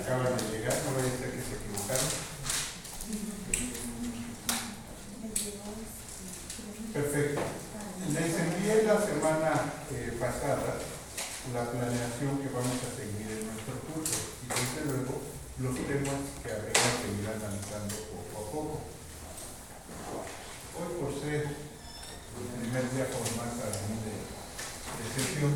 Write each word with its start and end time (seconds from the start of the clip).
acaban 0.00 0.36
de 0.36 0.58
llegar, 0.58 0.76
no 0.84 0.96
vaya 0.96 1.12
a 1.14 1.18
ser 1.18 1.30
que 1.32 1.42
se 1.42 1.54
equivocaron. 1.58 2.08
Perfecto. 6.92 7.40
Les 8.12 8.34
envié 8.40 8.82
la 8.84 8.96
semana 9.00 9.50
eh, 9.92 10.16
pasada 10.18 10.78
la 11.52 11.70
planeación 11.70 12.38
que 12.40 12.48
vamos 12.48 12.78
a 12.84 12.90
seguir 12.96 13.28
en 13.28 13.46
nuestro 13.46 13.74
curso 13.88 14.18
y 14.44 14.48
desde 14.48 14.84
luego 14.88 15.20
los 15.58 15.74
temas 15.74 16.20
que 16.42 16.52
habrá 16.52 16.72
que 16.72 16.80
seguir 17.02 17.28
analizando 17.28 17.94
poco 18.32 18.38
a 18.40 18.50
poco. 18.50 18.80
Hoy 20.78 20.90
por 21.00 21.12
ser 21.20 21.42
el 21.44 22.60
primer 22.60 22.90
día 22.94 23.06
formal 23.06 23.50
para 23.58 23.76
mí 23.88 23.96
de, 24.06 24.14
de 24.96 25.06
sesión, 25.14 25.52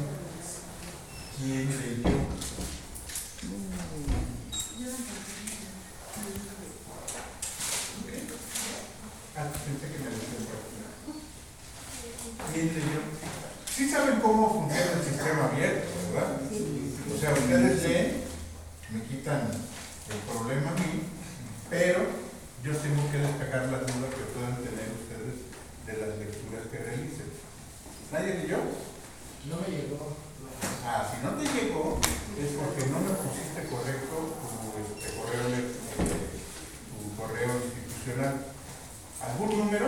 ¿quién 1.39 1.69
leyó? 1.81 2.23
Ah, 9.37 9.49
pensé 9.49 9.87
que 9.89 9.99
me 10.05 10.11
decían 10.13 10.45
por 10.45 10.61
aquí. 10.61 10.77
¿Quién 12.53 12.67
leyó? 12.75 13.01
Sí 13.75 13.89
saben 13.91 14.21
cómo 14.21 14.53
funciona 14.53 14.93
el 14.93 15.03
sistema 15.09 15.47
abierto, 15.47 15.89
¿verdad? 16.13 16.37
O 16.43 17.19
sea, 17.19 17.33
ustedes 17.33 17.83
leen, 17.83 18.25
me 18.93 19.03
quitan 19.05 19.49
el 19.49 20.19
problema 20.29 20.71
a 20.71 20.75
mí, 20.75 21.09
pero 21.71 22.01
yo 22.63 22.77
tengo 22.77 23.11
que 23.11 23.19
despejar 23.19 23.73
las 23.73 23.81
dudas 23.89 24.13
que 24.13 24.29
puedan 24.37 24.57
tener 24.61 24.93
ustedes 24.93 25.37
de 25.89 25.93
las 25.97 26.19
lecturas 26.21 26.69
que 26.71 26.79
realicen. 26.79 27.33
¿Nadie 28.13 28.35
leyó? 28.45 28.59
No 29.49 29.57
me 29.57 29.69
llegó. 29.73 30.17
Ah, 30.85 31.09
si 31.09 31.25
no 31.25 31.33
te 31.41 31.45
llegó, 31.49 31.99
es 32.39 32.51
porque 32.53 32.87
no 32.93 33.01
me 33.01 33.15
pusiste 33.17 33.65
correcto 33.73 34.37
tu, 34.37 34.77
este, 34.79 35.17
correo, 35.17 35.47
ele- 35.49 35.73
eh, 35.73 36.39
tu 36.93 37.17
correo 37.17 37.51
institucional. 37.65 38.45
¿Algún 39.23 39.57
número 39.59 39.87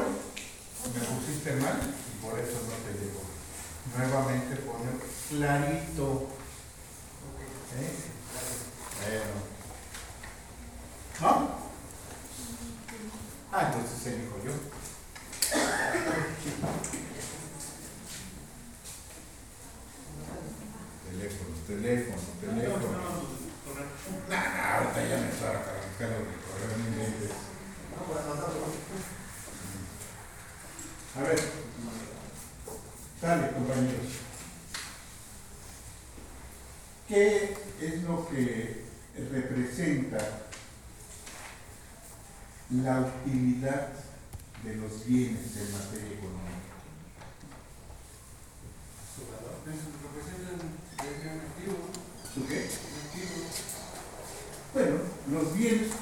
me 0.95 1.01
pusiste 1.01 1.53
mal 1.57 1.75
y 1.83 2.25
por 2.25 2.39
eso 2.39 2.59
no 2.65 2.75
te 2.87 2.99
llegó? 2.99 3.23
Nuevamente 3.97 4.57
pone 4.57 4.91
clarito. 5.29 6.29
¿Eh? 7.77 7.93
Bueno. 9.05 9.37
¿No? 11.21 11.49
Ah, 13.53 13.73
entonces 13.73 14.07
elijo 14.15 14.37
yo. 14.45 14.53
Teléfono, 21.11 21.55
teléfono, 21.67 22.23
teléfono. 22.41 22.89
Nah, 24.29 24.49
nah, 24.57 24.75
ahorita 24.79 25.01
ya 25.09 25.17
me 25.21 25.29
estaba 25.29 25.59
arrancando 25.61 26.17
el 26.19 26.41
correo, 26.45 26.79
no 26.79 26.85
inventes. 26.89 27.31
A 31.17 31.23
ver. 31.23 31.41
Dale, 33.25 33.53
compañeros. 33.53 34.21
¿Qué 37.09 37.57
es 37.81 38.03
lo 38.03 38.29
que 38.29 38.85
representa 39.33 40.19
la 42.69 43.01
utilidad 43.01 43.89
de 44.63 44.77
los 44.77 45.07
bienes 45.07 45.57
en 45.57 45.73
materia 45.73 46.19
económica? 46.19 46.75
¿Su 52.35 52.47
qué? 52.47 52.69
Bueno, 54.75 54.97
los 55.31 55.57
bienes 55.57 55.93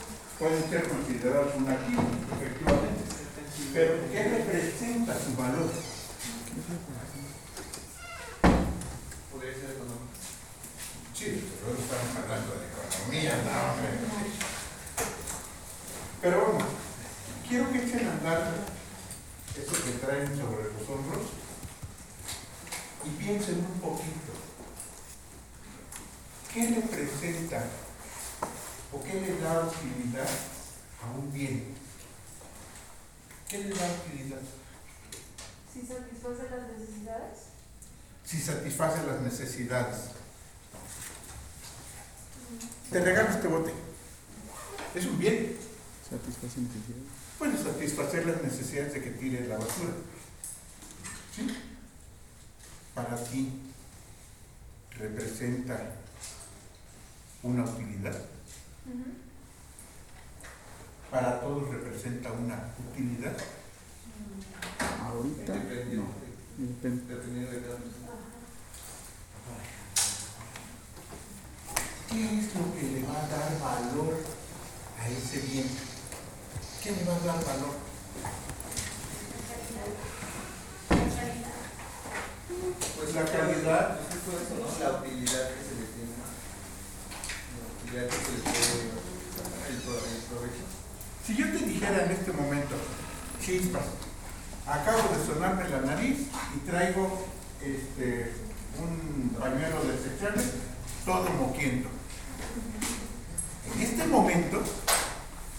pueden 0.41 0.69
ser 0.69 0.89
considerados 0.89 1.55
un 1.55 1.69
activo, 1.69 2.03
efectivamente. 2.35 3.05
Pero 3.73 4.11
¿qué 4.11 4.25
representa 4.25 5.17
su 5.21 5.37
valor? 5.41 5.92
Podría 9.33 9.55
ser 9.55 9.71
económico. 9.71 10.13
Sí, 11.15 11.49
pero 11.59 11.79
estamos 11.79 12.17
hablando 12.17 12.55
de 12.57 12.67
economía, 12.69 13.33
no. 13.45 13.53
Pero 16.21 16.43
vamos, 16.43 16.65
quiero 17.49 17.73
que 17.73 17.79
echen 17.79 18.07
a 18.07 18.13
andar 18.13 18.43
eso 19.57 19.85
que 19.85 19.93
traen 19.93 20.37
sobre 20.37 20.65
los 20.65 20.89
hombros 20.91 21.27
y 23.05 23.11
piensen 23.23 23.59
un 23.59 23.81
poquito. 23.81 24.33
¿Qué 26.53 26.69
representa 26.69 27.65
o 28.93 29.03
qué 29.03 29.15
le 29.15 29.41
da 29.41 29.69
utilidad 29.69 30.29
a 31.03 31.11
un 31.19 31.33
bien? 31.33 31.75
¿Qué 33.49 33.59
le 33.59 33.71
da 33.71 33.87
utilidad? 34.05 34.43
Si 35.73 35.87
satisface 35.87 36.51
las 36.51 36.69
necesidades. 36.69 37.39
Si 38.25 38.39
satisface 38.39 39.07
las 39.07 39.21
necesidades. 39.21 39.97
Te 42.91 43.01
regalo 43.01 43.31
este 43.31 43.49
bote. 43.49 43.73
Es 44.95 45.07
un 45.07 45.19
bien. 45.19 45.57
Satisface 46.09 46.61
necesidades. 46.61 47.05
Puede 47.39 47.57
satisfacer 47.57 48.27
las 48.27 48.43
necesidades 48.43 48.93
de 48.93 49.03
que 49.03 49.11
tire 49.13 49.47
la 49.47 49.57
basura. 49.57 49.93
¿Sí? 51.35 51.47
Para 52.95 53.17
ti 53.25 53.51
representa 54.99 55.95
una 57.43 57.65
utilidad. 57.65 58.21
Para 61.11 61.41
todos 61.41 61.71
representa 61.71 62.31
una 62.33 62.75
utilidad. 62.91 63.37
Ahorita 65.01 65.55
no. 65.93 66.23
¿Qué 72.09 72.39
es 72.39 72.55
lo 72.55 72.75
que 72.75 72.83
le 72.83 73.03
va 73.07 73.17
a 73.23 73.29
dar 73.29 73.59
valor 73.61 74.15
a 75.01 75.09
ese 75.09 75.41
bien? 75.41 75.69
¿Qué 76.83 76.91
le 76.91 77.05
va 77.05 77.15
a 77.15 77.21
dar 77.21 77.45
valor? 77.45 77.75
Pues 82.97 83.15
la 83.15 83.25
calidad. 83.25 83.99
Es 84.01 84.07
justo 84.13 84.31
eso, 84.37 84.55
¿no? 84.61 84.67
La 84.85 84.99
utilidad 85.01 85.45
que 85.49 85.63
se 85.63 85.75
le 85.75 85.87
tiene. 85.89 86.15
La 87.59 87.65
utilidad 87.81 88.07
que 88.09 88.17
se 88.17 88.31
le 88.33 88.39
puede. 88.43 89.03
El 89.71 89.79
provecho. 90.29 90.65
Si 91.27 91.31
yo 91.37 91.47
te 91.47 91.59
dijera 91.65 92.05
en 92.05 92.11
este 92.11 92.33
momento, 92.33 92.75
chispas, 93.41 93.87
acabo 94.73 95.15
de 95.15 95.27
sonarme 95.27 95.69
la 95.69 95.81
nariz 95.83 96.29
y 96.57 96.59
traigo 96.69 97.27
este, 97.61 98.33
un 98.81 99.37
pañuelo 99.39 99.85
desechable, 99.85 100.43
todo 101.05 101.29
moquiendo. 101.31 101.89
En 103.75 103.83
este 103.83 104.07
momento, 104.07 104.63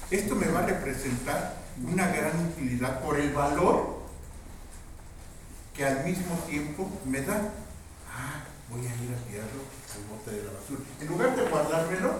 esto 0.09 0.35
me 0.35 0.47
va 0.47 0.59
a 0.59 0.65
representar 0.65 1.57
una 1.81 2.07
gran 2.07 2.47
utilidad 2.47 3.01
por 3.01 3.19
el 3.19 3.31
valor 3.33 4.01
que 5.75 5.85
al 5.85 6.03
mismo 6.03 6.35
tiempo 6.47 6.89
me 7.05 7.21
da. 7.21 7.35
Ah, 8.11 8.43
voy 8.69 8.81
a 8.81 8.83
ir 8.83 9.13
a 9.13 9.29
tirarlo 9.29 9.61
al 9.93 10.03
bote 10.09 10.31
de 10.31 10.43
la 10.43 10.53
basura. 10.53 10.81
En 11.01 11.07
lugar 11.07 11.35
de 11.35 11.49
guardármelo, 11.49 12.13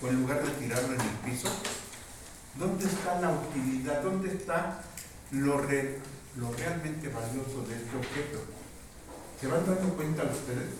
o 0.00 0.08
en 0.08 0.20
lugar 0.20 0.42
de 0.42 0.50
tirarlo 0.50 0.94
en 0.94 1.00
el 1.00 1.08
piso, 1.24 1.48
¿dónde 2.56 2.86
está 2.86 3.20
la 3.20 3.30
utilidad? 3.30 4.02
¿Dónde 4.02 4.32
está 4.32 4.80
lo, 5.32 5.58
re- 5.60 5.98
lo 6.36 6.52
realmente 6.52 7.08
valioso 7.08 7.62
de 7.68 7.74
este 7.76 7.96
objeto. 7.96 8.44
¿Se 9.40 9.46
van 9.46 9.64
dando 9.66 9.94
cuenta 9.94 10.24
ustedes? 10.24 10.74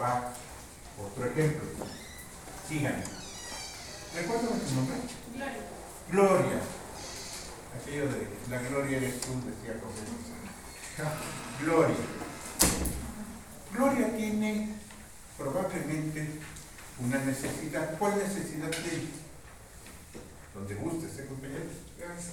Va, 0.00 0.32
otro 0.98 1.26
ejemplo. 1.26 1.68
Síganme. 2.68 3.04
¿Recuerdan 4.14 4.60
su 4.68 4.74
nombre? 4.74 4.96
Gloria. 5.34 5.60
Gloria. 6.10 6.60
Aquello 7.80 8.04
de 8.06 8.28
la 8.50 8.58
gloria 8.68 8.96
eres 8.98 9.20
tú, 9.20 9.32
decía 9.46 9.80
José. 9.80 11.02
Gloria. 11.64 11.96
Gloria 13.74 14.16
tiene 14.16 14.74
probablemente 15.38 16.28
una 17.00 17.18
necesidad. 17.24 17.98
¿Cuál 17.98 18.18
necesidad 18.18 18.70
tiene? 18.70 19.21
Donde 20.54 20.74
guste, 20.74 21.06
¿eh, 21.06 21.26
compañeros? 21.26 21.72
Gracias. 21.98 22.32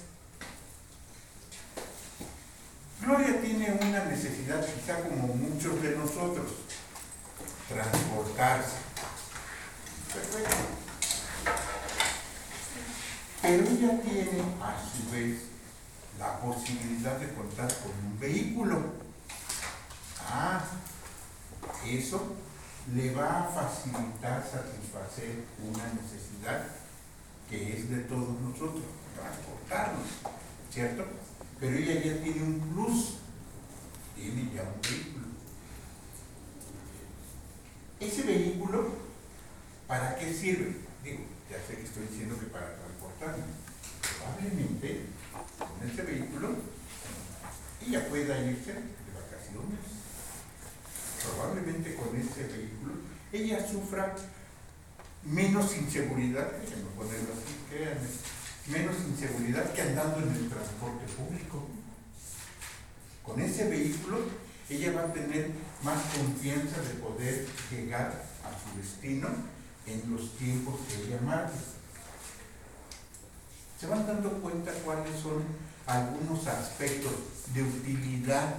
Gloria 3.01 3.41
tiene 3.41 3.71
una 3.71 4.05
necesidad, 4.05 4.65
quizá 4.65 5.01
como 5.03 5.27
muchos 5.27 5.81
de 5.81 5.95
nosotros, 5.95 6.51
transportarse. 7.69 8.75
Perfecto. 10.13 10.55
Pero 13.41 13.63
ella 13.63 14.01
tiene 14.01 14.41
a 14.61 14.75
su 14.83 15.11
vez 15.11 15.39
la 16.19 16.41
posibilidad 16.41 17.17
de 17.17 17.33
contar 17.33 17.73
con 17.75 17.91
un 18.05 18.19
vehículo. 18.19 18.83
Ah, 20.27 20.61
eso 21.85 22.35
le 22.93 23.13
va 23.13 23.39
a 23.39 23.43
facilitar 23.45 24.43
satisfacer 24.43 25.45
una 25.63 25.85
necesidad 25.93 26.65
que 27.49 27.77
es 27.77 27.89
de 27.89 27.97
todos 28.01 28.39
nosotros, 28.41 28.83
transportarnos, 29.15 30.07
¿cierto? 30.71 31.05
Pero 31.59 31.77
ella 31.77 31.95
ya 31.95 32.23
tiene 32.23 32.43
un 32.43 32.59
plus, 32.59 33.15
tiene 34.15 34.51
ya 34.53 34.61
un 34.61 34.81
vehículo. 34.81 35.25
Ese 37.99 38.21
vehículo, 38.23 38.89
¿para 39.87 40.15
qué 40.15 40.31
sirve? 40.31 40.75
Digo, 41.03 41.19
ya 41.49 41.57
sé 41.65 41.75
que 41.75 41.83
estoy 41.83 42.03
diciendo 42.07 42.39
que 42.39 42.45
para 42.45 42.75
transportarme. 42.75 43.43
Probablemente 44.19 45.05
con 45.57 45.89
ese 45.89 46.01
vehículo 46.03 46.55
ella 47.85 48.07
pueda 48.09 48.39
irse 48.39 48.73
de 48.73 49.11
vacaciones. 49.15 49.79
Probablemente 51.23 51.95
con 51.95 52.15
ese 52.15 52.43
vehículo 52.43 52.93
ella 53.33 53.67
sufra 53.67 54.15
menos 55.23 55.75
inseguridad, 55.75 56.51
déjenme 56.51 56.89
ponerlo 56.95 57.33
así, 57.33 57.55
créanme, 57.69 58.07
menos 58.67 58.95
inseguridad 59.07 59.73
que 59.73 59.81
andando 59.81 60.17
en 60.19 60.35
el 60.35 60.49
transporte 60.49 61.05
público. 61.13 61.67
Con 63.23 63.39
ese 63.39 63.67
vehículo 63.67 64.19
ella 64.69 64.93
va 64.93 65.01
a 65.01 65.13
tener 65.13 65.51
más 65.83 65.99
confianza 66.15 66.81
de 66.81 66.93
poder 66.95 67.47
llegar 67.71 68.23
a 68.43 68.49
su 68.49 68.77
destino 68.79 69.27
en 69.85 70.15
los 70.15 70.37
tiempos 70.37 70.79
que 70.87 71.07
ella 71.07 71.19
marque. 71.21 71.57
¿Se 73.79 73.87
van 73.87 74.05
dando 74.05 74.29
cuenta 74.41 74.71
cuáles 74.83 75.19
son 75.19 75.43
algunos 75.87 76.45
aspectos 76.47 77.13
de 77.53 77.63
utilidad 77.63 78.55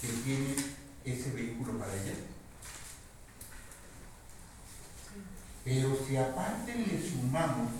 que 0.00 0.08
tiene 0.08 0.54
ese 1.04 1.30
vehículo 1.30 1.78
para 1.78 1.92
ella? 1.94 2.14
Pero 5.64 5.96
si 6.06 6.16
aparte 6.16 6.74
le 6.74 7.00
sumamos, 7.00 7.70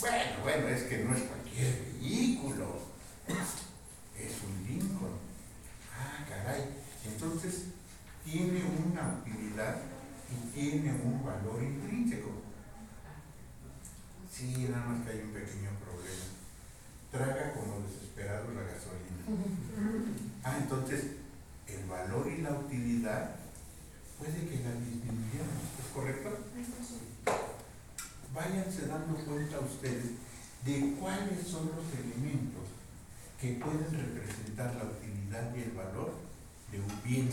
bueno, 0.00 0.42
bueno, 0.42 0.68
es 0.68 0.82
que 0.84 0.98
no 1.04 1.14
es 1.14 1.22
cualquier 1.22 1.84
vehículo, 2.00 2.80
es 3.28 4.34
un 4.42 4.66
Lincoln. 4.66 5.18
Ah, 5.96 6.24
caray. 6.28 6.64
Entonces 7.04 7.66
tiene 8.24 8.62
una 8.64 9.20
utilidad 9.20 9.76
y 10.30 10.50
tiene 10.52 10.92
un 10.92 11.24
valor 11.24 11.62
intrínseco. 11.62 12.30
Sí, 14.32 14.68
nada 14.70 14.86
más 14.86 15.06
que 15.06 15.12
hay 15.12 15.20
un 15.20 15.32
pequeño 15.32 15.70
problema. 15.84 16.26
Traga 17.10 17.52
como 17.52 17.80
desesperado 17.86 18.52
la 18.52 18.62
gasolina. 18.62 19.22
Ah, 20.44 20.58
entonces 20.60 21.04
el 21.66 21.84
valor 21.88 22.28
y 22.28 22.42
la 22.42 22.52
utilidad 22.52 23.36
puede 24.18 24.46
que 24.46 24.64
la 24.64 24.72
disminuyamos, 24.72 25.64
¿es 25.80 25.92
correcto? 25.94 26.28
Váyanse 28.34 28.86
dando 28.86 29.14
cuenta 29.24 29.58
ustedes 29.70 30.10
de 30.64 30.94
cuáles 31.00 31.46
son 31.46 31.66
los 31.66 31.84
elementos 31.98 32.64
que 33.40 33.54
pueden 33.54 33.90
representar 33.90 34.74
la 34.74 34.84
utilidad 34.84 35.54
y 35.56 35.62
el 35.62 35.70
valor 35.70 36.12
de 36.70 36.80
un 36.80 37.02
bien. 37.02 37.30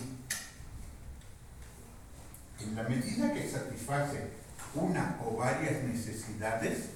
En 2.59 2.75
la 2.75 2.83
medida 2.83 3.33
que 3.33 3.49
satisface 3.49 4.29
una 4.73 5.19
o 5.23 5.35
varias 5.35 5.83
necesidades, 5.83 6.89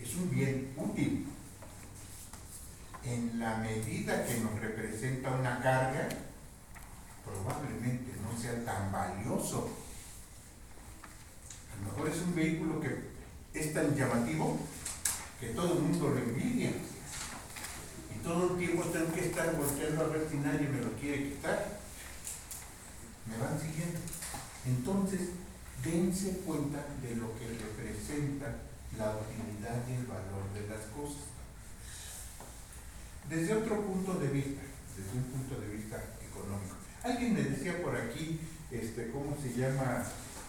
es 0.00 0.14
un 0.16 0.30
bien 0.30 0.72
útil. 0.76 1.26
En 3.04 3.38
la 3.38 3.56
medida 3.56 4.26
que 4.26 4.40
nos 4.40 4.58
representa 4.60 5.30
una 5.30 5.60
carga, 5.60 6.08
probablemente 7.24 8.12
no 8.22 8.38
sea 8.38 8.64
tan 8.64 8.92
valioso. 8.92 9.70
A 11.72 11.84
lo 11.84 11.90
mejor 11.90 12.08
es 12.08 12.22
un 12.22 12.34
vehículo 12.34 12.80
que 12.80 13.11
es 13.54 13.74
tan 13.74 13.94
llamativo 13.94 14.58
que 15.40 15.48
todo 15.48 15.74
el 15.74 15.80
mundo 15.80 16.08
lo 16.10 16.18
envidia. 16.18 16.70
Y 16.70 18.24
todo 18.24 18.52
el 18.52 18.58
tiempo 18.58 18.84
tengo 18.84 19.12
que 19.12 19.26
estar 19.26 19.56
volteando 19.56 20.04
a 20.04 20.08
ver 20.08 20.26
si 20.30 20.36
nadie 20.38 20.68
me 20.68 20.80
lo 20.80 20.92
quiere 20.92 21.24
quitar. 21.24 21.80
¿Me 23.26 23.36
van 23.36 23.60
siguiendo? 23.60 23.98
Entonces, 24.66 25.20
dense 25.84 26.38
cuenta 26.46 26.84
de 27.02 27.16
lo 27.16 27.34
que 27.38 27.48
representa 27.48 28.62
la 28.96 29.16
utilidad 29.16 29.82
y 29.88 29.92
el 29.94 30.06
valor 30.06 30.46
de 30.54 30.68
las 30.68 30.86
cosas. 30.94 31.24
Desde 33.28 33.54
otro 33.54 33.80
punto 33.82 34.14
de 34.14 34.28
vista, 34.28 34.62
desde 34.96 35.18
un 35.18 35.24
punto 35.24 35.60
de 35.60 35.68
vista 35.74 35.96
económico. 36.22 36.76
Alguien 37.02 37.34
me 37.34 37.42
decía 37.42 37.82
por 37.82 37.96
aquí, 37.96 38.40
este, 38.70 39.10
¿cómo 39.10 39.36
se 39.40 39.52
llama? 39.54 40.04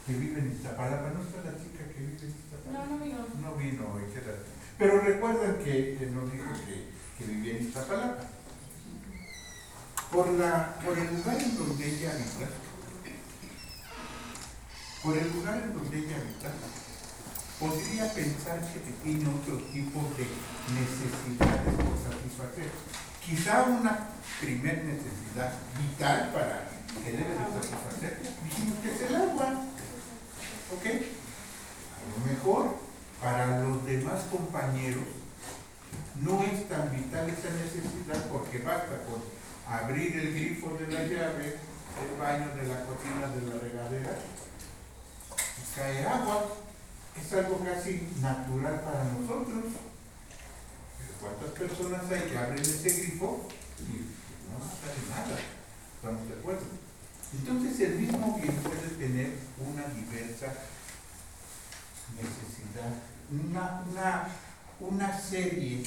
Que 0.06 0.14
vive 0.14 0.40
en 0.40 0.52
Iztapalapa. 0.52 1.12
¿No 1.12 1.24
está 1.24 1.38
la 1.50 1.58
chica 1.58 1.88
que 1.92 2.00
vive 2.00 2.18
en? 2.22 2.43
No, 2.72 2.86
no 2.86 3.04
vino. 3.04 3.18
No 3.42 3.56
vino 3.56 3.94
hoy, 3.94 4.04
qué. 4.14 4.22
Pero 4.78 5.02
recuerdan 5.02 5.58
que, 5.64 5.98
nos 6.12 6.32
dijo 6.32 6.52
que, 6.66 6.90
que 7.18 7.32
vivía 7.32 7.58
en 7.58 7.68
Iztapalapa. 7.68 8.24
Por, 10.12 10.26
por 10.28 10.98
el 10.98 11.18
lugar 11.18 11.42
en 11.42 11.58
donde 11.58 11.88
ella 11.88 12.12
habita, 12.12 12.48
por 15.02 15.18
el 15.18 15.34
lugar 15.34 15.58
en 15.64 15.74
donde 15.74 15.98
ella 15.98 16.18
habita, 16.18 16.52
podría 17.60 18.14
pensarse 18.14 18.74
que 18.74 18.92
tiene 19.04 19.28
otro 19.28 19.58
tipo 19.72 20.02
de 20.18 20.28
necesidades 20.70 21.74
por 21.76 21.98
satisfacer. 21.98 22.70
Quizá 23.26 23.64
una 23.64 24.10
primer 24.40 24.84
necesidad 24.84 25.54
vital 25.80 26.32
para 26.32 26.70
que 27.04 27.12
debe 27.12 27.30
de 27.30 27.62
satisfacer, 27.62 28.20
dijimos 28.44 28.80
que 28.84 28.94
es 28.94 29.02
el 29.02 29.16
agua. 29.16 29.66
¿Ok? 30.76 31.23
A 32.04 32.20
lo 32.20 32.26
mejor 32.26 32.76
para 33.22 33.62
los 33.62 33.86
demás 33.86 34.24
compañeros 34.30 35.06
no 36.22 36.44
es 36.44 36.68
tan 36.68 36.92
vital 36.92 37.30
esa 37.30 37.50
necesidad 37.56 38.30
porque 38.32 38.60
basta 38.60 39.00
con 39.08 39.24
abrir 39.68 40.18
el 40.18 40.34
grifo 40.34 40.78
de 40.78 40.88
la 40.88 41.04
llave, 41.04 41.56
el 41.56 42.20
baño 42.20 42.54
de 42.56 42.68
la 42.68 42.86
cocina, 42.86 43.28
de 43.34 43.42
la 43.48 43.60
regadera, 43.60 44.20
y 45.58 45.76
cae 45.76 46.06
agua. 46.06 46.46
Es 47.16 47.32
algo 47.34 47.64
casi 47.64 48.10
natural 48.22 48.82
para 48.82 49.04
nosotros. 49.06 49.66
Pero 50.98 51.14
¿cuántas 51.22 51.52
personas 51.60 52.12
hay 52.12 52.30
que 52.30 52.38
abren 52.38 52.60
ese 52.60 52.90
grifo 52.90 53.48
y 53.80 54.10
no 54.50 54.60
sale 54.60 55.02
nada? 55.10 55.40
¿Estamos 55.96 56.28
de 56.28 56.34
acuerdo? 56.34 56.66
Entonces 57.34 57.80
el 57.80 58.00
mismo 58.00 58.38
bien 58.40 58.56
puede 58.58 58.88
tener 58.98 59.34
una 59.60 59.88
diversa 59.94 60.54
necesidad, 62.16 62.94
una, 63.32 63.84
una, 63.90 64.28
una 64.80 65.20
serie 65.20 65.84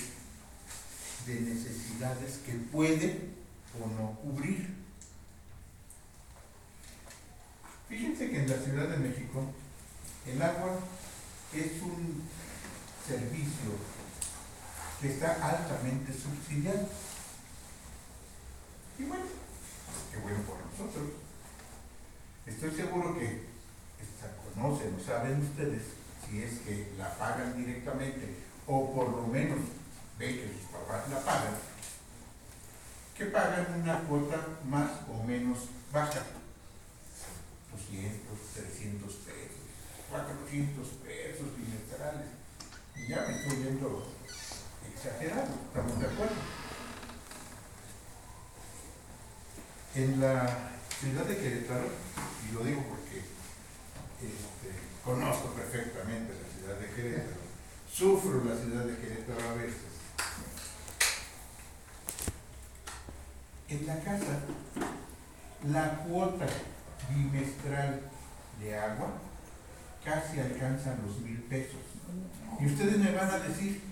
de 1.27 1.41
necesidades 1.41 2.39
que 2.45 2.53
puede 2.53 3.31
o 3.81 3.87
no 4.01 4.13
cubrir. 4.21 4.75
Fíjense 7.89 8.31
que 8.31 8.43
en 8.43 8.51
la 8.51 8.57
Ciudad 8.59 8.89
de 8.89 8.97
México 8.99 9.45
el 10.27 10.43
agua 10.43 10.79
es 11.53 11.83
un 11.83 12.23
servicio 13.07 13.71
que 15.01 15.13
está 15.13 15.35
altamente 15.47 16.13
subsidiado. 16.13 16.89
Y 18.99 19.05
bueno, 19.05 19.25
qué 20.11 20.19
bueno 20.19 20.39
por 20.43 20.59
nosotros. 20.67 21.11
Estoy 22.47 22.71
seguro 22.73 23.19
que 23.19 23.47
conocen 24.55 24.95
o 24.95 25.05
saben 25.05 25.43
ustedes, 25.43 25.83
si 26.29 26.43
es 26.43 26.61
que 26.61 26.93
la 26.99 27.17
pagan 27.17 27.57
directamente 27.57 28.37
o 28.67 28.93
por 28.95 29.09
lo 29.11 29.27
menos 29.27 29.59
ve 30.19 30.35
que 30.35 30.53
sus 30.53 30.71
papás 30.71 31.09
la 31.09 31.21
pagan, 31.21 31.55
que 33.17 33.27
pagan 33.27 33.81
una 33.83 34.01
cuota 34.01 34.37
más 34.69 34.91
o 35.09 35.23
menos 35.25 35.59
baja. 35.93 36.23
200, 37.73 38.39
300 38.55 39.13
pesos, 39.13 39.63
400 40.11 40.89
pesos 41.05 41.47
bimestrales. 41.57 42.29
Y 42.97 43.09
ya 43.09 43.27
me 43.27 43.37
estoy 43.37 43.57
viendo 43.59 44.07
exagerado, 44.95 45.55
¿estamos 45.69 46.01
de 46.01 46.07
acuerdo? 46.07 46.35
En 49.95 50.21
la 50.21 50.71
ciudad 50.99 51.25
de 51.25 51.37
Querétaro, 51.37 51.89
y 52.49 52.55
lo 52.55 52.65
digo 52.65 52.83
porque 52.89 53.19
este, 53.19 54.56
conozco 55.07 55.51
perfectamente 55.51 56.35
la 56.35 56.59
ciudad 56.59 56.81
de 56.81 56.91
Querétaro, 56.93 57.47
sufro 57.89 58.43
la 58.45 58.57
ciudad 58.57 58.85
de 58.85 58.97
Querétaro 58.99 59.51
a 59.51 59.55
veces. 59.55 59.87
En 63.69 63.87
la 63.87 64.01
casa, 64.01 64.41
la 65.71 65.99
cuota 65.99 66.47
bimestral 67.09 68.01
de 68.61 68.77
agua 68.77 69.13
casi 70.05 70.41
alcanza 70.41 70.97
los 71.07 71.21
mil 71.21 71.41
pesos. 71.43 71.81
Y 72.61 72.67
ustedes 72.67 72.99
me 72.99 73.13
van 73.13 73.31
a 73.31 73.39
decir, 73.39 73.83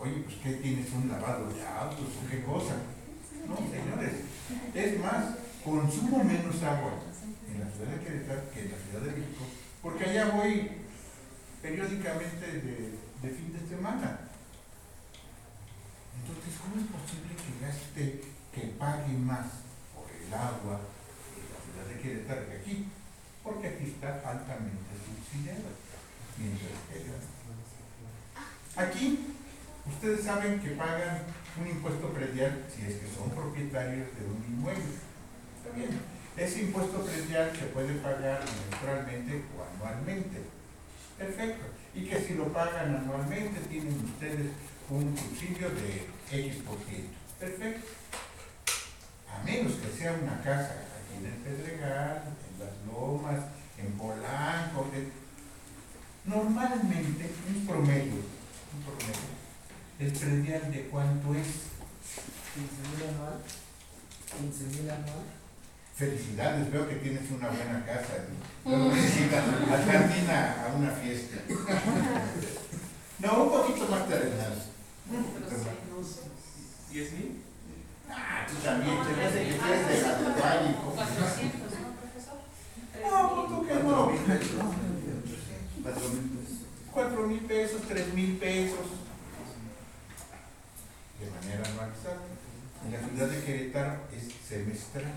oye, 0.00 0.22
pues 0.24 0.36
¿qué 0.42 0.52
tienes 0.54 0.90
un 0.92 1.08
lavado 1.08 1.52
de 1.52 1.66
autos 1.66 2.00
o 2.00 2.30
qué 2.30 2.42
cosa? 2.44 2.76
No, 3.46 3.56
señores, 3.56 4.24
es 4.74 5.00
más, 5.00 5.34
consumo 5.62 6.24
menos 6.24 6.62
agua 6.62 6.92
en 7.46 7.60
la 7.60 7.70
ciudad 7.70 7.90
de 7.92 8.04
Querétaro 8.04 8.50
que 8.54 8.60
en 8.60 8.72
la 8.72 8.78
ciudad 8.78 9.04
de 9.04 9.20
México, 9.20 9.44
porque 9.82 10.04
allá 10.04 10.26
voy 10.26 10.70
periódicamente 11.62 12.46
de, 12.46 13.28
fin 13.30 13.52
de 13.52 13.68
semana. 13.68 14.20
Entonces, 16.20 16.54
¿cómo 16.60 16.80
es 16.80 16.88
posible 16.88 17.34
que 17.36 17.64
gaste, 17.64 18.24
que 18.52 18.74
pague 18.78 19.12
más 19.14 19.46
por 19.94 20.08
el 20.10 20.32
agua 20.32 20.80
en 21.36 21.44
la 21.48 21.58
ciudad 21.64 21.86
de 21.88 22.00
Querétaro 22.00 22.46
que 22.46 22.56
aquí? 22.56 22.88
Porque 23.42 23.68
aquí 23.68 23.84
está 23.84 24.20
altamente 24.28 24.92
subsidiado. 25.00 25.90
Aquí, 28.76 29.18
ustedes 29.86 30.24
saben 30.24 30.60
que 30.60 30.70
pagan 30.70 31.22
un 31.60 31.66
impuesto 31.66 32.12
predial 32.12 32.64
si 32.74 32.82
es 32.82 32.98
que 32.98 33.14
son 33.14 33.30
propietarios 33.30 34.08
de 34.16 34.24
un 34.24 34.44
inmueble. 34.48 34.84
Está 35.58 35.76
bien. 35.76 36.19
Ese 36.36 36.62
impuesto 36.62 37.04
predial 37.04 37.52
se 37.56 37.66
puede 37.66 37.94
pagar 37.94 38.42
mensualmente 38.70 39.44
o 39.56 39.64
anualmente. 39.74 40.38
Perfecto. 41.18 41.66
Y 41.94 42.06
que 42.06 42.20
si 42.20 42.34
lo 42.34 42.52
pagan 42.52 42.96
anualmente 42.96 43.60
tienen 43.68 43.94
ustedes 44.04 44.52
un 44.88 45.16
subsidio 45.16 45.68
de 45.70 46.06
X 46.30 46.62
por 46.62 46.78
ciento. 46.78 47.14
Perfecto. 47.38 47.86
A 49.28 49.42
menos 49.44 49.72
que 49.74 49.96
sea 49.96 50.12
una 50.12 50.40
casa 50.42 50.72
aquí 50.72 51.18
en 51.18 51.26
el 51.26 51.38
Pedregal, 51.38 52.22
en 52.50 52.58
las 52.58 52.74
Lomas, 52.86 53.44
en 53.78 53.92
Polanco. 53.92 54.86
Normalmente, 56.24 57.30
un 57.48 57.66
promedio, 57.66 58.22
un 58.72 58.82
promedio, 58.84 59.30
el 59.98 60.12
predial 60.12 60.72
de 60.72 60.88
cuánto 60.88 61.34
es. 61.34 61.46
15.000 62.56 63.08
anual. 63.08 63.40
15.000 64.40 64.90
anual. 64.90 65.39
Felicidades, 65.96 66.70
veo 66.72 66.88
que 66.88 66.94
tienes 66.96 67.30
una 67.30 67.48
buena 67.48 67.84
casa. 67.84 68.24
¿no? 68.64 68.78
No 68.78 68.94
necesitas 68.94 69.44
a 69.44 69.84
Sardina 69.84 70.64
a 70.64 70.76
una 70.76 70.90
fiesta. 70.92 71.36
No, 73.18 73.44
un 73.44 73.50
poquito 73.50 73.86
más 73.88 74.08
terrenal. 74.08 74.62
¿Diez 76.90 77.12
mil? 77.12 77.42
Ah, 78.08 78.46
tú 78.48 78.54
también, 78.64 78.96
se 79.04 79.12
me 79.12 79.24
hace 79.24 79.44
que 79.44 79.52
de 79.52 80.02
la 80.02 80.34
calle. 80.34 80.74
400, 80.74 81.70
¿no, 81.78 81.88
profesor? 82.00 82.38
No, 83.02 83.46
tú 83.46 83.66
que 83.66 83.74
no. 83.74 84.10
Cuatro 85.82 86.08
mil 86.08 86.30
pesos. 86.30 86.58
Cuatro 86.92 87.26
mil 87.26 87.40
pesos, 87.40 87.82
tres 87.88 88.14
mil 88.14 88.36
pesos. 88.38 88.86
De 91.20 91.30
manera 91.30 91.62
anualizada. 91.70 92.24
En 92.84 92.92
la 92.92 92.98
ciudad 92.98 93.28
de 93.28 93.44
Querétaro 93.44 93.94
es 94.16 94.48
semestral. 94.48 95.12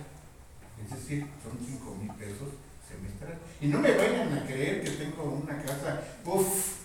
Es 0.82 0.90
decir, 0.90 1.28
son 1.44 1.58
cinco 1.66 1.96
mil 2.00 2.12
pesos 2.12 2.50
semestral. 2.88 3.40
Y 3.62 3.68
no 3.68 3.80
me 3.80 3.92
vayan 3.92 4.34
a 4.34 4.46
creer 4.46 4.84
que 4.84 4.92
tengo 4.92 5.24
una 5.24 5.62
casa, 5.62 6.02
uff, 6.26 6.84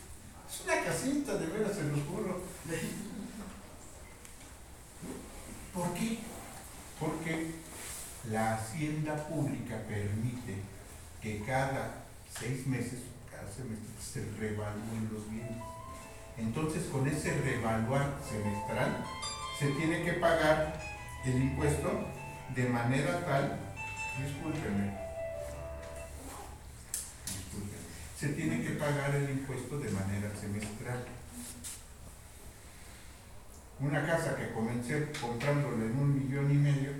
es 0.48 0.64
una 0.64 0.82
casita, 0.82 1.36
de 1.36 1.46
veras, 1.46 1.76
se 1.76 1.84
los 1.84 2.00
juro. 2.08 2.40
¿Por 5.74 5.94
qué? 5.94 6.18
Porque 6.98 7.52
la 8.30 8.54
hacienda 8.54 9.28
pública 9.28 9.76
permite 9.86 10.56
que 11.22 11.42
cada 11.44 12.04
seis 12.36 12.66
meses, 12.66 13.00
cada 13.30 13.50
semestre, 13.50 13.88
se 14.00 14.24
revalúen 14.38 15.08
los 15.12 15.30
bienes. 15.30 15.62
Entonces, 16.36 16.84
con 16.84 17.06
ese 17.06 17.34
revaluar 17.40 18.18
semestral, 18.28 19.04
se 19.58 19.66
tiene 19.72 20.04
que 20.04 20.12
pagar 20.14 20.80
el 21.24 21.42
impuesto 21.42 21.90
de 22.54 22.68
manera 22.68 23.24
tal, 23.24 23.58
discúlpeme, 24.18 24.98
discúlpeme, 27.26 27.78
se 28.18 28.28
tiene 28.28 28.62
que 28.62 28.70
pagar 28.70 29.14
el 29.14 29.30
impuesto 29.30 29.78
de 29.78 29.90
manera 29.90 30.30
semestral. 30.34 31.04
Una 33.80 34.04
casa 34.04 34.36
que 34.36 34.52
comencé 34.52 35.12
comprándole 35.20 35.86
en 35.86 35.98
un 35.98 36.18
millón 36.18 36.50
y 36.50 36.54
medio, 36.54 36.90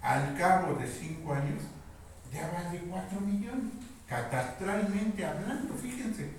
al 0.00 0.36
cabo 0.36 0.74
de 0.74 0.86
cinco 0.86 1.34
años, 1.34 1.62
ya 2.32 2.50
vale 2.50 2.78
cuatro 2.88 3.20
millones, 3.20 3.72
catastralmente 4.08 5.24
hablando, 5.24 5.74
fíjense. 5.74 6.30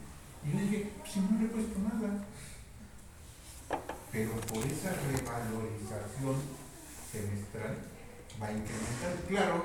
Y 0.43 0.51
yo 0.51 0.59
dije, 0.59 0.91
si 1.07 1.19
no 1.19 1.39
le 1.39 1.45
he 1.45 1.49
puesto 1.49 1.79
nada. 1.79 2.23
Pero 4.11 4.31
por 4.31 4.65
esa 4.65 4.91
revalorización 4.91 6.35
semestral 7.11 7.94
va 8.41 8.47
a 8.47 8.51
incrementar. 8.51 9.15
Claro, 9.27 9.63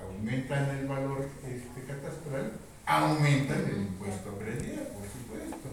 aumentan 0.00 0.70
el 0.70 0.86
valor 0.86 1.28
este, 1.44 1.82
catastral, 1.86 2.52
aumentan 2.86 3.64
el 3.68 3.76
impuesto 3.82 4.34
predial, 4.38 4.88
por 4.88 5.04
supuesto. 5.04 5.68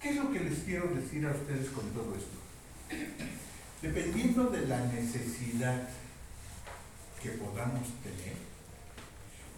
¿Qué 0.00 0.10
es 0.10 0.16
lo 0.16 0.32
que 0.32 0.40
les 0.40 0.58
quiero 0.60 0.88
decir 0.94 1.26
a 1.26 1.32
ustedes 1.32 1.70
con 1.70 1.88
todo 1.90 2.14
esto? 2.14 2.38
Dependiendo 3.82 4.44
de 4.44 4.66
la 4.66 4.80
necesidad 4.86 5.88
que 7.22 7.30
podamos 7.30 7.88
tener, 8.02 8.36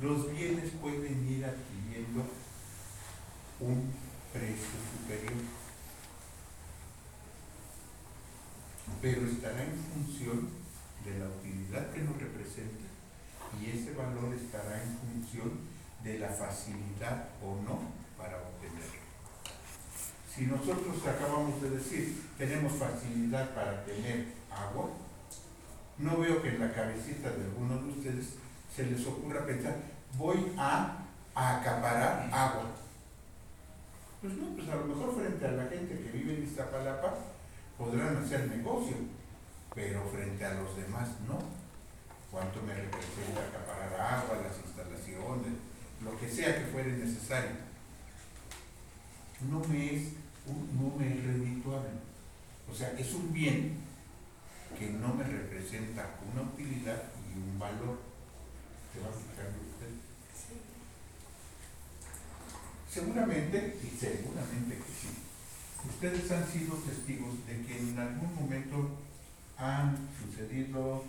los 0.00 0.31
bienes 0.33 0.71
pueden 0.81 1.29
ir 1.29 1.45
adquiriendo 1.45 2.25
un 3.61 3.93
precio 4.33 4.76
superior. 4.93 5.43
Pero 9.00 9.26
estará 9.26 9.62
en 9.62 9.75
función 9.93 10.49
de 11.07 11.19
la 11.19 11.27
utilidad 11.27 11.91
que 11.93 12.03
nos 12.03 12.19
representa 12.19 12.87
y 13.61 13.71
ese 13.71 13.95
valor 13.95 14.35
estará 14.35 14.83
en 14.83 14.99
función 14.99 15.51
de 16.03 16.19
la 16.19 16.29
facilidad 16.29 17.29
o 17.43 17.57
no 17.63 17.81
para 18.19 18.39
obtenerlo. 18.39 19.07
Si 20.35 20.47
nosotros 20.47 20.97
acabamos 21.07 21.63
de 21.63 21.71
decir, 21.71 22.23
tenemos 22.37 22.73
facilidad 22.75 23.55
para 23.55 23.85
tener 23.85 24.27
agua, 24.51 24.91
no 25.99 26.19
veo 26.19 26.43
que 26.43 26.51
en 26.51 26.61
la 26.61 26.73
cabecita 26.73 27.31
de 27.31 27.45
alguno 27.45 27.79
de 27.79 27.89
ustedes 27.89 28.35
se 28.75 28.85
les 28.85 29.07
ocurra 29.07 29.47
pensar, 29.47 29.77
voy 30.19 30.53
a, 30.59 30.99
a 31.35 31.61
acaparar 31.61 32.29
agua. 32.33 32.67
Pues 34.21 34.35
no, 34.35 34.55
pues 34.55 34.69
a 34.69 34.77
lo 34.77 34.87
mejor 34.87 35.17
frente 35.17 35.47
a 35.47 35.53
la 35.53 35.65
gente 35.67 35.99
que 35.99 36.11
vive 36.11 36.35
en 36.35 36.45
Iztapalapa 36.45 37.15
podrán 37.79 38.17
hacer 38.19 38.49
negocio, 38.49 38.97
pero 39.76 40.09
frente 40.09 40.42
a 40.42 40.54
los 40.54 40.75
demás 40.75 41.11
no. 41.28 41.38
¿Cuánto 42.30 42.61
me 42.62 42.75
representa 42.75 43.47
acaparar 43.47 43.92
agua, 44.00 44.40
las 44.42 44.56
instalaciones, 44.59 45.52
lo 46.02 46.18
que 46.18 46.28
sea 46.28 46.56
que 46.56 46.73
fuere 46.73 46.92
necesario? 46.92 47.52
No 49.49 49.61
me 49.61 49.95
es, 49.95 50.02
no 50.47 50.97
me 50.97 51.06
es 51.06 51.25
redituable. 51.25 51.90
O 52.71 52.75
sea, 52.75 52.92
es 52.99 53.12
un 53.12 53.33
bien 53.33 53.76
que 54.78 54.90
no 54.90 55.14
me 55.14 55.25
representa 55.25 56.16
una 56.33 56.42
utilidad 56.42 57.02
y 57.30 57.38
un 57.38 57.59
valor. 57.59 58.00
¿Se 58.92 59.00
va 59.00 59.09
a 59.09 59.12
fijar 59.12 59.52
usted? 59.61 59.92
Seguramente, 62.90 63.76
y 63.85 63.97
seguramente 63.97 64.76
que 64.76 64.92
sí, 64.92 65.09
ustedes 65.87 66.30
han 66.30 66.47
sido 66.50 66.76
testigos 66.76 67.47
de 67.47 67.62
que 67.62 67.78
en 67.78 67.99
algún 67.99 68.35
momento 68.35 69.06
han 69.59 69.97
sucedido. 70.21 71.05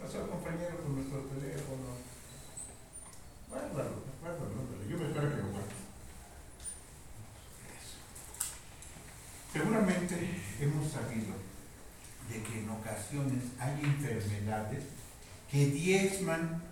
Nuestro 0.00 0.30
compañero 0.30 0.82
con 0.82 0.96
nuestro 0.96 1.20
teléfono. 1.20 1.94
Guárdalo, 3.48 4.02
guárdalo, 4.20 4.50
guárdalo. 4.50 4.88
Yo 4.88 4.98
me 4.98 5.06
espero 5.06 5.30
que 5.30 5.36
lo 5.36 5.48
guarde. 5.48 5.82
Seguramente 9.52 10.40
hemos 10.60 10.90
sabido 10.90 11.34
de 12.28 12.42
que 12.42 12.60
en 12.60 12.70
ocasiones 12.70 13.44
hay 13.60 13.80
enfermedades 13.84 14.84
que 15.50 15.66
diezman 15.66 16.62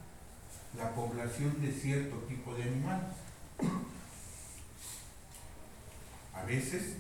la 0.77 0.95
población 0.95 1.61
de 1.61 1.73
cierto 1.73 2.17
tipo 2.29 2.55
de 2.55 2.63
animales. 2.65 3.17
A 6.35 6.43
veces 6.45 6.95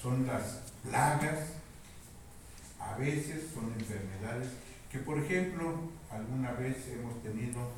son 0.00 0.26
las 0.26 0.69
plagas, 0.82 1.38
a 2.78 2.96
veces 2.96 3.50
son 3.54 3.72
enfermedades 3.78 4.48
que, 4.90 4.98
por 4.98 5.18
ejemplo, 5.18 5.90
alguna 6.10 6.52
vez 6.52 6.76
hemos 6.88 7.22
tenido 7.22 7.72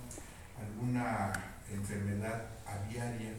alguna 0.59 1.33
enfermedad 1.71 2.47
aviaria 2.67 3.33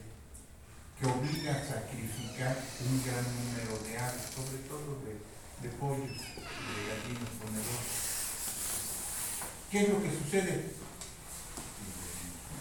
que 1.00 1.06
obliga 1.08 1.52
a 1.52 1.66
sacrificar 1.66 2.56
un 2.86 3.04
gran 3.04 3.24
número 3.24 3.84
de 3.84 3.98
aves, 3.98 4.22
sobre 4.36 4.58
todo 4.70 5.02
de, 5.06 5.68
de 5.68 5.76
pollos, 5.78 6.18
de 6.18 6.80
gallinas, 6.88 7.30
ponedores. 7.42 8.14
¿Qué 9.72 9.82
es 9.82 9.90
lo 9.90 10.04
que 10.04 10.12
sucede? 10.12 10.72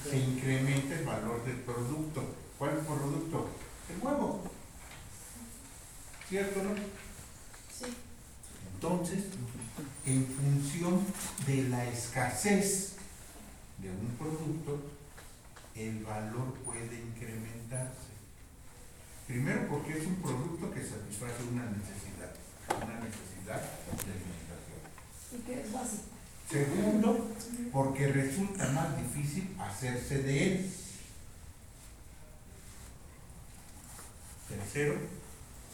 Se 0.08 0.16
incrementa 0.16 0.94
el 0.94 1.04
valor 1.04 1.44
del 1.44 1.56
producto. 1.56 2.24
¿Cuál 2.58 2.78
producto? 2.78 3.48
El 3.90 4.06
huevo. 4.06 4.50
¿Cierto, 6.32 6.62
no? 6.62 6.70
Sí. 7.70 7.92
Entonces, 8.74 9.24
en 10.06 10.26
función 10.26 11.04
de 11.46 11.68
la 11.68 11.84
escasez 11.84 12.94
de 13.76 13.90
un 13.90 14.16
producto, 14.18 14.80
el 15.74 16.02
valor 16.02 16.54
puede 16.64 17.02
incrementarse. 17.02 18.12
Primero 19.26 19.68
porque 19.68 19.98
es 19.98 20.06
un 20.06 20.14
producto 20.22 20.72
que 20.72 20.80
satisface 20.80 21.42
una 21.52 21.66
necesidad, 21.66 22.32
una 22.78 22.98
necesidad 23.00 23.60
de 23.60 24.12
alimentación. 24.16 24.80
¿Y 25.32 25.36
qué 25.44 25.60
es 25.60 25.70
básico? 25.70 26.02
Segundo, 26.50 27.28
porque 27.74 28.06
resulta 28.06 28.68
más 28.70 28.96
difícil 28.96 29.54
hacerse 29.60 30.22
de 30.22 30.46
él. 30.46 30.72
Tercero, 34.48 35.21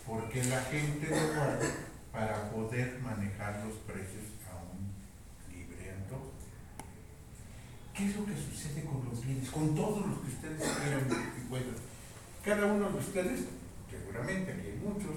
porque 0.08 0.42
la 0.44 0.60
gente 0.62 1.06
lo 1.06 1.34
guarda 1.34 1.68
para 2.10 2.50
poder 2.50 2.98
manejar 3.00 3.62
los 3.66 3.76
precios 3.84 4.24
a 4.48 4.56
un 4.56 4.88
libre 5.52 5.92
antojo. 5.92 6.32
¿Qué 7.94 8.06
es 8.06 8.16
lo 8.16 8.24
que 8.24 8.34
sucede 8.34 8.84
con 8.84 9.04
los 9.04 9.24
bienes? 9.24 9.50
Con 9.50 9.74
todos 9.74 10.06
los 10.06 10.18
que 10.20 10.28
ustedes 10.28 10.62
quieran 10.80 11.06
y 11.36 11.48
puedan. 11.48 11.76
Cada 12.42 12.72
uno 12.72 12.88
de 12.88 12.98
ustedes, 12.98 13.40
seguramente 13.90 14.52
aquí 14.52 14.68
hay 14.68 14.80
muchos, 14.82 15.16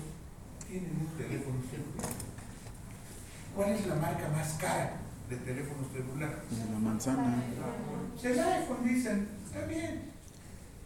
tienen 0.67 0.91
un 0.99 1.17
teléfono 1.17 1.61
celular. 1.71 2.11
¿Cuál 3.55 3.69
es 3.71 3.87
la 3.87 3.95
marca 3.95 4.27
más 4.29 4.53
cara 4.53 4.97
de 5.29 5.37
teléfono 5.37 5.87
celular? 5.93 6.43
De 6.49 6.71
la 6.71 6.79
manzana. 6.79 7.43
El 8.21 8.39
iPhone, 8.39 8.83
dicen, 8.83 9.27
está 9.45 9.65
bien. 9.65 10.11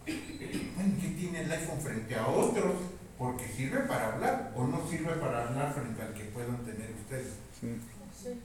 ¿qué 0.06 1.15
tiene 1.18 1.41
el 1.41 1.52
iPhone 1.52 1.82
frente 1.82 2.15
a 2.15 2.28
otros? 2.28 2.76
Porque 3.17 3.47
sirve 3.47 3.80
para 3.82 4.13
hablar 4.13 4.51
o 4.56 4.67
no 4.67 4.88
sirve 4.89 5.13
para 5.13 5.47
hablar 5.47 5.73
frente 5.73 6.01
al 6.01 6.13
que 6.13 6.25
puedan 6.25 6.65
tener 6.65 6.91
ustedes. 6.91 7.34
Sí. 7.60 7.80
Sí. 8.21 8.41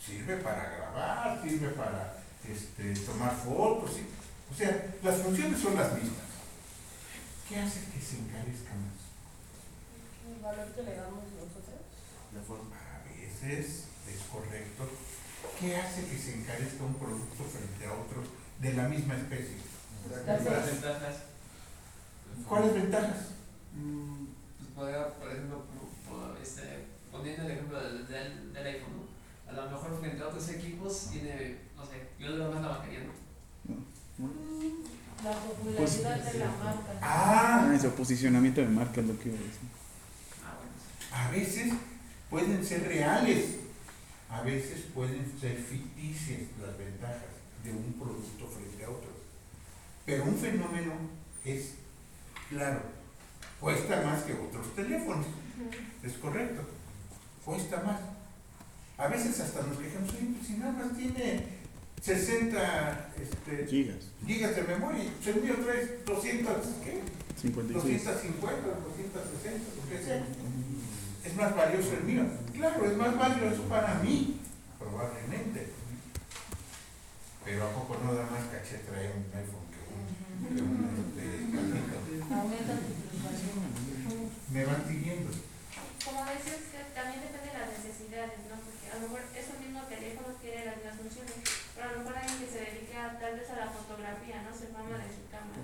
Sirve 0.00 0.36
para 0.38 0.70
grabar, 0.70 1.42
sirve 1.42 1.68
para 1.70 2.14
este, 2.48 2.94
tomar 3.04 3.34
fotos. 3.34 3.94
sí. 3.94 4.06
O 4.50 4.54
sea, 4.54 4.94
las 5.02 5.16
funciones 5.16 5.60
son 5.60 5.76
las 5.76 5.92
mismas. 5.94 6.30
¿Qué 7.48 7.58
hace 7.58 7.80
que 7.92 8.00
se 8.00 8.18
encarezca 8.18 8.74
más? 8.74 9.00
¿El 10.26 10.42
valor 10.42 10.74
que 10.74 10.82
le 10.82 10.94
damos 10.94 11.24
nosotros? 11.34 11.82
La 12.34 12.42
forma. 12.42 12.76
A 12.76 13.02
veces 13.04 13.84
es 14.06 14.22
correcto. 14.30 14.88
¿Qué 15.58 15.76
hace 15.76 16.06
que 16.06 16.18
se 16.18 16.34
encarezca 16.34 16.84
un 16.84 16.94
producto 16.94 17.44
frente 17.44 17.86
a 17.86 17.92
otro 17.92 18.22
de 18.60 18.72
la 18.74 18.88
misma 18.88 19.14
especie? 19.14 19.56
Las. 20.26 21.29
¿Cuáles 22.48 22.74
ventajas? 22.74 23.16
Mm, 23.74 24.24
pues 24.58 24.70
podría, 24.74 25.14
por 25.14 25.30
ejemplo, 25.30 25.64
este, 26.42 26.86
poniendo 27.12 27.42
el 27.44 27.50
ejemplo 27.52 27.80
del, 27.80 28.06
del, 28.08 28.52
del 28.52 28.66
iPhone, 28.66 28.92
¿no? 28.96 29.10
a 29.50 29.52
lo 29.64 29.70
mejor 29.70 30.00
frente 30.00 30.22
a 30.22 30.28
otros 30.28 30.48
equipos 30.48 31.08
tiene, 31.12 31.56
no 31.76 31.84
sé, 31.84 32.08
yo 32.18 32.28
le 32.30 32.36
doy 32.36 32.52
más 32.54 32.62
la 32.62 32.68
batería, 32.68 33.00
¿no? 33.00 33.12
La 35.24 35.32
popularidad 35.32 36.32
de 36.32 36.38
la 36.38 36.46
marca. 36.46 36.98
Ah, 37.02 37.66
Ah, 37.70 37.74
eso, 37.74 37.90
posicionamiento 37.94 38.60
de 38.60 38.68
marca 38.68 39.00
es 39.00 39.06
lo 39.06 39.18
que 39.18 39.28
iba 39.28 39.38
a 39.38 39.42
decir. 39.42 39.68
Ah, 40.44 40.54
bueno. 40.58 41.24
a 41.26 41.30
veces 41.30 41.72
pueden 42.30 42.64
ser 42.64 42.86
reales, 42.86 43.56
a 44.30 44.42
veces 44.42 44.86
pueden 44.94 45.30
ser 45.40 45.56
ficticias 45.56 46.40
las 46.64 46.78
ventajas 46.78 47.22
de 47.64 47.72
un 47.72 47.92
producto 47.94 48.46
frente 48.46 48.84
a 48.84 48.90
otro. 48.90 49.10
Pero 50.06 50.24
un 50.24 50.36
fenómeno 50.36 50.92
es, 51.44 51.74
claro, 52.50 52.80
cuesta 53.58 54.02
más 54.02 54.22
que 54.24 54.34
otros 54.34 54.74
teléfonos, 54.74 55.26
es 56.02 56.12
correcto, 56.14 56.62
cuesta 57.44 57.82
más. 57.82 58.00
A 58.98 59.08
veces 59.08 59.40
hasta 59.40 59.62
nos 59.62 59.78
quejamos, 59.78 60.10
"Oye, 60.10 60.28
pues 60.36 60.46
si 60.46 60.52
nada 60.54 60.72
más 60.72 60.94
tiene 60.96 61.46
60 62.02 63.10
este, 63.20 63.66
Gigas. 63.66 64.12
gigas 64.26 64.56
de 64.56 64.62
memoria, 64.62 65.04
pues 65.22 65.36
el 65.36 65.42
mío 65.42 65.54
trae 65.64 66.00
200, 66.04 66.56
¿qué? 66.84 67.00
56. 67.40 68.04
250, 68.04 68.68
260, 68.68 69.76
lo 69.76 69.88
que 69.88 70.04
sea. 70.04 70.24
Es 71.24 71.36
más 71.36 71.54
valioso 71.56 71.92
el 71.94 72.04
mío. 72.04 72.24
Claro, 72.54 72.84
es 72.90 72.96
más 72.96 73.16
valioso 73.16 73.62
para 73.64 73.94
mí, 74.02 74.40
probablemente. 74.78 75.68
Pero 77.44 77.64
a 77.66 77.70
poco 77.72 77.96
no 78.04 78.14
da 78.14 78.24
más 78.24 78.44
caché 78.52 78.78
traer 78.84 79.12
un 79.16 79.24
iPhone 79.36 79.66
que 79.72 79.80
un, 79.92 80.56
que 80.56 80.62
un 80.62 81.72
este, 81.76 82.09
Me 84.50 84.62
van 84.64 84.86
siguiendo. 84.86 85.34
Como 86.06 86.22
dices, 86.30 86.70
que 86.70 86.78
también 86.94 87.26
depende 87.26 87.50
de 87.50 87.58
las 87.58 87.74
necesidades, 87.74 88.38
¿no? 88.46 88.54
Porque 88.62 88.86
a 88.86 88.94
lo 88.94 89.10
mejor 89.10 89.26
ese 89.34 89.58
mismo 89.58 89.82
teléfono 89.90 90.38
tiene 90.38 90.62
las 90.70 90.78
mismas 90.78 90.94
funciones, 91.02 91.34
pero 91.74 91.90
a 91.90 91.92
lo 91.92 91.98
mejor 91.98 92.14
alguien 92.14 92.38
que 92.38 92.46
se 92.54 92.62
dedique 92.70 92.94
a, 92.94 93.18
tal 93.18 93.34
vez 93.34 93.50
a 93.50 93.66
la 93.66 93.74
fotografía, 93.74 94.46
¿no? 94.46 94.54
Se 94.54 94.70
fama 94.70 95.02
de 95.02 95.10
su 95.10 95.26
cámara. 95.26 95.58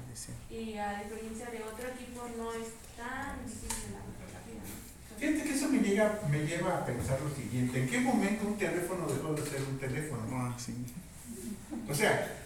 Y 0.51 0.75
a 0.75 1.07
diferencia 1.07 1.55
de 1.55 1.63
otro 1.63 1.87
equipo, 1.87 2.27
no 2.35 2.51
es 2.51 2.75
tan 2.99 3.47
difícil 3.47 3.95
la 3.95 4.03
fotografía, 4.03 4.59
¿no? 4.67 4.75
Fíjate 5.23 5.43
que 5.47 5.55
eso 5.55 5.69
me, 5.71 5.79
llega, 5.79 6.19
me 6.27 6.43
lleva 6.43 6.83
a 6.83 6.85
pensar 6.85 7.23
lo 7.23 7.31
siguiente. 7.31 7.79
¿En 7.79 7.89
qué 7.89 8.01
momento 8.03 8.43
un 8.43 8.59
teléfono 8.59 9.07
dejó 9.07 9.39
de 9.39 9.47
ser 9.47 9.63
un 9.63 9.79
teléfono? 9.79 10.27
Ah, 10.35 10.51
sí. 10.59 10.75
O 11.89 11.95
sea, 11.95 12.46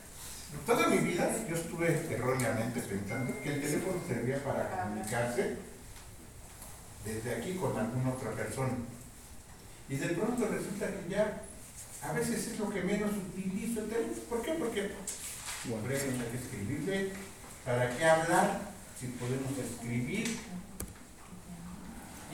toda 0.66 0.88
mi 0.88 0.98
vida 0.98 1.30
yo 1.48 1.56
estuve 1.56 2.06
erróneamente 2.10 2.80
pensando 2.80 3.32
que 3.42 3.54
el 3.54 3.60
teléfono 3.60 3.98
servía 4.06 4.42
para 4.44 4.70
comunicarse 4.82 5.56
desde 7.04 7.34
aquí 7.36 7.54
con 7.54 7.76
alguna 7.78 8.10
otra 8.10 8.32
persona. 8.32 8.72
Y 9.88 9.96
de 9.96 10.08
pronto 10.08 10.46
resulta 10.48 10.86
que 10.88 11.08
ya 11.08 11.42
a 12.02 12.12
veces 12.12 12.48
es 12.48 12.58
lo 12.58 12.70
que 12.70 12.82
menos 12.82 13.10
utilizo 13.12 13.80
el 13.80 13.88
teléfono. 13.88 14.22
¿Por 14.28 14.42
qué? 14.42 14.52
Porque 14.52 14.82
WhatsApp. 15.68 16.20
hay 16.20 16.30
que 16.30 16.38
escribirle. 16.44 17.12
¿Para 17.64 17.96
qué 17.96 18.04
hablar 18.04 18.60
si 18.98 19.06
podemos 19.08 19.52
escribir? 19.58 20.38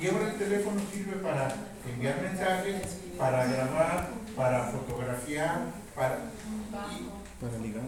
Y 0.00 0.09
ahora 0.09 0.31
el 0.31 0.38
teléfono 0.38 0.81
sirve 0.92 1.16
para 1.16 1.55
enviar 1.90 2.20
mensajes, 2.20 2.83
para 3.18 3.46
grabar, 3.46 4.11
para 4.37 4.68
fotografiar, 4.68 5.61
para, 5.94 6.16
y- 6.92 7.42
Para 7.42 7.59
ligar. 7.59 7.83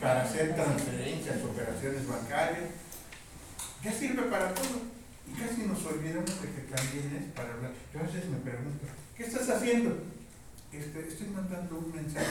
Para 0.00 0.22
hacer 0.22 0.54
transferencias, 0.54 1.42
operaciones 1.42 2.06
bancarias. 2.06 2.70
Ya 3.82 3.92
sirve 3.92 4.22
para 4.22 4.54
todo. 4.54 4.82
Y 5.26 5.32
casi 5.38 5.62
nos 5.62 5.84
olvidamos 5.84 6.40
de 6.40 6.48
que 6.48 6.62
también 6.74 7.16
es 7.16 7.32
para 7.34 7.52
hablar. 7.52 7.72
Yo 7.92 8.00
a 8.00 8.02
veces 8.04 8.26
me 8.26 8.38
pregunto, 8.38 8.86
¿qué 9.16 9.24
estás 9.24 9.48
haciendo? 9.50 9.98
Este, 10.72 11.08
estoy 11.08 11.28
mandando 11.28 11.78
un 11.78 11.94
mensaje. 11.94 12.26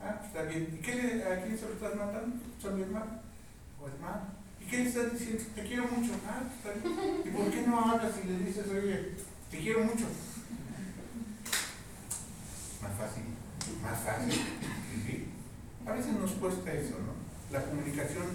Ah, 0.00 0.20
está 0.24 0.42
bien. 0.42 0.78
¿Y 0.78 0.82
qué 0.82 0.92
a 1.24 1.42
quién 1.42 1.58
se 1.58 1.66
estás 1.66 1.94
mandando? 1.96 2.36
¿A 2.64 2.70
mi 2.70 2.82
hermano? 2.82 3.20
¿O 3.80 3.88
hermano? 3.88 4.26
¿Y 4.60 4.64
qué 4.70 4.78
le 4.78 4.88
estás 4.88 5.12
diciendo? 5.12 5.42
Te 5.54 5.62
quiero 5.64 5.88
mucho. 5.88 6.12
Ah, 6.26 6.42
está 6.56 6.72
bien. 6.72 7.22
¿Y 7.24 7.30
por 7.30 7.50
qué 7.50 7.62
no 7.66 7.80
hablas 7.80 8.12
y 8.22 8.28
le 8.28 8.38
dices, 8.44 8.66
oye, 8.68 9.14
te 9.50 9.58
quiero 9.58 9.84
mucho? 9.84 10.06
Más 12.80 12.92
fácil, 12.96 13.24
más 13.82 13.98
fácil. 14.00 15.27
A 15.88 15.92
veces 15.94 16.12
nos 16.12 16.32
cuesta 16.32 16.70
eso, 16.70 16.96
¿no? 17.00 17.16
La 17.50 17.64
comunicación 17.64 18.26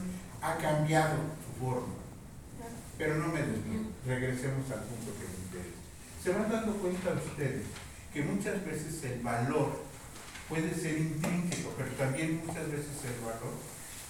ha 0.42 0.58
cambiado 0.58 1.18
su 1.38 1.64
forma. 1.64 1.94
Pero 2.98 3.18
no 3.18 3.28
me 3.28 3.42
desvío, 3.42 3.94
regresemos 4.08 4.66
al 4.72 4.82
punto 4.90 5.14
que 5.14 5.30
me 5.30 5.38
interesa. 5.46 5.78
Se 6.24 6.32
van 6.32 6.50
dando 6.50 6.74
cuenta 6.82 7.14
ustedes 7.14 7.66
que 8.12 8.24
muchas 8.24 8.66
veces 8.66 9.04
el 9.04 9.20
valor 9.22 9.84
puede 10.50 10.74
ser 10.74 10.98
intrínseco, 10.98 11.74
pero 11.78 11.90
también 11.92 12.42
muchas 12.44 12.72
veces 12.72 12.98
el 13.06 13.22
valor 13.22 13.54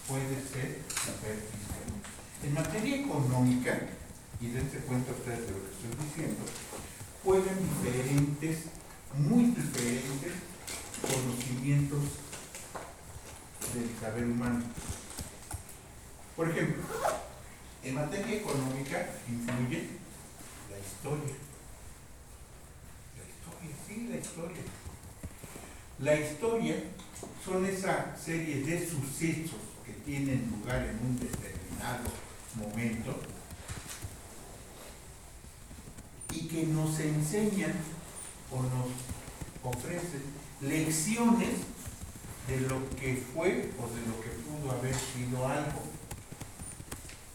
puede 0.08 0.40
ser 0.40 0.80
superficial. 0.88 2.00
En 2.44 2.54
materia 2.54 2.96
económica 2.96 3.78
y 4.40 4.48
dense 4.48 4.78
cuenta 4.88 5.12
ustedes 5.12 5.46
de 5.46 5.52
lo 5.52 5.60
que 5.60 5.72
estoy 5.72 6.06
diciendo, 6.06 6.44
juegan 7.22 7.58
diferentes, 7.60 8.64
muy 9.18 9.44
diferentes 9.52 10.32
conocimientos 11.02 12.23
del 13.74 13.90
saber 14.00 14.24
humano. 14.24 14.62
Por 16.36 16.48
ejemplo, 16.48 16.82
en 17.82 17.94
materia 17.94 18.36
económica 18.36 19.06
influye 19.28 19.88
la 20.70 20.78
historia. 20.78 21.34
La 23.16 23.24
historia, 23.28 23.76
sí, 23.86 24.08
la 24.08 24.16
historia. 24.16 24.62
La 26.00 26.20
historia 26.20 26.76
son 27.44 27.66
esa 27.66 28.16
serie 28.16 28.62
de 28.62 28.88
sucesos 28.88 29.60
que 29.84 29.92
tienen 30.04 30.50
lugar 30.50 30.82
en 30.82 30.98
un 31.06 31.18
determinado 31.18 32.10
momento 32.56 33.20
y 36.32 36.48
que 36.48 36.66
nos 36.66 36.98
enseñan 37.00 37.74
o 38.50 38.62
nos 38.62 39.74
ofrecen 39.74 40.22
lecciones 40.60 41.73
de 42.48 42.60
lo 42.60 42.90
que 42.96 43.16
fue 43.32 43.70
o 43.78 43.88
de 43.88 44.06
lo 44.06 44.20
que 44.20 44.28
pudo 44.44 44.72
haber 44.72 44.94
sido 44.94 45.48
algo. 45.48 45.82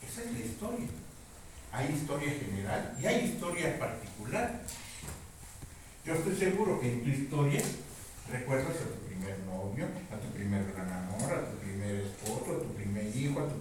Esa 0.08 0.24
es 0.24 0.32
la 0.34 0.40
historia. 0.40 0.88
Hay 1.72 1.94
historia 1.94 2.32
general 2.32 2.98
y 3.02 3.06
hay 3.06 3.26
historia 3.26 3.80
particular. 3.80 4.62
Yo 6.06 6.14
estoy 6.14 6.36
seguro 6.36 6.80
que 6.80 6.92
en 6.92 7.04
tu 7.04 7.10
historia 7.10 7.62
recuerdas 8.32 8.76
a 8.78 8.90
tu 8.90 9.06
primer 9.08 9.40
novio, 9.40 9.86
a 10.12 10.18
tu 10.20 10.30
primer 10.34 10.72
gran 10.72 10.90
amor, 10.92 11.34
a 11.34 11.50
tu 11.50 11.58
primer 11.58 11.96
esposo, 11.96 12.58
a 12.58 12.64
tu 12.64 12.74
primer 12.76 13.16
hijo, 13.16 13.40
a 13.40 13.50
tu... 13.50 13.56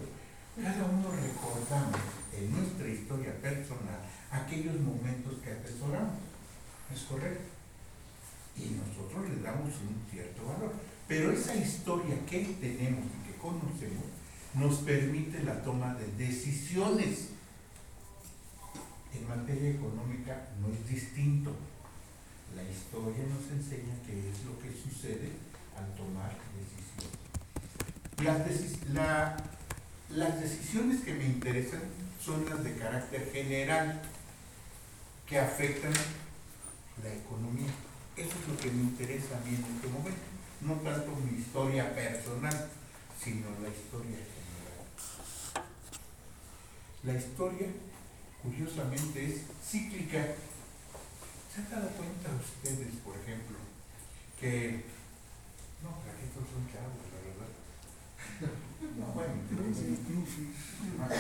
Cada 0.63 0.85
uno 0.85 1.11
recordamos 1.13 2.01
en 2.37 2.51
nuestra 2.51 2.89
historia 2.89 3.33
personal 3.41 4.01
aquellos 4.31 4.81
momentos 4.81 5.35
que 5.45 5.53
atesoramos. 5.53 6.19
¿Es 6.93 7.03
correcto? 7.03 7.45
Y 8.57 8.75
nosotros 8.75 9.29
le 9.31 9.43
damos 9.43 9.71
un 9.81 10.05
cierto 10.11 10.45
valor. 10.47 10.73
Pero 11.09 11.33
esa 11.33 11.57
historia 11.57 12.15
que 12.29 12.41
tenemos 12.61 13.07
y 13.07 13.27
que 13.27 13.39
conocemos 13.39 14.05
nos 14.55 14.77
permite 14.81 15.43
la 15.43 15.63
toma 15.63 15.95
de 15.95 16.07
decisiones. 16.23 17.31
En 19.15 19.27
materia 19.27 19.71
económica 19.71 20.49
no 20.61 20.69
es 20.69 20.87
distinto. 20.87 21.57
La 22.55 22.63
historia 22.63 23.25
nos 23.25 23.51
enseña 23.51 23.95
qué 24.07 24.19
es 24.19 24.45
lo 24.45 24.59
que 24.59 24.71
sucede 24.71 25.33
al 25.77 25.95
tomar 25.95 26.31
decisiones. 26.53 27.19
Las, 28.93 29.43
las 30.11 30.41
decisiones 30.41 31.01
que 31.01 31.15
me 31.15 31.25
interesan 31.25 31.81
son 32.23 32.45
las 32.51 32.63
de 32.63 32.75
carácter 32.77 33.31
general, 33.33 34.03
que 35.27 35.39
afectan 35.39 35.93
la 37.03 37.15
economía. 37.15 37.71
Eso 38.17 38.31
es 38.43 38.49
lo 38.49 38.57
que 38.59 38.71
me 38.71 38.83
interesa 38.83 39.39
a 39.39 39.41
mí 39.49 39.55
en 39.55 39.65
este 39.75 39.89
momento. 39.89 40.28
No 40.61 40.75
tanto 40.75 41.15
mi 41.15 41.39
historia 41.39 41.95
personal, 41.95 42.69
sino 43.23 43.47
la 43.63 43.69
historia 43.69 44.19
general. 44.19 44.89
La 47.05 47.15
historia, 47.15 47.69
curiosamente, 48.43 49.25
es 49.25 49.43
cíclica. 49.65 50.35
¿Se 51.55 51.61
han 51.61 51.71
dado 51.71 51.91
cuenta 51.91 52.31
ustedes, 52.35 52.97
por 53.05 53.15
ejemplo, 53.17 53.57
que... 54.41 54.83
No, 55.83 55.91
que 56.03 56.11
estos 56.27 56.43
son 56.51 56.67
chavos, 56.67 57.07
la 57.15 57.21
verdad. 57.23 57.51
No, 58.99 59.07
bueno, 59.07 59.35
no 59.51 59.75
soy 59.75 59.99
hermano. 60.87 61.15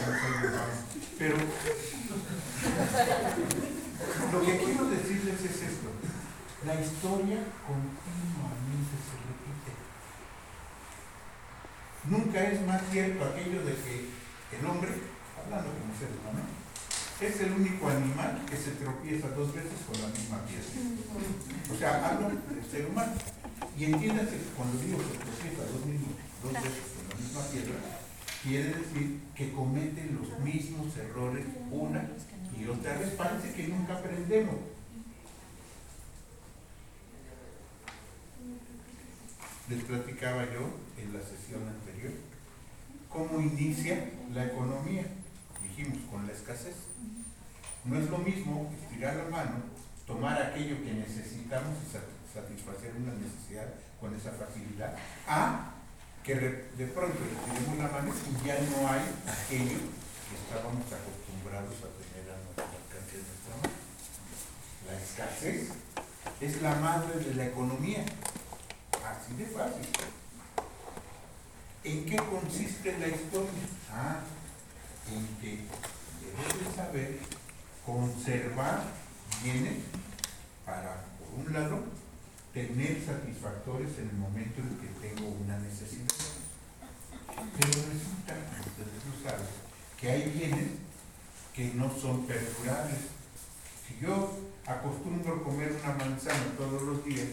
pero 1.18 1.36
lo 4.32 4.38
que 4.46 4.58
quiero 4.58 4.84
decirles 4.90 5.40
es 5.40 5.62
esto. 5.62 5.88
La 6.66 6.74
historia 6.74 7.38
continuamente 7.62 8.96
se 8.98 9.14
repite. 9.30 9.70
Nunca 12.10 12.50
es 12.50 12.66
más 12.66 12.82
cierto 12.90 13.24
aquello 13.24 13.62
de 13.64 13.74
que 13.74 14.10
el 14.58 14.66
hombre, 14.66 14.90
hablando 15.38 15.70
como 15.70 15.94
ser 15.94 16.10
humano, 16.18 16.42
es 17.20 17.40
el 17.42 17.52
único 17.52 17.88
animal 17.88 18.42
que 18.50 18.56
se 18.56 18.72
tropieza 18.72 19.28
dos 19.38 19.54
veces 19.54 19.78
con 19.86 20.02
la 20.02 20.08
misma 20.08 20.42
piedra. 20.46 20.66
O 21.72 21.78
sea, 21.78 22.08
hablo 22.08 22.28
del 22.28 22.66
ser 22.68 22.86
humano. 22.86 23.12
Y 23.78 23.84
entiéndase 23.84 24.38
que 24.38 24.50
cuando 24.56 24.82
digo 24.82 24.98
que 24.98 25.14
tropieza 25.14 25.62
dos, 25.62 25.78
dos 25.78 26.52
veces 26.58 26.90
con 26.90 27.08
la 27.08 27.14
misma 27.22 27.42
piedra, 27.54 27.78
quiere 28.42 28.74
decir 28.82 29.20
que 29.36 29.52
comete 29.52 30.10
los 30.10 30.40
mismos 30.40 30.96
errores 30.96 31.46
una 31.70 32.02
y 32.58 32.66
otra 32.66 32.98
vez. 32.98 33.10
Parece 33.10 33.54
que 33.54 33.68
nunca 33.68 33.94
aprendemos. 33.94 34.77
Les 39.68 39.82
platicaba 39.84 40.44
yo 40.44 40.70
en 40.96 41.12
la 41.12 41.20
sesión 41.20 41.66
anterior 41.68 42.12
cómo 43.10 43.40
inicia 43.40 44.10
la 44.32 44.46
economía. 44.46 45.04
Dijimos 45.62 45.98
con 46.10 46.26
la 46.26 46.32
escasez. 46.32 46.74
No 47.84 47.98
es 47.98 48.08
lo 48.10 48.18
mismo 48.18 48.70
estirar 48.82 49.16
la 49.16 49.24
mano, 49.30 49.56
tomar 50.06 50.40
aquello 50.42 50.76
que 50.84 50.92
necesitamos 50.92 51.76
y 51.86 51.92
sa- 51.92 52.40
satisfacer 52.40 52.92
una 52.96 53.12
necesidad 53.14 53.66
con 54.00 54.14
esa 54.14 54.30
facilidad, 54.32 54.94
a 55.26 55.70
que 56.24 56.34
de 56.34 56.86
pronto 56.88 57.16
estiremos 57.24 57.78
la 57.78 57.88
mano 57.88 58.12
y 58.12 58.46
ya 58.46 58.58
no 58.60 58.88
hay 58.88 59.00
aquello 59.24 59.78
que 60.28 60.34
estábamos 60.36 60.84
acostumbrados 60.84 61.74
a 61.80 61.88
tener 61.96 62.28
a 62.28 62.36
nuestro 62.44 62.64
alcance 62.64 63.16
de 63.16 63.24
nuestra 63.24 63.54
mano. 63.56 63.74
La 64.86 64.94
escasez 65.00 65.68
es 66.40 66.62
la 66.62 66.74
madre 66.76 67.24
de 67.24 67.34
la 67.34 67.46
economía. 67.46 68.04
Así 69.08 69.34
de 69.38 69.46
fácil. 69.46 69.88
¿En 71.84 72.04
qué 72.04 72.16
consiste 72.16 72.98
la 72.98 73.08
historia? 73.08 73.64
Ah, 73.90 74.20
en 75.10 75.26
que 75.40 75.64
debes 76.20 76.68
de 76.68 76.76
saber 76.76 77.18
conservar 77.86 78.82
bienes 79.42 79.78
para, 80.66 81.06
por 81.18 81.46
un 81.46 81.52
lado, 81.54 81.84
tener 82.52 83.02
satisfactores 83.02 83.96
en 83.98 84.10
el 84.10 84.16
momento 84.16 84.60
en 84.60 84.76
que 84.76 85.08
tengo 85.08 85.28
una 85.28 85.58
necesidad. 85.58 86.04
Pero 87.28 87.72
resulta, 87.72 88.34
ustedes 88.60 89.04
lo 89.08 89.30
saben, 89.30 89.46
que 89.98 90.10
hay 90.10 90.30
bienes 90.30 90.68
que 91.54 91.72
no 91.74 91.90
son 91.98 92.26
perdurables. 92.26 92.98
Si 93.86 94.04
yo 94.04 94.38
acostumbro 94.66 95.42
comer 95.42 95.72
una 95.82 95.94
manzana 95.94 96.52
todos 96.58 96.82
los 96.82 97.04
días, 97.06 97.28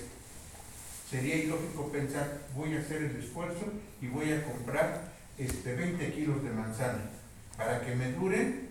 sería 1.10 1.36
ilógico 1.36 1.92
pensar, 1.92 2.42
voy 2.56 2.76
a 2.76 2.80
hacer 2.80 3.04
el 3.04 3.16
esfuerzo 3.18 3.72
y 4.02 4.08
voy 4.08 4.32
a 4.32 4.44
comprar 4.44 5.14
este, 5.38 5.76
20 5.76 6.14
kilos 6.14 6.44
de 6.44 6.50
manzana 6.50 7.10
para 7.58 7.82
que 7.82 7.96
me 7.96 8.12
duren 8.14 8.70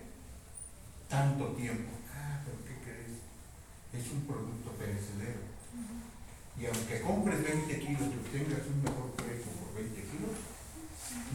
tanto 1.09 1.47
tiempo. 1.53 1.91
Ah, 2.13 2.41
pero 2.43 2.57
¿qué 2.65 2.83
crees? 2.83 3.17
Es 3.93 4.11
un 4.11 4.25
producto 4.25 4.71
perecedero. 4.71 5.45
Y 6.59 6.65
aunque 6.65 7.01
compres 7.01 7.43
20 7.43 7.79
kilos 7.79 8.01
y 8.01 8.15
obtengas 8.19 8.67
un 8.67 8.83
mejor 8.83 9.11
precio 9.15 9.51
por 9.59 9.75
20 9.75 10.01
kilos, 10.01 10.35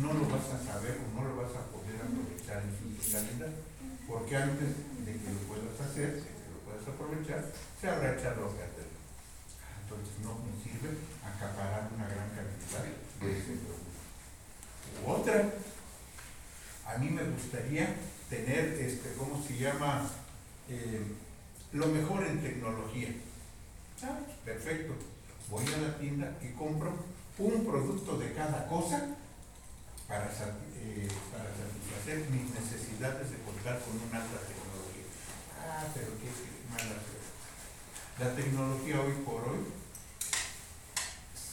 no 0.01 0.13
lo 0.13 0.29
vas 0.29 0.49
a 0.49 0.59
saber 0.65 0.99
o 1.01 1.07
no 1.15 1.29
lo 1.29 1.37
vas 1.37 1.53
a 1.57 1.69
poder 1.73 1.97
aprovechar 2.01 2.63
en 2.65 2.73
su 2.77 2.85
totalidad. 2.97 3.53
Porque 4.09 4.37
antes 4.37 4.69
de 5.05 5.13
que 5.13 5.33
lo 5.33 5.41
puedas 5.49 5.77
hacer, 5.81 6.15
de 6.15 6.21
que 6.21 6.51
lo 6.51 6.61
puedas 6.65 6.89
aprovechar, 6.89 7.45
se 7.81 7.89
habrá 7.89 8.19
echado 8.19 8.47
a 8.47 8.51
perder. 8.51 8.90
Entonces 9.91 10.23
no 10.23 10.39
me 10.39 10.55
sirve 10.63 10.99
acaparar 11.19 11.91
una 11.93 12.07
gran 12.07 12.31
cantidad 12.31 12.85
de 13.21 13.39
ese 13.39 13.59
producto. 13.59 13.91
U 15.05 15.11
otra, 15.11 15.51
a 16.87 16.99
mí 16.99 17.11
me 17.11 17.25
gustaría 17.25 17.97
tener, 18.29 18.79
este, 18.79 19.15
¿cómo 19.15 19.43
se 19.43 19.59
llama? 19.59 20.09
Eh, 20.69 21.03
lo 21.73 21.89
mejor 21.89 22.25
en 22.25 22.41
tecnología. 22.41 23.09
Ah, 24.05 24.21
perfecto. 24.45 24.95
Voy 25.51 25.65
a 25.67 25.79
la 25.79 25.99
tienda 25.99 26.39
y 26.41 26.53
compro 26.53 26.95
un 27.39 27.67
producto 27.67 28.17
de 28.17 28.33
cada 28.33 28.69
cosa 28.69 29.17
para, 30.07 30.27
eh, 30.27 31.09
satisfacer 31.11 32.31
mis 32.31 32.49
necesidades 32.55 33.29
de 33.29 33.39
contar 33.39 33.81
con 33.81 33.97
una 33.97 34.23
alta 34.23 34.39
tecnología. 34.47 35.07
Ah, 35.59 35.85
pero 35.93 36.07
qué 36.21 36.31
mala. 36.71 36.95
La 38.21 38.37
tecnología 38.37 39.01
hoy 39.01 39.15
por 39.25 39.49
hoy 39.49 39.80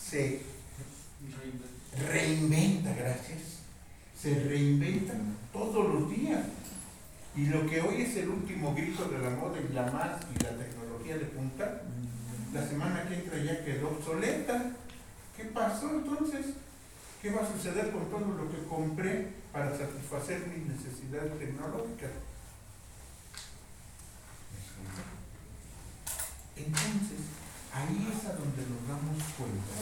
se 0.10 0.42
reinventa, 2.10 2.94
gracias. 2.94 3.40
Se 4.20 4.44
reinventa 4.44 5.14
todos 5.52 5.94
los 5.94 6.10
días. 6.10 6.46
Y 7.36 7.48
lo 7.48 7.68
que 7.68 7.82
hoy 7.82 8.02
es 8.02 8.16
el 8.16 8.30
último 8.30 8.74
grito 8.74 9.06
de 9.06 9.20
la 9.20 9.30
moda 9.32 9.58
y 9.60 9.74
la 9.74 9.92
más 9.92 10.22
y 10.34 10.44
la 10.44 10.50
tecnología 10.58 11.18
de 11.18 11.26
punta, 11.26 11.84
la 12.52 12.68
semana 12.68 13.08
que 13.08 13.16
entra 13.16 13.38
ya 13.38 13.64
quedó 13.64 13.90
obsoleta. 13.90 14.72
¿Qué 15.36 15.44
pasó 15.46 15.90
entonces? 15.92 16.48
¿Qué 17.22 17.30
va 17.32 17.42
a 17.42 17.52
suceder 17.52 17.92
con 17.92 18.10
todo 18.10 18.22
lo 18.22 18.50
que 18.50 18.64
compré 18.68 19.28
para 19.52 19.78
satisfacer 19.78 20.48
mis 20.48 20.66
necesidades 20.68 21.38
tecnológicas? 21.38 22.12
Entonces, 26.56 27.37
ahí 27.78 28.10
es 28.10 28.26
a 28.26 28.34
donde 28.34 28.64
nos 28.66 28.82
damos 28.90 29.22
cuenta 29.38 29.78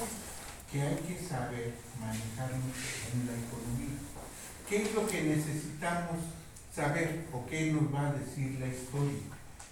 que 0.71 0.81
hay 0.81 0.97
que 1.07 1.17
saber 1.23 1.75
manejarnos 1.99 2.75
en 3.13 3.27
la 3.27 3.35
economía. 3.39 3.95
¿Qué 4.67 4.83
es 4.83 4.93
lo 4.93 5.07
que 5.07 5.21
necesitamos 5.23 6.17
saber 6.73 7.25
o 7.31 7.45
qué 7.45 7.71
nos 7.71 7.93
va 7.93 8.09
a 8.09 8.13
decir 8.13 8.59
la 8.59 8.67
historia? 8.67 9.23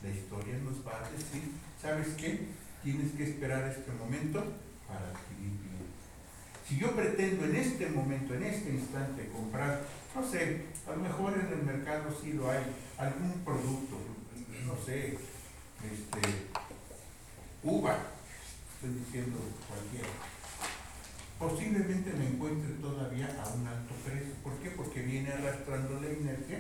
La 0.02 0.10
historia 0.10 0.56
nos 0.64 0.86
va 0.86 1.04
a 1.04 1.12
decir, 1.12 1.52
¿sabes 1.82 2.08
qué? 2.16 2.48
Tienes 2.84 3.12
que 3.14 3.24
esperar 3.24 3.68
este 3.68 3.92
momento 3.92 4.44
para 4.88 5.08
adquirir 5.12 5.60
bien. 5.60 5.84
Si 6.68 6.78
yo 6.78 6.96
pretendo 6.96 7.46
en 7.46 7.56
este 7.56 7.90
momento, 7.90 8.36
en 8.36 8.44
este 8.44 8.70
instante, 8.70 9.30
comprar, 9.30 9.82
no 10.16 10.26
sé, 10.26 10.66
a 10.88 10.92
lo 10.92 10.98
mejor 10.98 11.34
en 11.34 11.60
el 11.60 11.64
mercado 11.66 12.16
sí 12.22 12.34
lo 12.34 12.50
hay, 12.50 12.64
algún 12.98 13.44
producto, 13.44 13.98
no 14.66 14.76
sé, 14.86 15.18
este, 15.84 16.22
uva, 17.64 17.98
estoy 18.76 19.00
diciendo 19.00 19.40
cualquiera. 19.68 20.10
Posiblemente 21.40 22.14
me 22.14 22.28
encuentre 22.28 22.74
todavía 22.76 23.28
a 23.42 23.50
un 23.54 23.68
alto 23.68 23.94
precio. 24.06 24.34
¿Por 24.44 24.54
qué? 24.60 24.72
Porque 24.72 25.02
viene 25.02 25.32
arrastrando 25.32 26.00
la 26.00 26.12
inercia 26.12 26.58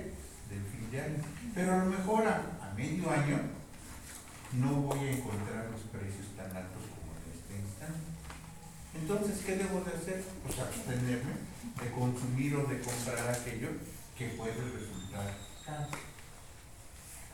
del 0.50 0.64
fin 0.72 0.92
de 0.92 1.02
año. 1.02 1.24
Pero 1.54 1.74
a 1.74 1.78
lo 1.86 1.86
mejor 1.86 2.28
a, 2.28 2.74
medio 2.76 3.10
año 3.10 3.40
no 4.54 4.82
voy 4.82 5.00
a 5.00 5.12
encontrar 5.12 5.70
los 5.72 5.82
precios 5.92 6.28
tan 6.36 6.48
altos 6.48 6.84
como 6.90 7.14
en 7.16 7.26
este 7.32 7.54
instante. 7.60 8.04
Entonces, 8.96 9.46
¿qué 9.46 9.56
debo 9.58 9.82
de 9.82 9.92
hacer? 9.92 10.24
Pues 10.44 10.60
abstenerme 10.60 11.34
de 11.82 11.92
consumir 11.92 12.56
o 12.56 12.66
de 12.66 12.82
comprar 12.82 13.30
aquello 13.30 13.70
que 14.18 14.28
puede 14.30 14.54
resultar 14.54 15.38
caro. 15.66 15.88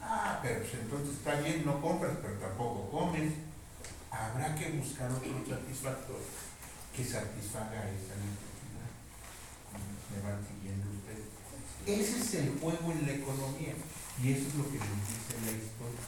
Ah, 0.02 0.40
pero 0.42 0.62
entonces 0.62 1.18
está 1.18 1.40
bien, 1.42 1.66
no 1.66 1.82
compras, 1.82 2.18
pero 2.22 2.34
tampoco 2.36 2.90
comes. 2.90 3.34
Habrá 4.12 4.56
que 4.56 4.72
buscar 4.72 5.12
otro 5.12 5.46
satisfactor 5.46 6.22
que 6.96 7.04
satisfaga 7.06 7.86
esa 7.94 8.18
necesidad. 8.18 8.90
¿Me 10.10 10.18
van 10.26 10.42
siguiendo 10.42 10.90
ustedes? 10.90 11.30
Ese 11.86 12.18
es 12.18 12.34
el 12.46 12.60
juego 12.60 12.92
en 12.92 13.06
la 13.06 13.14
economía 13.14 13.74
y 14.22 14.32
eso 14.34 14.48
es 14.48 14.56
lo 14.56 14.66
que 14.66 14.80
nos 14.82 14.98
dice 15.06 15.38
la 15.46 15.52
historia. 15.54 16.04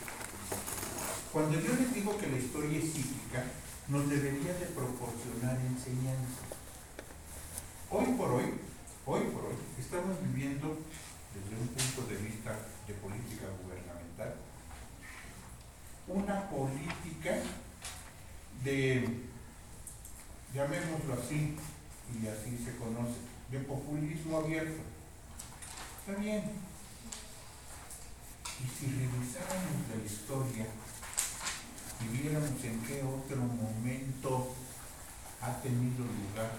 Cuando 1.32 1.62
yo 1.62 1.76
les 1.76 1.94
digo 1.94 2.18
que 2.18 2.28
la 2.28 2.38
historia 2.38 2.80
es 2.80 2.92
cíclica, 2.92 3.46
nos 3.88 4.10
debería 4.10 4.54
de 4.54 4.66
proporcionar 4.66 5.58
enseñanza. 5.62 6.42
Hoy 7.90 8.06
por 8.18 8.32
hoy, 8.32 8.58
hoy 9.06 9.22
por 9.30 9.46
hoy, 9.46 9.58
estamos 9.80 10.18
viviendo 10.24 10.78
desde 11.34 11.62
un 11.62 11.68
punto 11.68 12.10
de 12.10 12.18
vista 12.18 12.52
de 12.88 12.94
política 12.96 13.46
gubernamental 13.62 14.36
una 16.08 16.50
política 16.50 17.40
de, 18.64 19.08
llamémoslo 20.54 21.14
así, 21.14 21.56
y 22.14 22.28
así 22.28 22.58
se 22.64 22.76
conoce, 22.78 23.20
de 23.50 23.60
populismo 23.60 24.38
abierto. 24.38 24.82
Está 26.00 26.20
bien. 26.20 26.44
Y 28.60 28.68
si 28.68 28.86
revisáramos 28.86 29.88
la 29.90 30.06
historia 30.06 30.66
y 32.02 32.18
viéramos 32.18 32.64
en 32.64 32.82
qué 32.82 33.04
otro 33.04 33.38
momento 33.38 34.56
ha 35.42 35.62
tenido 35.62 36.06
lugar 36.06 36.52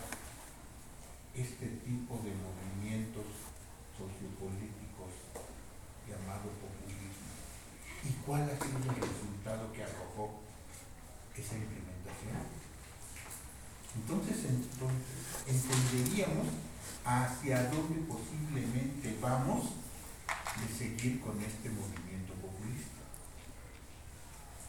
este 1.35 1.67
tipo 1.85 2.21
de 2.25 2.33
movimientos 2.35 3.25
sociopolíticos 3.97 5.15
llamado 6.09 6.51
populismo 6.59 7.33
y 8.05 8.11
cuál 8.27 8.43
ha 8.43 8.57
sido 8.59 8.79
el 8.79 9.01
resultado 9.01 9.73
que 9.73 9.85
arrojó 9.85 10.41
esa 11.37 11.55
implementación. 11.55 11.92
Entonces, 13.95 14.45
entonces 14.49 15.21
entenderíamos 15.47 16.49
hacia 17.05 17.69
dónde 17.69 18.01
posiblemente 18.09 19.17
vamos 19.21 19.75
de 20.57 20.67
seguir 20.73 21.21
con 21.21 21.37
este 21.41 21.69
movimiento 21.69 22.33
populista. 22.41 23.05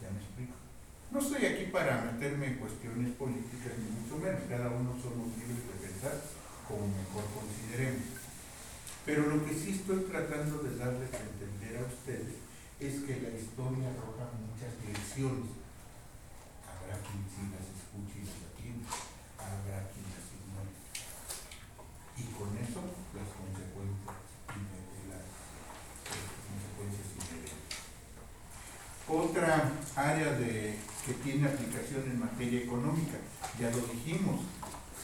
¿Ya 0.01 0.11
me 0.11 0.19
explico? 0.19 0.53
No 1.11 1.19
estoy 1.19 1.45
aquí 1.45 1.71
para 1.71 2.01
meterme 2.01 2.47
en 2.47 2.55
cuestiones 2.55 3.11
políticas, 3.15 3.77
ni 3.79 3.89
mucho 3.95 4.17
menos. 4.17 4.41
Cada 4.49 4.69
uno 4.69 4.91
somos 4.99 5.31
libres 5.37 5.63
de 5.71 5.87
pensar 5.87 6.19
como 6.67 6.87
mejor 6.87 7.23
consideremos. 7.31 8.19
Pero 9.05 9.27
lo 9.27 9.45
que 9.45 9.53
sí 9.53 9.71
estoy 9.71 10.03
tratando 10.09 10.63
de 10.63 10.77
darles 10.77 11.13
a 11.13 11.23
entender 11.23 11.77
a 11.79 11.87
ustedes 11.87 12.39
es 12.79 13.03
que 13.03 13.21
la 13.21 13.29
historia 13.35 13.91
arroja 13.91 14.31
muchas 14.35 14.73
lecciones. 14.83 15.62
Habrá 16.93 17.09
quien 17.09 17.25
sí 17.25 17.41
las 17.49 17.65
escuche 17.73 18.21
y 18.21 18.25
las 18.29 18.37
atienda, 18.53 18.85
habrá 19.41 19.89
quien 19.89 20.05
las 20.13 20.29
ignore. 20.29 20.69
Y 22.21 22.23
con 22.37 22.53
eso 22.53 22.85
las 23.17 23.33
consecuencias 23.33 24.13
inmediatas. 24.53 25.25
Las 26.05 26.29
consecuencias 26.45 27.07
inmediatas. 27.17 27.65
Otra 29.09 29.73
área 29.97 30.37
de, 30.37 30.77
que 31.01 31.13
tiene 31.25 31.49
aplicación 31.49 32.05
en 32.13 32.19
materia 32.19 32.61
económica, 32.61 33.17
ya 33.57 33.73
lo 33.73 33.81
dijimos, 33.89 34.45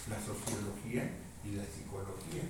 la 0.05 0.21
sociología 0.21 1.09
y 1.41 1.57
la 1.57 1.65
psicología. 1.65 2.45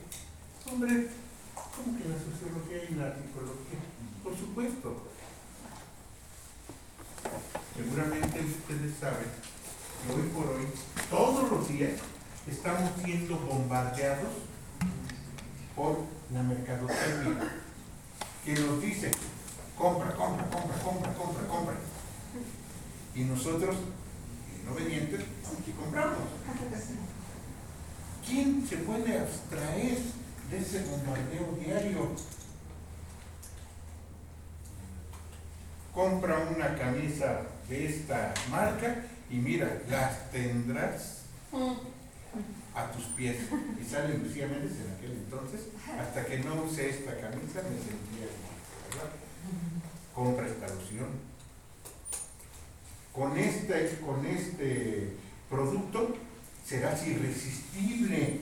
Hombre, 0.68 1.16
¿cómo 1.56 1.96
que 1.96 2.12
la 2.12 2.20
sociología 2.20 2.92
y 2.92 2.96
la 3.00 3.16
psicología? 3.16 3.80
Por 4.22 4.36
supuesto. 4.36 5.09
Seguramente 7.76 8.40
ustedes 8.40 8.98
saben 9.00 9.28
que 10.06 10.14
hoy 10.14 10.28
por 10.30 10.48
hoy, 10.48 10.68
todos 11.10 11.52
los 11.52 11.68
días, 11.68 11.94
estamos 12.48 12.92
siendo 13.04 13.38
bombardeados 13.38 14.30
por 15.76 16.00
la 16.34 16.44
mercadotecnia 16.44 17.56
que 18.44 18.54
nos 18.54 18.82
dice 18.82 19.12
compra, 19.78 20.14
compra, 20.14 20.46
compra, 20.50 20.78
compra, 20.84 21.14
compra, 21.14 21.48
compra. 21.48 21.76
Y 23.16 23.24
nosotros, 23.24 23.76
inobedientes, 24.62 25.22
aquí 25.22 25.72
compramos. 25.72 26.20
¿Quién 28.28 28.68
se 28.68 28.78
puede 28.78 29.20
abstraer 29.20 29.98
de 30.52 30.58
ese 30.58 30.84
bombardeo 30.84 31.58
diario? 31.64 32.12
Compra 36.00 36.48
una 36.56 36.78
camisa 36.78 37.42
de 37.68 37.86
esta 37.86 38.34
marca 38.50 39.04
y 39.30 39.36
mira, 39.36 39.82
las 39.90 40.32
tendrás 40.32 41.24
a 42.74 42.90
tus 42.94 43.04
pies. 43.18 43.36
Y 43.78 43.84
sale 43.84 44.18
Lucía 44.18 44.48
Méndez 44.48 44.78
en 44.80 44.94
aquel 44.96 45.12
entonces, 45.12 45.60
hasta 46.00 46.26
que 46.26 46.40
no 46.40 46.64
usé 46.64 46.92
esta 46.92 47.20
camisa 47.20 47.64
me 47.64 47.76
sentía 47.76 48.30
¿verdad? 48.90 49.12
Compra 50.16 50.48
esta 50.48 50.74
loción. 50.74 51.10
Con 53.12 53.38
este, 53.38 54.00
con 54.00 54.26
este 54.26 55.18
producto 55.50 56.16
serás 56.66 57.06
irresistible 57.06 58.40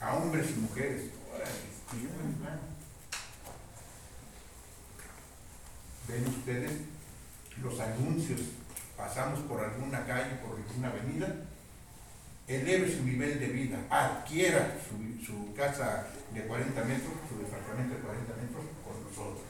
a 0.00 0.14
hombres 0.14 0.50
y 0.56 0.60
mujeres. 0.60 1.02
Órale, 1.34 1.50
Ven 6.08 6.24
ustedes 6.48 6.80
los 7.62 7.78
anuncios, 7.78 8.40
pasamos 8.96 9.40
por 9.40 9.60
alguna 9.60 10.06
calle, 10.06 10.36
por 10.36 10.56
alguna 10.56 10.88
avenida, 10.88 11.28
eleve 12.46 12.90
su 12.90 13.04
nivel 13.04 13.38
de 13.38 13.48
vida, 13.48 13.78
adquiera 13.90 14.78
su, 14.80 15.52
casa 15.54 16.06
de 16.32 16.46
40 16.46 16.84
metros, 16.84 17.12
su 17.28 17.38
departamento 17.38 17.96
de 17.96 18.00
40 18.00 18.34
metros 18.36 18.64
con 18.82 19.04
nosotros. 19.04 19.42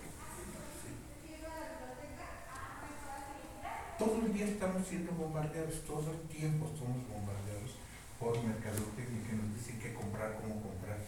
Todo 3.98 4.26
el 4.26 4.32
día 4.32 4.46
estamos 4.46 4.86
siendo 4.86 5.12
bombardeados, 5.12 5.84
todo 5.86 6.10
el 6.10 6.36
tiempo 6.36 6.66
somos 6.78 7.06
bombardeados 7.08 7.78
por 8.18 8.42
mercadotecnia 8.42 9.28
que 9.28 9.36
nos 9.36 9.54
dicen 9.54 9.78
qué 9.80 9.94
comprar, 9.94 10.38
cómo 10.40 10.62
comprar. 10.62 10.98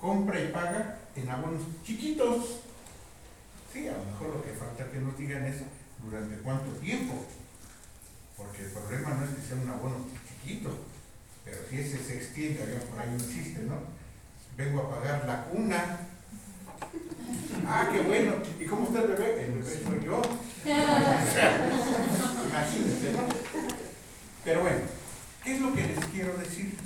Compra 0.00 0.40
y 0.40 0.48
paga 0.48 0.98
en 1.16 1.28
abonos 1.28 1.62
chiquitos. 1.84 2.67
Sí, 3.72 3.88
a 3.88 3.92
lo 3.92 4.04
mejor 4.04 4.28
lo 4.36 4.42
que 4.42 4.50
falta 4.52 4.90
que 4.90 4.98
nos 4.98 5.16
digan 5.18 5.44
es 5.44 5.56
durante 6.02 6.36
cuánto 6.38 6.70
tiempo. 6.78 7.26
Porque 8.36 8.64
el 8.64 8.70
problema 8.70 9.10
no 9.10 9.24
es 9.24 9.30
que 9.30 9.42
sea 9.42 9.56
un 9.56 9.68
abono 9.68 10.06
chiquito, 10.28 10.70
pero 11.44 11.58
si 11.68 11.80
ese 11.80 11.98
se 11.98 12.16
extiende, 12.16 12.62
había 12.62 12.80
por 12.80 13.00
ahí 13.00 13.08
un 13.10 13.18
chiste, 13.18 13.62
¿no? 13.62 13.76
Vengo 14.56 14.82
a 14.82 14.90
pagar 14.90 15.26
la 15.26 15.44
cuna. 15.44 16.00
Ah, 17.66 17.88
qué 17.92 18.00
bueno. 18.00 18.34
¿Y 18.58 18.64
cómo 18.64 18.86
está 18.86 19.02
el 19.02 19.08
bebé? 19.08 19.44
El 19.44 19.52
bebé 19.52 19.82
soy 19.84 20.04
yo. 20.04 20.22
Imagínense, 22.48 23.12
¿no? 23.12 23.28
Pero 24.44 24.60
bueno, 24.62 24.80
¿qué 25.44 25.54
es 25.54 25.60
lo 25.60 25.74
que 25.74 25.86
les 25.86 26.04
quiero 26.06 26.36
decir? 26.38 26.76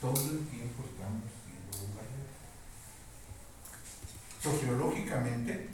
Todo 0.00 0.14
el 0.14 0.46
tiempo 0.48 0.84
estamos 0.84 1.22
siendo 1.44 1.78
bombardeados. 1.78 2.34
Sociológicamente 4.42 5.68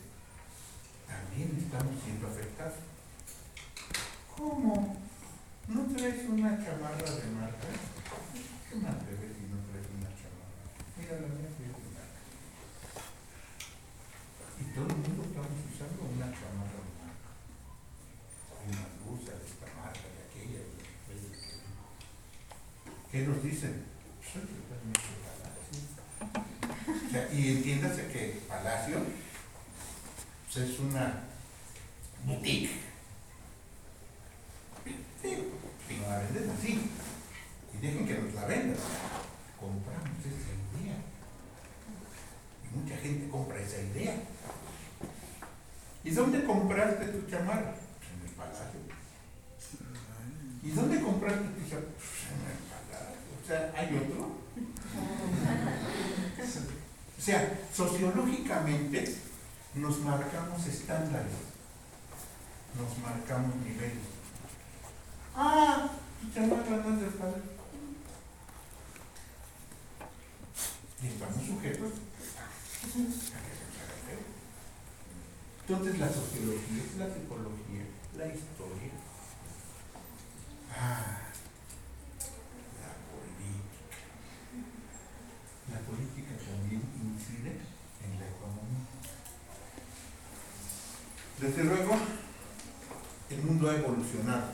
también 1.06 1.56
estamos 1.58 1.94
siendo 2.02 2.26
afectados. 2.28 2.74
¿Cómo? 4.36 4.96
¿No 5.68 5.82
traes 5.94 6.28
una 6.28 6.56
chamarra 6.56 7.10
de 7.10 7.30
marca? 7.32 7.68
¿Qué 8.68 8.76
más 8.76 9.06
debes 9.06 9.32
si 9.36 9.44
no 9.52 9.60
traes 9.68 9.88
una 9.94 10.10
chamarra? 10.16 10.64
Mira 10.96 11.14
la 11.20 11.28
mía 11.28 11.50
que 11.54 11.64
es 11.64 11.76
de 11.76 11.90
marca. 11.94 12.20
Y 14.60 14.64
todo 14.74 14.86
el 14.88 14.96
mundo 14.96 15.22
estamos 15.24 15.60
usando 15.68 16.02
una 16.04 16.28
chamarra 16.32 16.80
de 16.84 16.94
marca. 17.04 17.30
Una 18.64 18.84
blusa 19.04 19.32
de 19.38 19.44
esta 19.44 19.68
marca, 19.76 20.06
de 20.08 20.20
aquella, 20.24 20.60
de 20.64 20.72
aquella. 20.72 21.32
¿Qué 23.10 23.18
nos 23.28 23.42
dicen? 23.42 23.84
Soy 24.24 24.42
totalmente 24.42 25.14
Palacio. 25.22 25.84
O 26.84 27.10
sea, 27.10 27.23
y 27.34 27.50
entiéndase 27.50 28.06
que 28.08 28.40
Palacio 28.48 28.98
pues, 30.52 30.70
es 30.70 30.78
una 30.78 31.24
boutique. 32.24 32.70
Sí, 35.20 35.28
y 35.90 35.94
nos 35.94 36.08
la 36.08 36.18
venden 36.18 36.50
así. 36.50 36.90
Y 37.72 37.78
dejen 37.84 38.06
que 38.06 38.14
nos 38.14 38.34
la 38.34 38.46
vendan. 38.46 38.76
Compramos 39.58 40.18
esa 40.20 40.80
idea. 40.80 40.96
Y 42.62 42.78
mucha 42.78 42.96
gente 42.98 43.28
compra 43.28 43.60
esa 43.60 43.80
idea. 43.80 44.14
¿Y 46.04 46.10
dónde 46.10 46.44
compraste 46.44 47.06
tu 47.06 47.28
chamarra? 47.28 47.74
Pues 47.74 48.10
en 48.12 48.28
el 48.28 48.34
palacio. 48.36 48.80
¿Y 50.62 50.70
dónde 50.70 51.00
compraste 51.00 51.48
tu 51.48 51.68
chamarra? 51.68 51.88
Pues 51.96 52.30
en 52.30 52.38
el 52.52 52.62
palacio. 52.70 53.18
O 53.42 53.46
sea, 53.46 53.72
¿hay 53.76 53.96
otro? 53.96 54.44
O 57.24 57.26
sea, 57.26 57.58
sociológicamente 57.72 59.16
nos 59.76 59.98
marcamos 60.00 60.66
estándares, 60.66 61.32
nos 62.76 62.98
marcamos 62.98 63.56
niveles. 63.64 64.04
Ah, 65.34 65.88
tu 66.20 66.30
chamarra 66.34 66.76
no 66.84 66.94
es 66.94 67.00
del 67.00 67.10
padre. 67.14 67.40
Y 71.02 71.06
estamos 71.06 71.46
sujetos 71.46 71.92
a 71.92 72.84
que 72.84 72.92
se 72.92 72.98
nos 72.98 73.32
haga 73.32 73.96
feo. 74.06 74.20
Entonces 75.84 76.00
la 76.00 76.08
sociología, 76.08 76.82
la 76.98 77.12
psicología, 77.12 77.84
la 78.16 78.26
historia, 78.28 78.90
ah, 80.72 81.28
la 82.80 82.92
política. 83.12 83.98
La 85.70 85.80
política 85.80 86.32
también 86.40 86.80
incide 87.04 87.60
en 88.00 88.18
la 88.18 88.26
economía. 88.32 88.88
Desde 91.38 91.64
luego, 91.64 91.98
el 93.28 93.42
mundo 93.42 93.68
ha 93.68 93.76
evolucionado. 93.76 94.52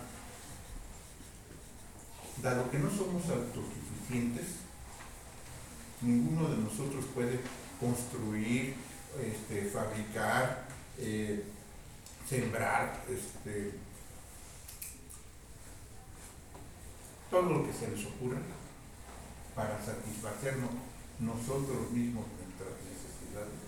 Dado 2.42 2.70
que 2.72 2.78
no 2.80 2.90
somos 2.90 3.22
autosuficientes, 3.28 4.46
ninguno 6.02 6.48
de 6.48 6.56
nosotros 6.56 7.04
puede 7.14 7.38
construir, 7.78 8.74
este, 9.22 9.66
fabricar, 9.66 10.69
eh, 11.00 11.42
sembrar, 12.28 13.02
este, 13.08 13.72
todo 17.30 17.42
lo 17.42 17.66
que 17.66 17.72
se 17.72 17.88
les 17.88 18.04
ocurra 18.06 18.38
para 19.54 19.82
satisfacernos 19.82 20.70
nosotros 21.20 21.90
mismos 21.90 22.26
nuestras 22.36 22.76
necesidades, 22.84 23.58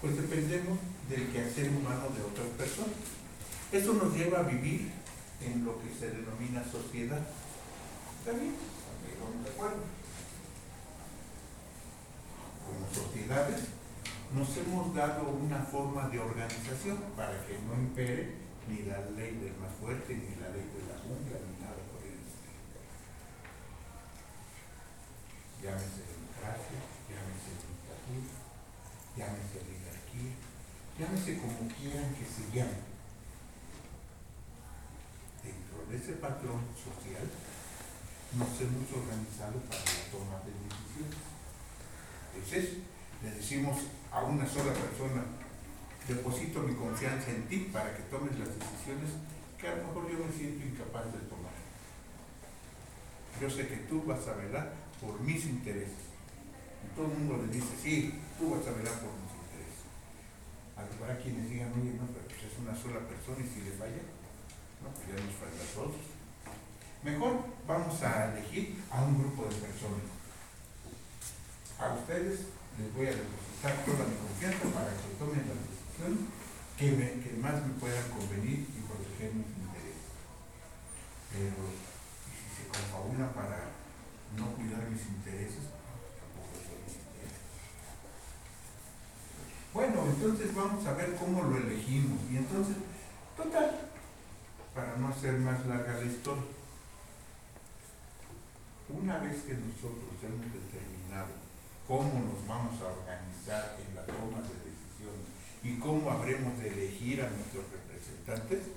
pues 0.00 0.16
dependemos 0.16 0.78
del 1.08 1.30
quehacer 1.30 1.68
humano 1.68 2.08
de 2.16 2.22
otras 2.22 2.48
personas. 2.56 2.96
Eso 3.72 3.92
nos 3.94 4.14
lleva 4.14 4.40
a 4.40 4.42
vivir 4.42 4.90
en 5.42 5.64
lo 5.64 5.80
que 5.80 5.92
se 5.92 6.10
denomina 6.10 6.64
sociedad. 6.64 7.20
¿Está 8.18 8.32
bien? 8.38 8.54
Estamos 9.08 9.44
de 9.44 9.50
acuerdo. 9.50 9.82
Como 12.66 12.86
sociedades 12.94 13.75
nos 14.34 14.56
hemos 14.56 14.94
dado 14.94 15.28
una 15.28 15.60
forma 15.60 16.08
de 16.08 16.18
organización 16.18 16.98
para 17.16 17.46
que 17.46 17.58
no 17.60 17.74
impere 17.74 18.34
ni 18.68 18.82
la 18.82 18.98
ley 19.14 19.38
del 19.38 19.54
más 19.62 19.72
fuerte, 19.80 20.14
ni 20.14 20.34
la 20.42 20.50
ley 20.50 20.66
de 20.66 20.82
la 20.90 20.98
jungla, 20.98 21.38
ni 21.38 21.62
nada 21.62 21.78
por 21.86 22.02
el 22.02 22.18
estilo. 22.18 22.58
Llámese 25.62 26.02
democracia, 26.02 26.78
llámese 27.06 27.50
dictadura, 27.62 28.34
llámese 29.14 29.56
oligarquía, 29.62 30.34
llámese 30.98 31.38
como 31.38 31.70
quieran 31.70 32.10
que 32.18 32.26
se 32.26 32.44
llame. 32.50 32.82
Dentro 35.46 35.86
de 35.86 35.96
ese 35.96 36.18
patrón 36.18 36.66
social 36.74 37.30
nos 38.34 38.50
hemos 38.58 38.90
organizado 38.90 39.62
para 39.70 39.86
la 39.86 40.04
toma 40.10 40.42
de 40.42 40.50
decisiones. 40.50 41.22
Entonces, 42.34 42.82
le 43.22 43.30
decimos 43.30 43.78
a 44.16 44.24
una 44.24 44.48
sola 44.48 44.72
persona, 44.72 45.20
deposito 46.08 46.60
mi 46.60 46.72
confianza 46.74 47.28
en 47.30 47.46
ti 47.48 47.68
para 47.70 47.94
que 47.94 48.02
tomes 48.04 48.38
las 48.38 48.48
decisiones 48.48 49.12
que 49.60 49.68
a 49.68 49.76
lo 49.76 49.88
mejor 49.88 50.08
yo 50.10 50.24
me 50.24 50.32
siento 50.32 50.64
incapaz 50.64 51.04
de 51.12 51.20
tomar. 51.28 51.52
Yo 53.38 53.50
sé 53.50 53.68
que 53.68 53.84
tú 53.84 54.04
vas 54.06 54.26
a 54.26 54.40
velar 54.40 54.72
por 55.02 55.20
mis 55.20 55.44
intereses. 55.44 56.08
Y 56.80 56.96
todo 56.96 57.12
el 57.12 57.18
mundo 57.18 57.44
le 57.44 57.52
dice, 57.52 57.76
sí, 57.76 58.18
tú 58.38 58.56
vas 58.56 58.64
a 58.64 58.72
velar 58.72 58.96
por 59.04 59.12
mis 59.20 59.36
intereses. 59.36 59.84
Habrá 60.80 61.20
quienes 61.20 61.50
digan, 61.50 61.76
oye, 61.76 61.92
no, 62.00 62.08
pero 62.08 62.24
pues 62.24 62.40
es 62.40 62.56
una 62.56 62.72
sola 62.72 63.04
persona 63.04 63.44
y 63.44 63.52
si 63.52 63.68
le 63.68 63.76
falla, 63.76 64.00
no, 64.80 64.96
pues 64.96 65.12
ya 65.12 65.20
nos 65.20 65.36
falla 65.36 65.60
a 65.60 65.74
todos. 65.76 66.00
Mejor 67.04 67.44
vamos 67.68 68.02
a 68.02 68.32
elegir 68.32 68.80
a 68.90 69.04
un 69.04 69.20
grupo 69.20 69.44
de 69.44 69.56
personas. 69.60 70.08
A 71.76 71.92
ustedes 71.92 72.48
les 72.80 72.94
voy 72.96 73.06
a 73.08 73.10
depositar 73.10 73.45
toda 73.62 74.04
mi 74.04 74.16
confianza 74.16 74.68
para 74.74 74.92
que 74.92 75.16
tomen 75.18 75.48
la 75.48 75.56
decisión 75.56 76.28
que, 76.76 77.36
más 77.40 77.64
me 77.64 77.72
puedan 77.80 78.10
convenir 78.10 78.68
y 78.68 78.80
proteger 78.84 79.32
mis 79.32 79.48
intereses. 79.48 80.12
Pero, 81.32 81.72
¿y 81.72 82.32
si 82.36 82.48
se 82.52 82.68
confabula 82.68 83.32
para 83.32 83.72
no 84.36 84.52
cuidar 84.56 84.84
mis 84.90 85.06
intereses? 85.08 85.72
Tampoco 86.20 86.52
son 86.60 86.84
mis 86.84 87.00
intereses. 87.00 87.48
Bueno, 89.72 90.04
entonces 90.04 90.54
vamos 90.54 90.84
a 90.86 90.92
ver 90.92 91.16
cómo 91.16 91.42
lo 91.44 91.56
elegimos. 91.56 92.20
Y 92.30 92.36
entonces, 92.36 92.76
total, 93.36 93.88
para 94.74 94.96
no 94.96 95.08
hacer 95.08 95.38
más 95.38 95.64
larga 95.66 95.94
la 95.94 96.04
historia, 96.04 96.44
una 98.88 99.18
vez 99.18 99.42
que 99.42 99.54
nosotros 99.54 100.12
hemos 100.22 100.52
determinado 100.52 101.45
cómo 101.86 102.02
nos 102.02 102.46
vamos 102.46 102.74
a 102.82 102.90
organizar 102.90 103.78
en 103.78 103.94
la 103.94 104.04
toma 104.04 104.42
de 104.42 104.54
decisiones 104.66 105.26
y 105.62 105.78
cómo 105.78 106.10
habremos 106.10 106.58
de 106.58 106.68
elegir 106.68 107.22
a 107.22 107.30
nuestros 107.30 107.64
representantes, 107.70 108.74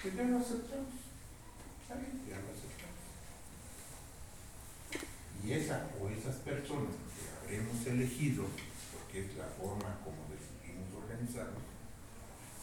pues 0.00 0.14
ya 0.14 0.22
lo 0.24 0.38
aceptamos. 0.38 0.92
Está 1.82 1.94
bien, 1.96 2.22
ya 2.28 2.36
lo 2.36 2.48
aceptamos. 2.52 3.00
Y 5.44 5.52
esa 5.52 5.88
o 6.00 6.08
esas 6.08 6.36
personas 6.36 6.92
que 6.92 7.56
habremos 7.56 7.86
elegido, 7.86 8.44
porque 8.92 9.24
es 9.24 9.36
la 9.36 9.46
forma 9.46 9.96
como 10.04 10.28
decidimos 10.28 10.92
organizarnos, 10.92 11.64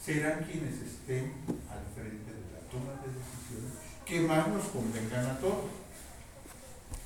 serán 0.02 0.44
quienes 0.44 0.74
estén 0.80 1.32
al 1.66 1.82
frente 1.94 2.30
de 2.30 2.46
la 2.54 2.62
toma 2.70 2.94
de 3.02 3.10
decisiones 3.10 3.74
que 4.04 4.20
más 4.20 4.46
nos 4.48 4.66
convengan 4.66 5.26
a 5.26 5.38
todos. 5.40 5.66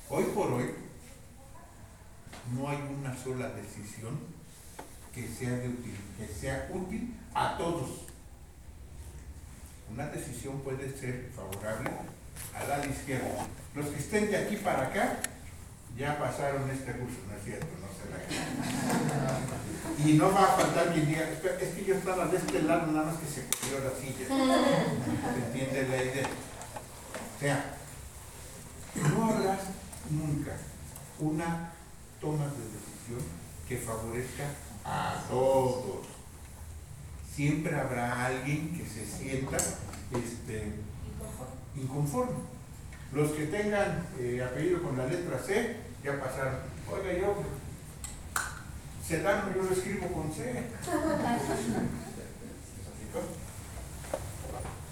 Hoy 0.07 0.25
por 0.35 0.51
hoy, 0.51 0.69
no 2.53 2.69
hay 2.69 2.77
una 2.99 3.15
sola 3.15 3.49
decisión 3.49 4.19
que 5.13 5.27
sea, 5.27 5.51
de 5.51 5.69
útil, 5.69 5.95
que 6.17 6.27
sea 6.27 6.69
útil 6.73 7.15
a 7.33 7.57
todos. 7.57 7.89
Una 9.91 10.07
decisión 10.07 10.59
puede 10.61 10.89
ser 10.97 11.29
favorable 11.35 11.89
a 12.55 12.63
la 12.77 12.85
izquierda. 12.85 13.45
Los 13.75 13.87
que 13.87 13.99
estén 13.99 14.31
de 14.31 14.37
aquí 14.37 14.55
para 14.57 14.87
acá 14.87 15.17
ya 15.97 16.17
pasaron 16.17 16.69
este 16.69 16.93
curso, 16.93 17.17
¿no 17.29 17.35
es 17.35 17.43
cierto? 17.43 17.67
No 17.81 17.87
se 17.91 18.09
la 18.09 18.17
Y 20.09 20.13
no 20.13 20.31
va 20.31 20.43
a 20.43 20.55
faltar 20.57 20.93
quien 20.93 21.05
diga, 21.07 21.29
"Espera, 21.29 21.59
es 21.59 21.75
que 21.75 21.83
yo 21.83 21.95
estaba 21.95 22.25
de 22.27 22.37
este 22.37 22.61
lado, 22.63 22.87
nada 22.87 23.07
más 23.07 23.17
que 23.17 23.27
se 23.27 23.45
cogió 23.47 23.79
la 23.79 23.91
silla. 23.99 24.25
¿Se 24.27 24.33
entiende 25.45 25.87
la 25.89 26.03
idea? 26.03 26.27
O 27.35 27.39
sea, 27.39 27.75
no 28.95 29.25
habrá 29.25 29.59
nunca 30.09 30.53
una 31.19 31.73
toma 32.21 32.45
de 32.45 32.63
decisión 32.69 33.19
que 33.67 33.77
favorezca 33.77 34.45
a 34.85 35.23
todos. 35.27 36.05
Siempre 37.33 37.75
habrá 37.75 38.27
alguien 38.27 38.77
que 38.77 38.85
se 38.85 39.05
sienta 39.05 39.57
este, 39.57 40.73
inconforme. 41.75 42.51
Los 43.11 43.31
que 43.31 43.47
tengan 43.47 44.07
eh, 44.19 44.41
apellido 44.43 44.83
con 44.83 44.97
la 44.97 45.07
letra 45.07 45.39
C 45.39 45.77
ya 46.03 46.19
pasaron. 46.19 46.59
Oiga, 46.89 47.13
yo 47.19 47.35
Sedano 49.05 49.53
yo 49.53 49.63
lo 49.63 49.71
escribo 49.71 50.07
con 50.07 50.31
C. 50.31 50.53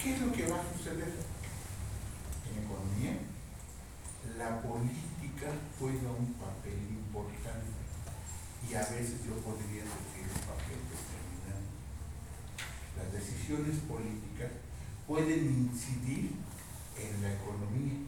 ¿Qué 0.01 0.13
es 0.13 0.21
lo 0.21 0.31
que 0.31 0.47
va 0.47 0.55
a 0.57 0.77
suceder? 0.77 1.13
En 2.49 2.63
economía, 2.63 3.19
la 4.39 4.61
política 4.61 5.51
juega 5.77 6.11
un 6.17 6.33
papel 6.35 6.79
importante 6.89 7.75
y 8.67 8.73
a 8.73 8.79
veces 8.79 9.19
yo 9.27 9.35
podría 9.43 9.83
decir 9.83 10.23
un 10.23 10.41
papel 10.47 10.79
determinante. 10.87 11.67
Las 12.95 13.11
decisiones 13.11 13.79
políticas 13.83 14.51
pueden 15.05 15.43
incidir 15.43 16.31
en 16.95 17.21
la 17.21 17.33
economía. 17.33 17.99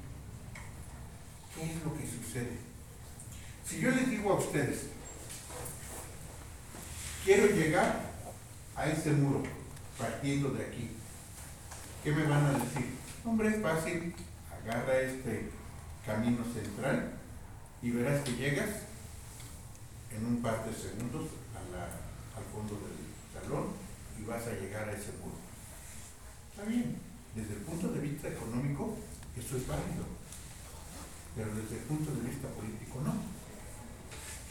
¿Qué 1.53 1.63
es 1.63 1.83
lo 1.83 1.97
que 1.97 2.07
sucede? 2.07 2.57
Si 3.65 3.81
yo 3.81 3.91
les 3.91 4.09
digo 4.09 4.31
a 4.31 4.39
ustedes, 4.39 4.87
quiero 7.25 7.47
llegar 7.47 8.09
a 8.77 8.87
ese 8.87 9.11
muro, 9.11 9.43
partiendo 9.97 10.51
de 10.51 10.65
aquí, 10.65 10.91
¿qué 12.03 12.11
me 12.13 12.23
van 12.23 12.45
a 12.45 12.51
decir? 12.53 12.95
Hombre, 13.25 13.49
es 13.49 13.61
fácil, 13.61 14.15
agarra 14.63 14.97
este 14.99 15.60
camino 16.05 16.43
central 16.43 17.13
y 17.81 17.91
verás 17.91 18.23
que 18.23 18.35
llegas 18.35 18.69
en 20.15 20.25
un 20.25 20.41
par 20.41 20.65
de 20.65 20.73
segundos 20.73 21.27
al 22.35 22.43
fondo 22.53 22.75
del 22.75 23.41
salón 23.41 23.67
y 24.19 24.23
vas 24.23 24.45
a 24.47 24.53
llegar 24.53 24.89
a 24.89 24.93
ese 24.93 25.11
muro. 25.21 25.37
Está 26.51 26.63
bien, 26.69 26.97
desde 27.35 27.53
el 27.53 27.61
punto 27.61 27.87
de 27.89 27.99
vista 27.99 28.27
económico 28.27 28.97
eso 29.37 29.57
es 29.57 29.67
válido, 29.67 30.03
pero 31.35 31.55
desde 31.55 31.77
el 31.77 31.83
punto 31.83 32.11
de 32.11 32.29
vista 32.29 32.47
político 32.49 32.99
no. 33.03 33.13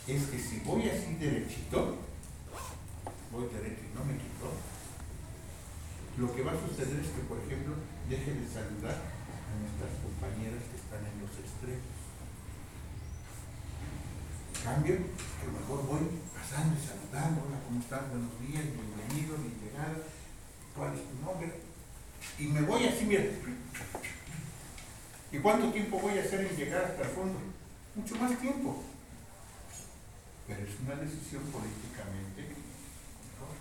Es 0.06 0.26
que 0.26 0.38
si 0.38 0.60
voy 0.60 0.88
así 0.88 1.14
derechito, 1.14 1.98
voy 3.30 3.46
derecho 3.52 3.82
y 3.84 3.98
no 3.98 4.04
me 4.04 4.14
quito, 4.14 4.50
lo 6.18 6.34
que 6.34 6.42
va 6.42 6.52
a 6.52 6.68
suceder 6.68 6.98
es 6.98 7.10
que, 7.12 7.22
por 7.28 7.38
ejemplo, 7.38 7.74
deje 8.08 8.34
de 8.34 8.48
saludar 8.48 9.19
a 9.50 9.54
nuestras 9.58 9.92
compañeras 9.98 10.62
que 10.70 10.78
están 10.78 11.02
en 11.02 11.16
los 11.18 11.34
extremos. 11.34 11.98
Cambio, 14.62 14.94
a 14.94 15.42
lo 15.44 15.52
mejor 15.58 15.78
voy 15.90 16.04
pasando 16.30 16.78
y 16.78 16.82
saludando, 16.86 17.42
hola, 17.42 17.58
¿cómo 17.66 17.80
estás? 17.80 18.06
Buenos 18.10 18.38
días, 18.38 18.64
bienvenido, 18.70 19.34
llegada, 19.58 19.98
¿cuál 20.76 20.94
es 20.94 21.02
tu 21.08 21.16
nombre? 21.24 21.48
Y 22.38 22.44
me 22.46 22.62
voy 22.62 22.86
así, 22.86 23.04
mira. 23.04 23.24
¿Y 25.32 25.38
cuánto 25.38 25.72
tiempo 25.72 25.98
voy 25.98 26.18
a 26.18 26.22
hacer 26.22 26.40
en 26.44 26.56
llegar 26.56 26.84
hasta 26.84 27.02
el 27.02 27.08
fondo? 27.08 27.38
Mucho 27.94 28.16
más 28.16 28.38
tiempo. 28.38 28.82
Pero 30.46 30.60
es 30.66 30.80
una 30.80 30.96
decisión 30.96 31.42
políticamente 31.44 32.42
mejor. 32.42 33.54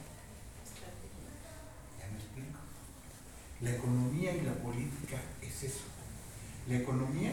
Ya 2.00 2.08
me 2.10 2.18
explico. 2.18 2.60
La 3.62 3.72
economía 3.72 4.36
y 4.36 4.42
la 4.42 4.54
política 4.54 5.18
es 5.42 5.64
eso. 5.64 5.84
La 6.68 6.78
economía 6.78 7.32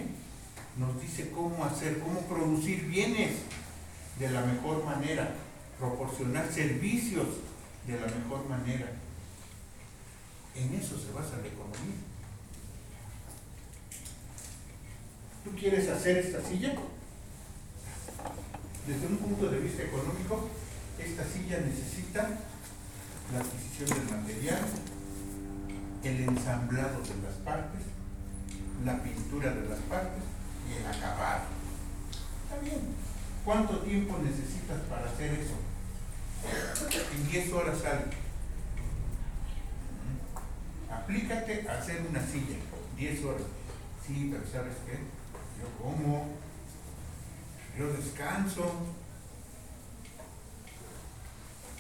nos 0.77 1.01
dice 1.01 1.31
cómo 1.31 1.65
hacer, 1.65 2.01
cómo 2.01 2.21
producir 2.23 2.87
bienes 2.87 3.37
de 4.19 4.31
la 4.31 4.41
mejor 4.43 4.85
manera, 4.85 5.35
proporcionar 5.79 6.51
servicios 6.53 7.27
de 7.87 8.01
la 8.01 8.07
mejor 8.07 8.49
manera. 8.49 8.91
En 10.55 10.75
eso 10.75 10.99
se 10.99 11.13
basa 11.13 11.37
la 11.37 11.47
economía. 11.47 11.97
¿Tú 15.45 15.51
quieres 15.53 15.89
hacer 15.89 16.19
esta 16.19 16.43
silla? 16.43 16.75
Desde 18.87 19.07
un 19.07 19.17
punto 19.19 19.49
de 19.49 19.61
vista 19.61 19.83
económico, 19.83 20.49
esta 20.99 21.25
silla 21.25 21.61
necesita 21.61 22.41
la 23.33 23.41
adquisición 23.41 23.89
del 23.91 24.17
material, 24.17 24.61
el 26.07 26.21
ensamblado 26.29 27.01
de 27.01 27.23
las 27.23 27.35
partes, 27.45 27.83
la 28.85 29.03
pintura 29.03 29.53
de 29.53 29.69
las 29.69 29.79
partes 29.81 30.23
y 30.69 30.77
el 30.79 30.87
acabado. 30.87 31.45
Está 32.45 32.61
bien. 32.63 32.95
¿Cuánto 33.45 33.79
tiempo 33.79 34.19
necesitas 34.19 34.81
para 34.89 35.07
hacer 35.07 35.33
eso? 35.35 35.55
En 37.15 37.31
10 37.31 37.53
horas 37.53 37.79
sale. 37.79 38.05
Aplícate 40.91 41.69
a 41.69 41.79
hacer 41.79 42.05
una 42.09 42.21
silla, 42.21 42.57
10 42.97 43.25
horas. 43.25 43.43
Sí, 44.07 44.29
pero 44.33 44.45
¿sabes 44.51 44.75
qué? 44.87 44.99
Yo 45.61 45.83
como, 45.83 46.29
yo 47.79 47.93
descanso. 47.93 48.73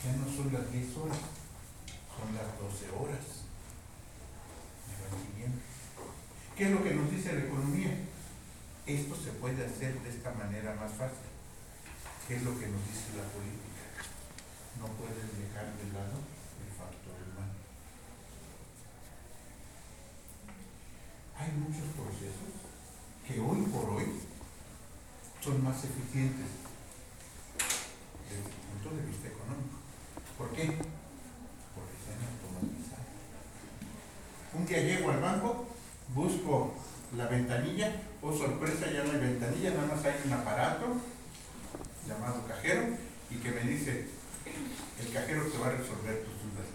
Ya 0.04 0.12
no 0.12 0.26
son 0.26 0.52
las 0.52 0.70
10 0.70 0.96
horas, 0.98 1.18
son 2.14 2.34
las 2.34 2.46
12 2.60 2.90
horas. 2.96 3.26
¿Me 4.86 4.94
van 5.02 5.26
siguiendo? 5.26 5.58
¿Qué 6.56 6.64
es 6.64 6.70
lo 6.70 6.82
que 6.82 6.94
nos 6.94 7.10
dice 7.10 7.34
la 7.34 7.44
economía? 7.44 7.92
Esto 8.86 9.14
se 9.14 9.30
puede 9.32 9.66
hacer 9.66 10.00
de 10.00 10.08
esta 10.08 10.32
manera 10.32 10.74
más 10.80 10.90
fácil. 10.92 11.28
¿Qué 12.26 12.36
es 12.36 12.42
lo 12.44 12.58
que 12.58 12.66
nos 12.68 12.80
dice 12.88 13.12
la 13.12 13.28
política? 13.28 13.84
No 14.80 14.88
puedes 14.96 15.36
dejar 15.36 15.68
de 15.76 15.92
lado 15.92 16.16
el 16.16 16.72
factor 16.72 17.12
humano. 17.28 17.52
Hay 21.36 21.52
muchos 21.60 21.92
procesos 21.92 22.56
que 23.28 23.38
hoy 23.38 23.60
por 23.68 23.90
hoy 23.90 24.06
son 25.44 25.62
más 25.62 25.76
eficientes 25.84 26.48
desde 28.24 28.40
el 28.40 28.48
punto 28.48 28.96
de 28.96 29.04
vista 29.04 29.28
económico. 29.28 29.76
¿Por 30.38 30.48
qué? 30.56 30.72
Porque 30.72 31.96
se 32.00 32.16
han 32.16 32.24
automatizado. 32.32 33.04
Un 34.54 34.64
día 34.64 34.80
llego 34.80 35.10
al 35.10 35.20
banco, 35.20 35.75
busco 36.14 36.74
la 37.16 37.26
ventanilla, 37.26 37.92
oh 38.22 38.32
sorpresa, 38.32 38.90
ya 38.90 39.04
no 39.04 39.12
hay 39.12 39.18
ventanilla, 39.18 39.70
nada 39.70 39.86
más 39.94 40.04
hay 40.04 40.14
un 40.24 40.32
aparato 40.32 40.86
llamado 42.06 42.46
cajero 42.46 42.82
y 43.30 43.36
que 43.36 43.50
me 43.50 43.60
dice, 43.62 44.06
el 45.00 45.12
cajero 45.12 45.46
te 45.46 45.58
va 45.58 45.68
a 45.68 45.70
resolver 45.70 46.24
tus 46.24 46.34
dudas. 46.42 46.68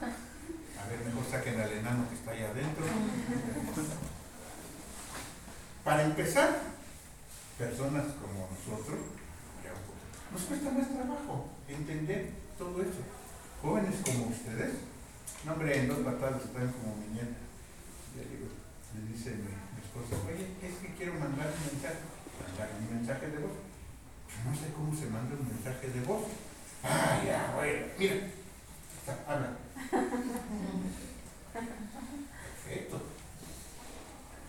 A 0.00 0.88
ver, 0.88 1.04
mejor 1.04 1.24
saquen 1.30 1.60
al 1.60 1.72
enano 1.72 2.08
que 2.08 2.14
está 2.14 2.30
ahí 2.32 2.42
adentro. 2.42 2.84
Para 5.84 6.04
empezar, 6.04 6.60
personas 7.58 8.04
como 8.20 8.48
nosotros, 8.48 9.00
nos 10.32 10.42
cuesta 10.42 10.70
más 10.70 10.88
trabajo 10.88 11.48
entender 11.68 12.30
todo 12.56 12.80
eso. 12.82 13.02
Jóvenes 13.62 13.96
como 14.04 14.28
ustedes, 14.28 14.74
no 15.44 15.52
hombre, 15.52 15.78
en 15.78 15.88
dos 15.88 15.98
patadas 15.98 16.42
están 16.44 16.72
como 16.72 16.96
mi 16.96 17.14
nieta. 17.14 17.49
Le 18.16 18.22
digo, 18.26 18.48
le 18.94 19.00
dice 19.12 19.30
mi, 19.38 19.54
esposa, 19.78 20.16
oye, 20.26 20.46
es 20.62 20.74
que 20.78 20.94
quiero 20.94 21.14
mandar 21.14 21.52
un 21.54 21.62
mensaje, 21.70 22.02
mandar 22.42 22.70
un 22.78 22.96
mensaje 22.96 23.26
de 23.30 23.38
voz. 23.38 23.56
No 24.44 24.54
sé 24.54 24.72
cómo 24.74 24.94
se 24.94 25.06
manda 25.06 25.36
un 25.36 25.46
mensaje 25.46 25.88
de 25.88 26.00
voz. 26.02 26.24
Ah, 26.82 27.22
ya, 27.24 27.52
bueno, 27.56 27.86
mira, 27.98 28.14
habla. 29.26 29.56
Perfecto. 32.64 33.02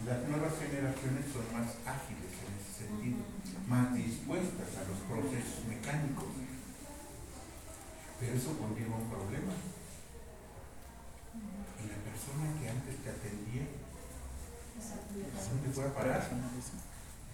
Las 0.06 0.28
nuevas 0.28 0.54
generaciones 0.58 1.26
son 1.32 1.46
más 1.54 1.70
ágiles 1.86 2.34
en 2.42 2.52
ese 2.58 2.72
sentido, 2.88 3.22
más 3.68 3.94
dispuestas 3.94 4.78
a 4.78 4.88
los 4.90 4.98
procesos 5.06 5.66
mecánicos. 5.68 6.26
Pero 8.20 8.34
eso 8.34 8.58
conlleva 8.58 8.96
un 8.96 9.10
problema. 9.10 9.54
Y 11.82 11.90
la 11.90 12.00
persona 12.06 12.46
que 12.60 12.70
antes 12.70 12.98
te 13.04 13.10
atendía, 13.10 13.66
¿a 15.34 15.50
dónde 15.50 15.70
fue 15.74 15.86
a 15.86 15.94
parar? 15.94 16.30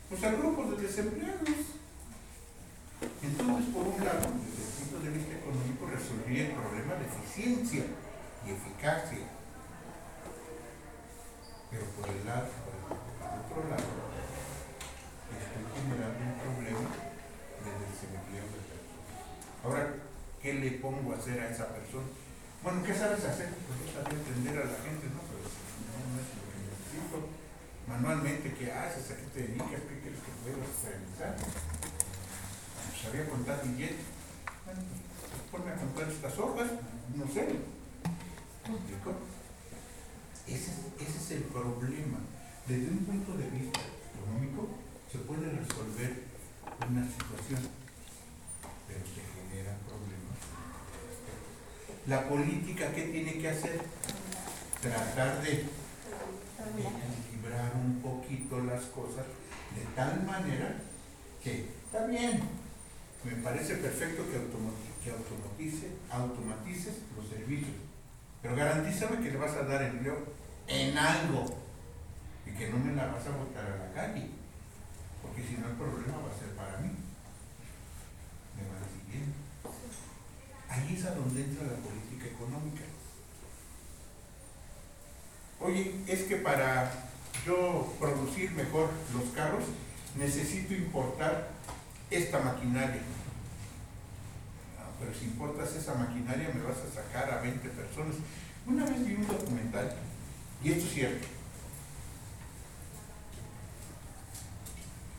Pues 0.10 0.24
al 0.24 0.38
grupo 0.38 0.72
de 0.72 0.82
desempleados. 0.82 1.78
Entonces, 3.22 3.74
por 3.74 3.88
un 3.88 4.04
lado, 4.04 4.26
desde 4.40 4.64
el 4.64 4.72
punto 4.80 5.00
de 5.04 5.10
vista 5.12 5.36
económico, 5.36 5.86
resolvía 5.86 6.48
el 6.48 6.54
problema 6.54 6.96
de 6.96 7.06
eficiencia 7.06 7.86
y 8.46 8.52
eficacia. 8.52 9.28
Pero 11.70 11.86
por 11.92 12.08
el 12.10 12.26
lado, 12.26 12.48
por 12.64 12.74
el, 12.74 12.88
otro 12.88 13.70
lado, 13.70 13.92
estoy 15.28 15.64
generando 15.76 16.20
un 16.24 16.36
problema 16.40 16.90
de 17.62 17.72
desempleo 17.86 18.48
de. 18.48 18.68
Ahora, 19.64 19.94
¿qué 20.42 20.54
le 20.54 20.72
pongo 20.80 21.14
a 21.14 21.18
hacer 21.18 21.40
a 21.42 21.50
esa 21.50 21.68
persona? 21.68 22.08
Bueno, 22.64 22.84
¿qué 22.84 22.94
sabes 22.94 23.24
hacer? 23.24 23.50
Pues 23.54 23.94
sabía 23.94 24.20
atender 24.20 24.56
a 24.58 24.66
la 24.66 24.78
gente, 24.82 25.06
¿no? 25.14 25.22
Pero 25.30 25.46
no, 25.46 25.98
no 26.10 26.16
es 26.20 26.28
lo 26.36 26.44
que 26.50 26.60
necesito. 26.66 27.18
Manualmente, 27.88 28.54
¿qué 28.54 28.72
haces? 28.72 29.12
¿A 29.12 29.16
qué 29.16 29.28
te 29.34 29.40
dedicas? 29.48 29.82
¿Qué 29.88 29.96
quieres 30.02 30.20
que 30.20 30.34
puedas 30.44 30.74
realizar? 30.84 31.38
sabía 32.98 33.30
contar 33.30 33.62
billetes. 33.64 34.06
Bueno, 34.66 34.82
pues 34.82 35.42
ponme 35.52 35.72
a 35.72 35.76
contar 35.76 36.10
estas 36.10 36.38
hojas, 36.40 36.68
no 37.16 37.26
sé. 37.28 37.46
¿Me 38.68 38.76
explico? 38.76 39.14
Ese, 40.48 40.72
ese 41.00 41.18
es 41.18 41.32
el 41.32 41.44
problema. 41.44 42.20
Desde 42.68 42.90
un 42.90 43.06
punto 43.06 43.38
de 43.38 43.50
vista 43.50 43.80
económico 44.12 44.68
se 45.12 45.20
puede 45.20 45.52
resolver 45.52 46.24
una 46.90 47.06
situación, 47.08 47.62
pero 48.88 49.06
La 52.08 52.28
política, 52.28 52.92
¿qué 52.94 53.04
tiene 53.04 53.38
que 53.38 53.50
hacer? 53.50 53.82
Tratar 54.82 55.42
de 55.42 55.66
equilibrar 56.80 57.74
un 57.76 58.00
poquito 58.02 58.60
las 58.64 58.86
cosas 58.86 59.26
de 59.76 59.82
tal 59.96 60.24
manera 60.24 60.76
que 61.44 61.70
está 61.86 62.06
bien, 62.06 62.42
me 63.24 63.32
parece 63.44 63.76
perfecto 63.76 64.24
que, 64.30 64.38
automati- 64.38 65.04
que 65.04 65.12
automatice, 65.12 65.88
automatices 66.10 66.96
los 67.16 67.28
servicios, 67.28 67.76
pero 68.42 68.56
garantízame 68.56 69.20
que 69.22 69.32
le 69.32 69.38
vas 69.38 69.52
a 69.56 69.64
dar 69.64 69.82
empleo 69.84 70.18
en 70.68 70.98
algo 70.98 71.46
y 72.46 72.52
que 72.52 72.70
no 72.70 72.78
me 72.78 72.96
la 72.96 73.08
vas 73.08 73.26
a 73.28 73.32
botar 73.38 73.66
a 73.66 73.78
la 73.78 73.94
calle, 73.94 74.30
porque 75.22 75.44
si 75.44 75.56
no 75.58 75.68
el 75.68 75.74
problema 75.76 76.18
va 76.20 76.32
a 76.34 76.40
ser 76.40 76.50
para 76.56 76.78
mí. 76.78 76.90
¿Me 78.56 78.64
van 78.64 78.84
siguiendo? 78.96 79.36
Ahí 80.70 80.96
es 80.98 81.06
a 81.06 81.16
donde 81.16 81.44
entra 81.44 81.68
la 81.68 81.76
política 81.76 82.26
económica. 82.28 82.84
Oye, 85.60 85.96
es 86.08 86.24
que 86.24 86.38
para 86.38 86.92
yo 87.46 87.94
producir 88.00 88.52
mejor 88.52 88.90
los 89.14 89.32
carros 89.34 89.64
necesito 90.16 90.74
importar 90.74 91.50
esta 92.10 92.40
maquinaria. 92.40 93.02
Ah, 94.80 94.90
pero 95.00 95.14
si 95.14 95.26
importas 95.26 95.76
esa 95.76 95.96
maquinaria 95.96 96.52
me 96.54 96.62
vas 96.62 96.78
a 96.78 96.94
sacar 96.94 97.32
a 97.32 97.42
20 97.42 97.70
personas. 97.70 98.16
Una 98.66 98.86
vez 98.86 99.06
vi 99.06 99.16
un 99.16 99.28
documental, 99.28 99.96
y 100.64 100.72
esto 100.72 100.86
es 100.86 100.94
cierto. 100.94 101.28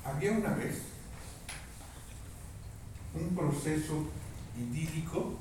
Había 0.04 0.32
una 0.32 0.50
vez 0.50 0.82
un 3.14 3.34
proceso 3.34 4.06
idílico 4.58 5.34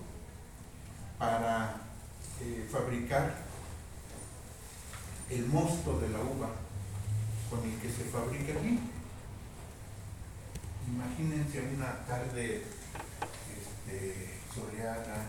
para 1.17 1.81
eh, 2.41 2.67
fabricar 2.71 3.35
el 5.29 5.45
mosto 5.47 5.99
de 5.99 6.09
la 6.09 6.19
uva 6.19 6.49
con 7.49 7.63
el 7.63 7.77
que 7.79 7.89
se 7.89 8.05
fabrica 8.05 8.51
el 8.51 8.59
vino. 8.59 8.81
Imagínense 10.87 11.61
una 11.75 12.05
tarde 12.05 12.63
este, 13.57 14.39
soleada 14.53 15.25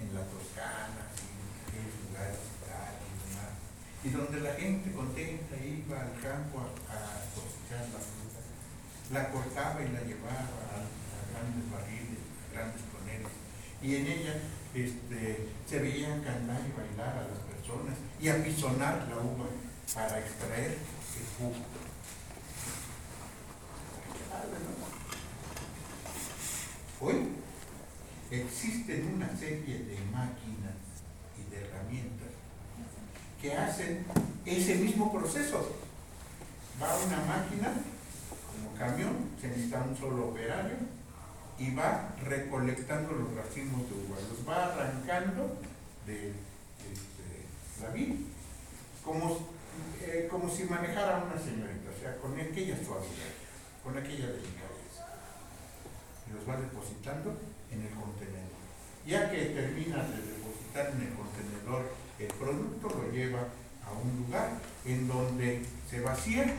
en 0.00 0.14
la 0.14 0.22
Toscana, 0.22 1.06
en 1.20 1.68
aquellos 1.68 2.08
lugares 2.08 2.56
y 4.06 4.10
donde 4.10 4.38
la 4.38 4.54
gente 4.54 4.92
contenta 4.92 5.56
iba 5.56 6.00
al 6.00 6.14
campo 6.22 6.60
a, 6.86 7.26
cosechar 7.34 7.90
la 7.90 7.98
fruta, 7.98 8.38
la 9.10 9.30
cortaba 9.32 9.82
y 9.82 9.88
la 9.90 10.00
llevaba 10.02 10.62
a, 10.70 10.78
a 10.78 11.26
grandes 11.34 11.66
barriles, 11.72 12.22
a 12.22 12.54
grandes 12.54 12.85
y 13.82 13.96
en 13.96 14.06
ella 14.06 14.34
este, 14.74 15.48
se 15.68 15.78
veían 15.78 16.22
cantar 16.22 16.60
y 16.66 16.78
bailar 16.78 17.18
a 17.18 17.28
las 17.28 17.38
personas 17.38 17.96
y 18.20 18.28
apisonar 18.28 19.06
la 19.08 19.16
uva 19.16 19.46
para 19.94 20.18
extraer 20.18 20.72
el 20.72 21.26
jugo. 21.38 21.54
Hoy 27.00 27.28
existen 28.30 29.14
una 29.14 29.28
serie 29.36 29.78
de 29.78 29.98
máquinas 30.12 30.74
y 31.38 31.50
de 31.50 31.60
herramientas 31.60 32.28
que 33.40 33.54
hacen 33.54 34.04
ese 34.44 34.76
mismo 34.76 35.12
proceso. 35.12 35.76
Va 36.82 36.96
una 36.96 37.18
máquina 37.24 37.72
como 38.46 38.74
camión, 38.76 39.30
se 39.40 39.48
necesita 39.48 39.82
un 39.82 39.96
solo 39.96 40.28
operario 40.28 40.76
y 41.58 41.74
va 41.74 42.14
recolectando 42.22 43.12
los 43.12 43.34
racimos 43.34 43.88
de 43.88 43.94
uva, 43.94 44.16
los 44.28 44.46
va 44.46 44.66
arrancando 44.66 45.58
de 46.06 46.28
este, 46.28 47.82
la 47.82 47.90
vid, 47.90 48.14
como, 49.04 49.48
eh, 50.02 50.28
como 50.30 50.48
si 50.50 50.64
manejara 50.64 51.24
una 51.24 51.38
señorita, 51.38 51.90
o 51.96 52.00
sea, 52.00 52.16
con 52.18 52.32
aquella 52.38 52.76
suavidad, 52.76 53.32
con 53.82 53.96
aquella 53.96 54.26
delicadeza. 54.26 55.06
Y 56.28 56.34
los 56.34 56.48
va 56.48 56.60
depositando 56.60 57.38
en 57.70 57.82
el 57.82 57.90
contenedor. 57.90 58.46
Ya 59.06 59.30
que 59.30 59.46
termina 59.46 60.02
de 60.02 60.20
depositar 60.20 60.90
en 60.90 61.02
el 61.02 61.14
contenedor 61.14 61.92
el 62.18 62.28
producto, 62.28 62.88
lo 62.88 63.12
lleva 63.12 63.40
a 63.86 63.92
un 63.92 64.24
lugar 64.24 64.50
en 64.84 65.08
donde 65.08 65.64
se 65.88 66.00
vacía 66.00 66.52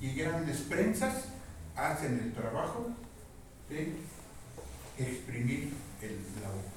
y 0.00 0.14
grandes 0.14 0.58
prensas 0.62 1.24
hacen 1.74 2.20
el 2.22 2.32
trabajo 2.32 2.90
de 3.68 3.92
exprimir 4.98 5.72
la 6.42 6.48
uva. 6.50 6.72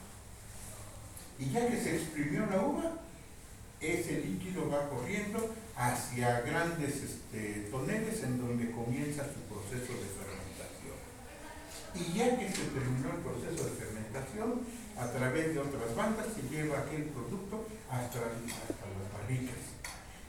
Y 1.40 1.52
ya 1.52 1.68
que 1.70 1.82
se 1.82 1.96
exprimió 1.96 2.46
la 2.48 2.62
uva, 2.62 2.92
ese 3.80 4.20
líquido 4.22 4.70
va 4.70 4.90
corriendo 4.90 5.54
hacia 5.76 6.42
grandes 6.42 6.96
este, 7.02 7.70
toneles 7.72 8.24
en 8.24 8.38
donde 8.38 8.72
comienza 8.72 9.24
su 9.24 9.40
proceso 9.48 9.94
de 9.94 10.10
fermentación. 10.20 11.00
Y 11.96 12.18
ya 12.18 12.38
que 12.38 12.50
se 12.50 12.64
terminó 12.76 13.10
el 13.16 13.22
proceso 13.24 13.64
de 13.64 13.72
fermentación, 13.72 14.62
a 14.98 15.12
través 15.12 15.54
de 15.54 15.60
otras 15.60 15.96
bandas 15.96 16.28
se 16.36 16.42
lleva 16.54 16.80
aquel 16.80 17.04
producto 17.04 17.66
hasta, 17.90 18.20
las 18.20 19.14
barricas. 19.14 19.56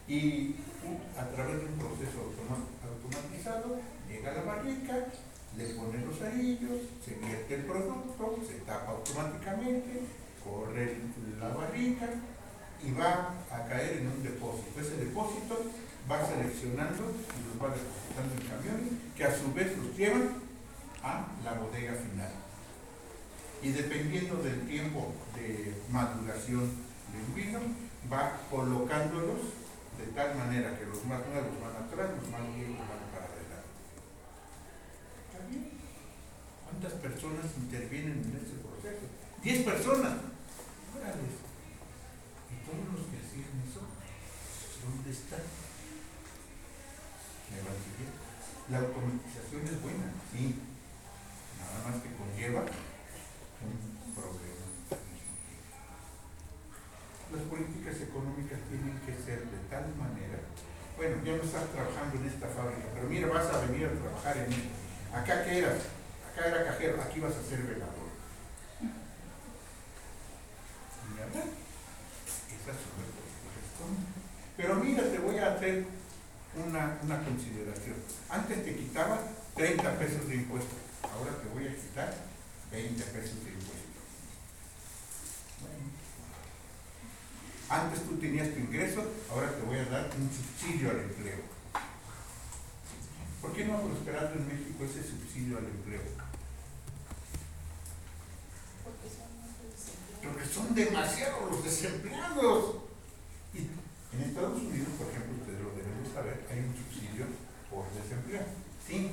Y 0.06 0.54
uh, 0.86 1.20
a 1.20 1.28
través 1.28 1.58
de 1.58 1.66
un 1.66 1.78
proceso 1.78 2.18
automa- 2.22 2.66
automatizado, 2.86 3.80
llega 4.08 4.30
a 4.30 4.34
la 4.34 4.42
barrica, 4.42 5.06
le 5.56 5.64
pone 5.74 6.04
los 6.04 6.18
cerillos, 6.18 6.80
se 7.04 7.14
vierte 7.14 7.54
el 7.54 7.64
producto, 7.64 8.38
se 8.46 8.60
tapa 8.60 8.92
automáticamente, 8.92 10.02
corre 10.44 10.96
la 11.38 11.48
barrica 11.48 12.08
y 12.82 12.92
va 12.92 13.34
a 13.50 13.68
caer 13.68 13.98
en 13.98 14.08
un 14.08 14.22
depósito. 14.22 14.80
Ese 14.80 14.96
depósito 14.96 15.58
va 16.10 16.26
seleccionando 16.26 17.12
y 17.12 17.38
los 17.46 17.56
va 17.60 17.74
depositando 17.74 18.34
en 18.34 18.48
camiones 18.48 18.92
que 19.16 19.24
a 19.24 19.36
su 19.36 19.52
vez 19.52 19.76
los 19.76 19.96
llevan 19.96 20.34
a 21.02 21.26
la 21.44 21.52
bodega 21.54 21.94
final. 21.94 22.32
Y 23.62 23.72
dependiendo 23.72 24.36
del 24.36 24.66
tiempo 24.66 25.12
de 25.34 25.74
maduración 25.90 26.70
de 27.12 27.18
un 27.26 27.34
vino, 27.34 27.60
va 28.10 28.40
colocándolos 28.50 29.60
de 29.98 30.06
tal 30.14 30.34
manera 30.36 30.78
que 30.78 30.86
los 30.86 31.04
más 31.04 31.20
nuevos 31.28 31.60
van 31.60 31.84
atrás, 31.84 32.08
los 32.16 32.30
más 32.30 32.40
viejos 32.56 32.78
van 32.88 33.04
para 33.12 33.19
¿Cuántas 36.80 37.00
personas 37.00 37.44
intervienen 37.60 38.24
en 38.24 38.40
ese 38.40 38.56
proceso? 38.64 39.04
¡Diez 39.44 39.68
personas! 39.68 40.16
Órale. 40.96 41.28
¿Y 42.48 42.56
todos 42.64 42.88
los 42.96 43.04
que 43.04 43.20
hacían 43.20 43.52
eso? 43.68 43.84
¿Dónde 44.80 45.10
están? 45.12 45.44
La 48.72 48.78
automatización 48.80 49.60
es 49.68 49.76
buena, 49.84 50.08
sí. 50.32 50.56
Nada 51.60 51.84
más 51.84 52.00
que 52.00 52.16
conlleva 52.16 52.64
un 52.64 54.14
problema. 54.16 54.64
Las 57.28 57.44
políticas 57.44 58.08
económicas 58.08 58.58
tienen 58.72 58.96
que 59.04 59.12
ser 59.20 59.44
de 59.52 59.60
tal 59.68 59.84
manera, 60.00 60.48
bueno, 60.96 61.20
ya 61.28 61.36
no 61.36 61.44
estás 61.44 61.68
trabajando 61.76 62.16
en 62.16 62.24
esta 62.24 62.48
fábrica, 62.48 62.88
pero 62.94 63.04
mira, 63.04 63.28
vas 63.28 63.52
a 63.52 63.68
venir 63.68 63.84
a 63.84 63.92
trabajar 63.92 64.48
en 64.48 64.48
acá 65.12 65.44
que 65.44 65.58
eras, 65.58 65.99
era 66.46 66.64
cajero, 66.64 67.02
aquí 67.02 67.20
vas 67.20 67.36
a 67.36 67.42
ser 67.42 67.62
velador. 67.62 68.10
Las 72.66 72.76
políticas 72.76 72.76
económicas. 73.76 74.10
Pero 74.56 74.74
mira, 74.76 75.02
te 75.02 75.18
voy 75.18 75.38
a 75.38 75.54
hacer 75.54 75.84
una, 76.66 76.98
una 77.02 77.24
consideración. 77.24 77.96
Antes 78.28 78.64
te 78.64 78.76
quitaba 78.76 79.20
30 79.56 79.98
pesos 79.98 80.28
de 80.28 80.34
impuesto, 80.36 80.74
ahora 81.02 81.32
te 81.42 81.48
voy 81.48 81.66
a 81.68 81.74
quitar 81.74 82.14
20 82.72 83.02
pesos 83.02 83.44
de 83.44 83.50
impuesto. 83.50 83.80
Antes 87.68 88.02
tú 88.02 88.16
tenías 88.18 88.52
tu 88.52 88.58
ingreso, 88.58 89.04
ahora 89.30 89.52
te 89.52 89.62
voy 89.62 89.78
a 89.78 89.84
dar 89.84 90.10
un 90.18 90.28
subsidio 90.28 90.90
al 90.90 91.00
empleo. 91.00 91.38
¿Por 93.40 93.52
qué 93.52 93.64
no 93.64 93.76
ha 93.76 93.82
prosperado 93.82 94.34
en 94.34 94.48
México 94.48 94.84
ese 94.84 95.02
subsidio 95.02 95.58
al 95.58 95.64
empleo? 95.64 96.29
Porque 100.22 100.46
son 100.46 100.74
demasiados 100.74 101.50
los 101.50 101.64
desempleados. 101.64 102.76
Y 103.54 103.58
en 104.14 104.22
Estados 104.22 104.60
Unidos, 104.60 104.88
por 104.98 105.08
ejemplo, 105.08 105.34
ustedes 105.40 105.60
lo 105.60 105.70
deben 105.70 106.04
de 106.04 106.12
saber, 106.12 106.46
hay 106.50 106.58
un 106.60 106.74
subsidio 106.76 107.26
por 107.70 107.86
desempleo. 107.92 108.42
Sí, 108.86 109.10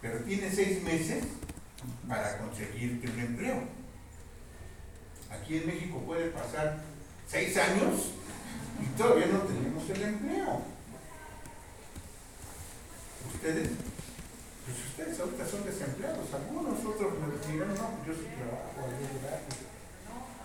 pero 0.00 0.18
tiene 0.24 0.50
seis 0.50 0.82
meses 0.82 1.24
para 2.08 2.38
conseguirte 2.38 3.10
un 3.10 3.20
empleo. 3.20 3.62
Aquí 5.30 5.58
en 5.58 5.66
México 5.66 6.02
puede 6.04 6.30
pasar 6.30 6.82
seis 7.26 7.56
años 7.56 8.12
y 8.80 8.86
todavía 8.98 9.26
no 9.26 9.40
tenemos 9.40 9.88
el 9.88 10.02
empleo. 10.02 10.62
Ustedes, 13.34 13.70
pues 14.66 14.78
ustedes 14.90 15.18
ahorita 15.18 15.46
son 15.46 15.64
desempleados, 15.64 16.32
algunos 16.34 16.84
otros 16.84 17.12
me 17.18 17.52
dirán, 17.52 17.74
no, 17.74 17.90
pues 17.90 18.06
yo 18.06 18.14
sí 18.14 18.28
trabajo, 18.36 18.88
gratis. 19.22 19.71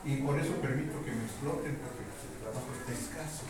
Y 0.08 0.16
por 0.24 0.40
eso 0.40 0.56
permito 0.64 1.04
que 1.04 1.12
me 1.12 1.28
exploten, 1.28 1.76
porque 1.84 2.08
el 2.08 2.40
trabajo 2.40 2.72
está 2.80 2.96
escaso. 2.96 3.44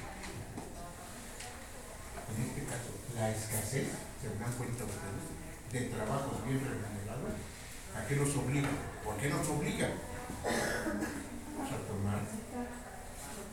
En 2.33 2.37
este 2.49 2.65
caso, 2.65 2.97
la 3.13 3.29
escasez, 3.29 3.93
se 3.93 4.27
dan 4.41 4.53
cuenta 4.57 4.89
ustedes, 4.89 5.37
de 5.69 5.93
trabajos 5.93 6.41
bien 6.49 6.57
remunerados, 6.57 7.37
¿a 7.93 8.01
qué 8.09 8.15
nos 8.17 8.33
obliga? 8.33 8.73
¿Por 9.05 9.17
qué 9.21 9.29
nos 9.29 9.45
obliga? 9.45 10.01
Pues 10.41 11.69
a 11.69 11.77
tomar 11.85 12.25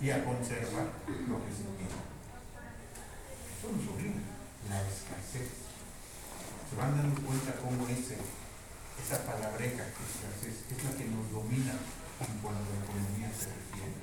y 0.00 0.08
a 0.08 0.24
conservar 0.24 0.88
lo 1.28 1.36
que 1.44 1.52
se 1.52 1.68
tiene. 1.76 2.00
Eso 3.52 3.68
nos 3.68 3.84
obliga, 3.84 4.24
la 4.72 4.80
escasez. 4.80 5.52
Se 6.72 6.76
van 6.80 6.96
dando 6.96 7.20
cuenta 7.20 7.52
cómo 7.60 7.84
ese, 7.84 8.16
esa 8.16 9.28
palabreja, 9.28 9.92
escasez, 9.92 10.64
es 10.72 10.84
la 10.88 10.96
que 10.96 11.04
nos 11.04 11.28
domina 11.28 11.76
en 12.20 12.38
cuanto 12.38 12.62
a 12.62 12.78
economía 12.84 13.30
se 13.34 13.50
refiere. 13.50 13.94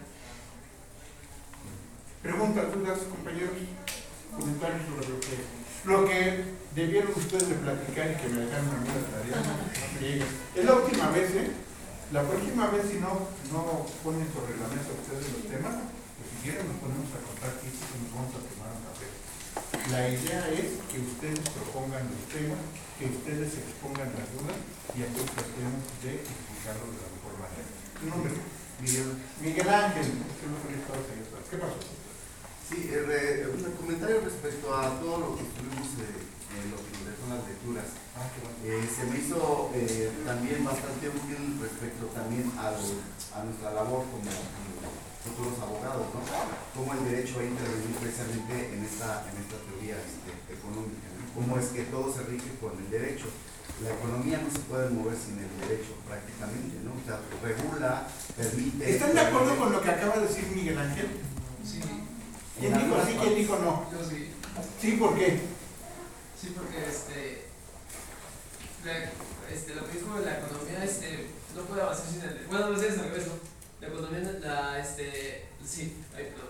Preguntas, 2.21 2.65
dudas, 2.73 2.99
compañeros, 3.07 3.55
comentarios 4.35 4.81
sobre 4.87 5.07
lo 5.07 5.17
que, 5.19 5.35
lo 5.85 5.97
que 6.05 6.43
debieron 6.75 7.11
ustedes 7.15 7.49
de 7.49 7.55
platicar 7.55 8.11
y 8.11 8.15
que 8.15 8.27
me 8.29 8.45
dejaron 8.45 8.69
a 8.69 8.79
mí 8.83 8.87
la 8.91 9.03
tarea. 9.11 9.39
Es 10.55 10.65
la 10.65 10.73
última 10.75 11.09
vez, 11.11 11.31
¿eh? 11.35 11.51
La 12.11 12.27
próxima 12.27 12.67
vez, 12.67 12.91
si 12.91 12.99
no, 12.99 13.31
no 13.55 13.87
ponen 14.03 14.27
sobre 14.35 14.59
la 14.59 14.67
mesa 14.67 14.91
ustedes 14.91 15.31
los 15.31 15.47
temas, 15.47 15.79
pues 16.19 16.27
si 16.27 16.35
quieren 16.43 16.67
nos 16.67 16.83
ponemos 16.83 17.07
a 17.15 17.23
contar 17.23 17.55
aquí 17.55 17.71
y 17.71 17.95
nos 18.03 18.11
vamos 18.11 18.35
a 18.35 18.43
tomar 18.51 18.67
un 18.75 18.83
café. 18.83 19.07
La 19.95 20.11
idea 20.11 20.43
es 20.51 20.75
que 20.91 20.99
ustedes 20.99 21.39
propongan 21.55 22.03
los 22.11 22.23
temas, 22.27 22.59
que 22.99 23.07
ustedes 23.07 23.55
expongan 23.55 24.11
las 24.11 24.27
dudas 24.35 24.59
y 24.91 25.07
aquí 25.07 25.23
tratemos 25.23 25.87
de 26.03 26.19
explicarlo 26.19 26.91
de 26.91 26.99
la. 26.99 27.10
Tu 28.01 28.09
nombre, 28.09 28.33
Miguel, 28.81 29.13
Miguel 29.45 29.69
Ángel. 29.69 30.09
¿qué 30.09 31.57
pasó? 31.61 31.77
Sí, 32.65 32.89
eh, 32.89 33.45
un 33.45 33.61
comentario 33.77 34.21
respecto 34.25 34.73
a 34.73 34.89
todo 34.97 35.21
lo 35.21 35.37
que 35.37 35.45
estuvimos 35.45 35.85
eh, 36.01 36.17
en 36.49 36.73
lo 36.73 36.81
que 36.81 36.97
dejó 36.97 37.29
las 37.29 37.45
lecturas. 37.45 37.93
Ah. 38.17 38.25
Eh, 38.65 38.89
se 38.89 39.05
me 39.05 39.21
hizo 39.21 39.69
eh, 39.77 40.09
también 40.25 40.65
bastante 40.65 41.13
útil 41.13 41.61
respecto 41.61 42.09
también 42.09 42.49
al, 42.57 42.73
a 43.37 43.45
nuestra 43.45 43.69
labor 43.69 44.01
como, 44.09 44.33
futuros 45.21 45.61
abogados, 45.61 46.09
¿no? 46.09 46.25
Cómo 46.73 46.97
el 46.97 47.05
derecho 47.05 47.37
a 47.37 47.45
intervenir 47.45 48.01
precisamente 48.01 48.73
en 48.73 48.81
esta, 48.81 49.29
en 49.29 49.37
esta 49.45 49.61
teoría 49.69 50.01
este, 50.01 50.33
económica. 50.49 51.05
Cómo 51.37 51.53
es 51.61 51.69
que 51.69 51.85
todo 51.93 52.09
se 52.09 52.25
rige 52.25 52.49
con 52.57 52.73
el 52.81 52.89
derecho. 52.89 53.29
La 53.83 53.93
economía 53.95 54.37
no 54.43 54.51
se 54.51 54.59
puede 54.59 54.89
mover 54.89 55.17
sin 55.17 55.39
el 55.39 55.49
derecho 55.67 55.95
prácticamente, 56.07 56.77
¿no? 56.83 56.91
O 56.93 57.03
sea, 57.05 57.19
regula, 57.41 58.07
permite... 58.37 58.91
¿Están 58.91 59.13
de 59.13 59.21
acuerdo 59.21 59.57
con 59.57 59.71
lo 59.71 59.81
que 59.81 59.89
acaba 59.89 60.17
de 60.17 60.27
decir 60.27 60.45
Miguel 60.55 60.77
Ángel? 60.77 61.07
Sí, 61.65 61.81
¿Quién 62.59 62.73
dijo 62.77 62.95
sí, 63.05 63.17
quién 63.19 63.35
dijo 63.35 63.57
no? 63.57 63.89
yo 63.91 64.07
sí. 64.07 64.29
Sí, 64.79 64.91
¿por 64.93 65.17
qué? 65.17 65.41
Sí, 66.39 66.53
porque 66.55 66.85
este, 66.89 67.45
la- 68.85 69.51
este, 69.51 69.75
lo 69.75 69.87
que 69.87 69.97
dijo 69.97 70.19
de 70.19 70.25
la 70.25 70.37
economía 70.39 70.83
este, 70.83 71.27
no 71.55 71.61
puede 71.63 71.81
avanzar 71.81 72.05
sin 72.07 72.21
el. 72.21 72.45
Bueno, 72.49 72.69
no 72.69 72.79
sé, 72.79 72.87
es 72.89 72.97
al 72.99 73.05
revés, 73.05 73.27
¿no? 73.27 73.33
La 73.79 73.87
economía, 73.87 74.39
la, 74.41 74.79
este, 74.79 75.45
sí, 75.65 75.97
ahí, 76.15 76.25
perdón. 76.25 76.49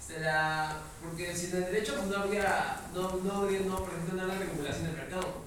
Este, 0.00 0.20
la, 0.20 0.80
porque 1.02 1.34
sin 1.34 1.54
el 1.56 1.64
derecho, 1.64 1.94
pues 1.96 2.08
no 2.08 2.16
habría, 2.24 2.80
no, 2.94 3.16
no 3.16 3.32
habría, 3.32 3.60
no, 3.60 3.76
por 3.78 3.88
ejemplo, 3.94 4.14
nada 4.16 4.34
de 4.34 4.44
regulación 4.46 4.84
del 4.84 4.96
mercado. 4.96 5.45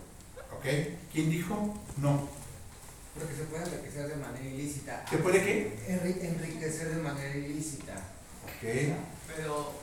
¿Ok? 0.59 0.65
¿Quién 1.13 1.29
dijo 1.29 1.73
no? 1.97 2.27
Porque 3.17 3.33
se 3.35 3.43
puede 3.43 3.63
enriquecer 3.63 4.07
de 4.09 4.15
manera 4.17 4.45
ilícita. 4.45 5.05
¿Se 5.09 5.17
puede 5.17 5.43
qué? 5.43 5.77
Enri- 5.87 6.21
enriquecer 6.23 6.89
de 6.95 7.01
manera 7.01 7.35
ilícita. 7.35 7.93
Ok. 7.95 8.61
Pero 9.35 9.73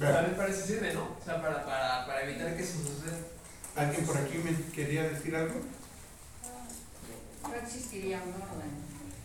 Pero, 0.00 0.12
también 0.14 0.36
para 0.36 0.48
eso 0.50 0.66
sirve, 0.66 0.92
¿no? 0.92 1.02
O 1.20 1.24
sea, 1.24 1.40
para, 1.40 1.64
para, 1.64 2.06
para 2.06 2.22
evitar 2.28 2.56
que 2.56 2.62
eso 2.62 2.78
suceda. 2.78 3.18
¿Alguien 3.76 4.04
por 4.06 4.16
aquí 4.16 4.38
me 4.38 4.54
quería 4.72 5.04
decir 5.04 5.34
algo? 5.36 5.54
No 7.42 7.54
existiría 7.54 8.22
un 8.22 8.34
orden. 8.34 8.72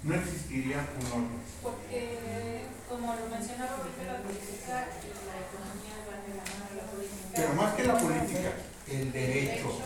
No 0.04 0.16
existiría 0.16 0.78
un 1.00 1.06
orden. 1.08 1.40
Porque, 1.64 2.66
como 2.88 3.14
lo 3.16 3.26
mencionaba 3.28 3.78
ahorita, 3.78 4.04
la 4.14 4.22
política 4.22 4.88
y 5.02 5.08
la 5.26 5.36
economía 5.42 5.96
van 6.06 6.22
de 6.26 6.38
la 6.38 6.44
mano 6.46 6.66
de 6.70 6.76
la 6.78 6.86
política. 6.92 7.34
Pero 7.36 7.54
más 7.54 7.74
que 7.76 7.84
la 7.84 7.98
política, 7.98 8.52
el 8.88 9.12
derecho. 9.12 9.80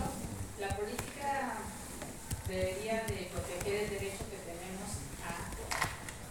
La 0.64 0.76
política 0.76 1.60
debería 2.48 3.04
de 3.04 3.28
proteger 3.28 3.84
el 3.84 3.90
derecho 4.00 4.24
que 4.32 4.40
tenemos 4.48 4.96
a, 5.20 5.52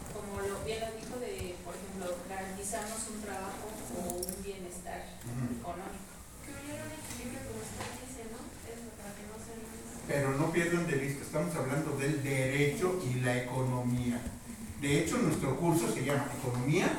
como 0.09 0.41
lo 0.41 0.65
bien 0.65 0.81
lo 0.81 0.89
dijo, 0.97 1.21
de, 1.21 1.53
por 1.61 1.77
ejemplo, 1.77 2.17
garantizarnos 2.27 3.13
un 3.13 3.21
trabajo 3.21 3.69
o 3.93 4.25
un 4.25 4.33
bienestar 4.41 5.05
económico. 5.21 6.17
Que 6.41 6.49
hubiera 6.49 6.81
un 6.81 6.97
equilibrio, 6.97 7.45
como 7.45 7.61
usted 7.61 7.85
dice, 8.01 8.25
¿no? 8.33 8.41
Eso, 8.65 8.89
para 8.97 9.13
que 9.13 9.29
no 9.29 9.37
se 9.37 9.53
Pero 10.09 10.33
no 10.33 10.51
pierdan 10.51 10.87
de 10.87 10.97
vista, 10.97 11.21
estamos 11.21 11.53
hablando 11.53 11.95
del 11.97 12.23
derecho 12.23 12.99
y 13.05 13.21
la 13.21 13.37
economía. 13.37 14.17
De 14.81 14.99
hecho, 14.99 15.19
nuestro 15.19 15.59
curso 15.59 15.93
se 15.93 16.05
llama 16.05 16.25
Economía 16.41 16.89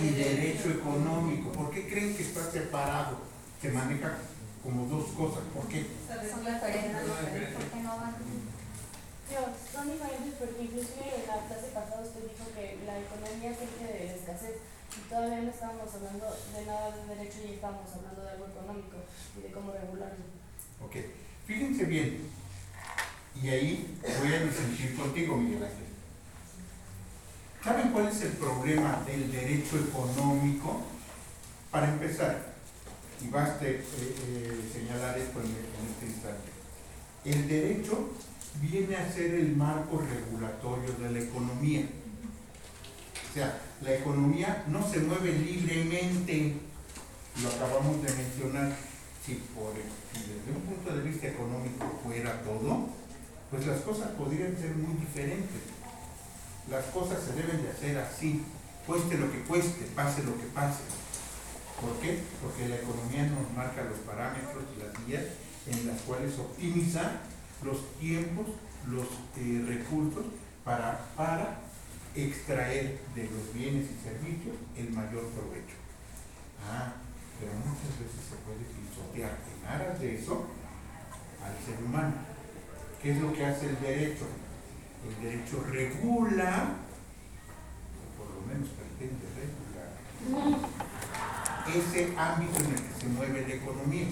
y 0.00 0.08
Derecho 0.08 0.70
Económico. 0.70 1.52
¿Por 1.52 1.70
qué 1.70 1.86
creen 1.86 2.16
que 2.16 2.22
está 2.22 2.50
separado? 2.50 3.20
Se 3.60 3.68
maneja 3.70 4.16
como 4.62 4.86
dos 4.86 5.10
cosas. 5.12 5.42
¿Por 5.54 5.66
qué? 5.68 5.86
Son 6.06 6.40
diferentes, 6.40 7.54
¿por 7.54 7.64
qué 7.66 7.80
no 7.82 7.96
van? 7.98 8.14
Son 9.72 9.90
diferentes 9.90 10.34
porque 10.38 10.62
inclusive 10.62 11.08
en 11.08 11.26
la 11.26 11.46
clase 11.48 11.72
pasada 11.74 12.02
usted 12.04 12.28
dijo 12.28 12.46
que 12.54 12.78
la 12.84 13.00
economía 13.00 13.56
siempre 13.56 13.88
de 13.88 14.04
la 14.06 14.12
escasez 14.12 14.60
y 14.92 15.08
todavía 15.08 15.40
no 15.40 15.50
estábamos 15.50 15.88
hablando 15.94 16.26
de 16.28 16.66
nada 16.66 16.90
de 16.92 17.16
derecho 17.16 17.38
y 17.48 17.54
estábamos 17.54 17.88
hablando 17.96 18.22
de 18.22 18.30
algo 18.30 18.46
económico 18.46 18.96
y 19.38 19.42
de 19.42 19.52
cómo 19.52 19.72
regularlo. 19.72 20.24
Ok. 20.84 20.96
Fíjense 21.46 21.84
bien. 21.84 22.28
Y 23.42 23.48
ahí 23.48 23.98
voy 24.20 24.34
a 24.34 24.44
disentir 24.44 24.94
contigo, 24.96 25.36
Miguel 25.36 25.64
Ángel. 25.64 25.88
¿Saben 27.64 27.90
cuál 27.92 28.08
es 28.08 28.20
el 28.22 28.32
problema 28.32 29.02
del 29.06 29.32
derecho 29.32 29.78
económico? 29.78 30.82
Para 31.70 31.88
empezar, 31.88 32.51
y 33.20 33.28
basta 33.28 33.66
eh, 33.66 33.84
eh, 33.98 34.70
señalar 34.72 35.18
esto 35.18 35.40
en, 35.40 35.46
en 35.46 35.92
este 35.92 36.06
instante, 36.06 36.50
el 37.24 37.48
derecho 37.48 38.10
viene 38.60 38.96
a 38.96 39.12
ser 39.12 39.34
el 39.34 39.56
marco 39.56 40.00
regulatorio 40.00 40.92
de 40.94 41.10
la 41.10 41.18
economía. 41.20 41.86
O 43.30 43.34
sea, 43.34 43.60
la 43.80 43.94
economía 43.94 44.64
no 44.68 44.86
se 44.88 44.98
mueve 45.00 45.32
libremente, 45.32 46.54
lo 47.42 47.48
acabamos 47.48 48.02
de 48.02 48.12
mencionar. 48.12 48.72
Si, 49.24 49.34
por, 49.54 49.72
si 50.12 50.18
desde 50.18 50.50
un 50.50 50.62
punto 50.62 50.96
de 50.96 51.08
vista 51.08 51.28
económico 51.28 52.00
fuera 52.02 52.42
todo, 52.42 52.88
pues 53.50 53.66
las 53.68 53.80
cosas 53.82 54.08
podrían 54.18 54.56
ser 54.56 54.74
muy 54.74 54.98
diferentes. 54.98 55.62
Las 56.68 56.86
cosas 56.86 57.20
se 57.22 57.32
deben 57.32 57.62
de 57.62 57.70
hacer 57.70 57.98
así, 57.98 58.42
cueste 58.84 59.16
lo 59.18 59.30
que 59.30 59.38
cueste, 59.42 59.86
pase 59.94 60.24
lo 60.24 60.36
que 60.36 60.46
pase. 60.46 60.82
¿Por 61.82 61.98
qué? 61.98 62.22
Porque 62.40 62.68
la 62.68 62.76
economía 62.76 63.26
nos 63.26 63.50
marca 63.56 63.82
los 63.82 63.98
parámetros 64.06 64.62
y 64.70 64.78
las 64.78 65.06
vías 65.06 65.24
en 65.66 65.88
las 65.88 66.00
cuales 66.02 66.38
optimiza 66.38 67.18
los 67.64 67.98
tiempos, 67.98 68.46
los 68.86 69.06
eh, 69.36 69.64
recursos 69.66 70.26
para, 70.64 71.06
para 71.16 71.58
extraer 72.14 73.00
de 73.16 73.24
los 73.24 73.52
bienes 73.52 73.86
y 73.90 73.98
servicios 73.98 74.56
el 74.76 74.90
mayor 74.90 75.26
provecho. 75.30 75.74
Ah, 76.70 76.92
pero 77.40 77.52
muchas 77.54 77.98
veces 77.98 78.30
se 78.30 78.36
puede 78.46 78.62
pisotear 78.62 79.38
en 79.50 79.66
aras 79.66 79.98
de 79.98 80.14
eso 80.14 80.46
al 81.42 81.54
ser 81.66 81.82
humano. 81.84 82.14
¿Qué 83.02 83.10
es 83.10 83.18
lo 83.18 83.32
que 83.32 83.44
hace 83.44 83.66
el 83.66 83.80
derecho? 83.80 84.26
El 85.02 85.24
derecho 85.24 85.64
regula, 85.68 86.76
o 87.98 88.22
por 88.22 88.30
lo 88.36 88.40
menos 88.46 88.68
pretende 88.70 89.26
regular, 89.34 89.90
ese 91.68 92.14
ámbito 92.16 92.58
en 92.60 92.66
el 92.66 92.82
que 92.82 93.00
se 93.00 93.06
mueve 93.08 93.46
la 93.46 93.54
economía. 93.54 94.06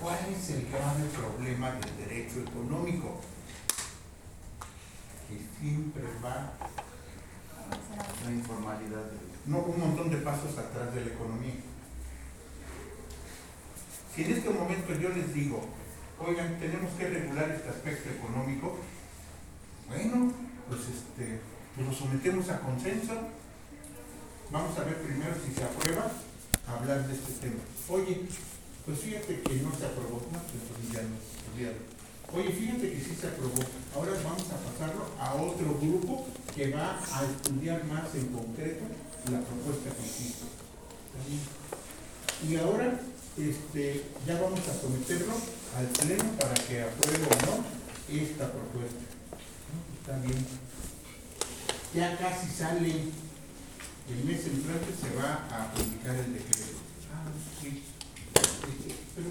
¿Cuál 0.00 0.18
es 0.36 0.50
el 0.50 0.66
grave 0.68 1.04
problema 1.16 1.70
del 1.72 1.96
derecho 1.96 2.40
económico? 2.40 3.20
Que 5.28 5.38
siempre 5.60 6.02
va 6.22 6.52
La 8.24 8.30
informalidad 8.30 9.04
del- 9.04 9.20
no 9.46 9.58
un 9.58 9.78
montón 9.80 10.10
de 10.10 10.16
pasos 10.18 10.56
atrás 10.58 10.94
de 10.94 11.00
la 11.02 11.12
economía. 11.12 11.54
Si 14.14 14.22
en 14.24 14.32
este 14.32 14.50
momento 14.50 14.92
yo 14.94 15.08
les 15.10 15.32
digo, 15.32 15.64
oigan, 16.18 16.58
tenemos 16.58 16.92
que 16.94 17.08
regular 17.08 17.50
este 17.50 17.68
aspecto 17.70 18.10
económico, 18.10 18.78
bueno, 19.88 20.32
pues 20.68 20.80
este, 20.82 21.40
pues 21.74 21.86
lo 21.86 21.92
sometemos 21.92 22.48
a 22.50 22.60
consenso. 22.60 23.14
Vamos 24.54 24.78
a 24.78 24.84
ver 24.84 25.02
primero 25.02 25.34
si 25.44 25.52
se 25.52 25.64
aprueba 25.64 26.12
hablar 26.68 27.08
de 27.08 27.14
este 27.14 27.32
tema. 27.42 27.58
Oye, 27.88 28.20
pues 28.86 29.00
fíjate 29.00 29.42
que 29.42 29.54
no 29.56 29.74
se 29.74 29.84
aprobó, 29.84 30.22
no, 30.30 30.38
pues 30.38 30.92
ya 30.94 31.02
no, 31.02 31.18
olvídalo. 31.50 31.82
oye, 32.32 32.54
fíjate 32.54 32.92
que 32.92 33.00
sí 33.00 33.18
se 33.20 33.26
aprobó, 33.26 33.58
ahora 33.96 34.12
vamos 34.22 34.46
a 34.54 34.62
pasarlo 34.62 35.10
a 35.18 35.34
otro 35.34 35.74
grupo 35.82 36.28
que 36.54 36.70
va 36.70 37.00
a 37.02 37.24
estudiar 37.24 37.82
más 37.86 38.14
en 38.14 38.28
concreto 38.28 38.84
la 39.32 39.40
propuesta 39.40 39.90
que 39.90 40.06
hiciste. 40.06 40.46
Y 42.48 42.54
ahora, 42.54 43.00
este, 43.36 44.04
ya 44.24 44.40
vamos 44.40 44.60
a 44.68 44.80
someterlo 44.80 45.34
al 45.76 45.86
pleno 45.98 46.30
para 46.38 46.54
que 46.54 46.80
apruebe 46.80 47.26
o 47.26 47.46
no 47.46 47.64
esta 48.06 48.52
propuesta. 48.52 49.02
Está 49.98 50.16
bien. 50.24 50.46
Ya 51.92 52.16
casi 52.18 52.46
sale, 52.54 53.10
el 54.10 54.20
mes 54.24 54.44
entrante 54.46 54.90
se 54.92 55.10
va 55.16 55.48
a 55.48 55.72
publicar 55.72 56.14
el 56.16 56.32
decreto. 56.34 56.76
Ah, 57.12 57.30
sí. 57.60 57.82
Pero 59.14 59.28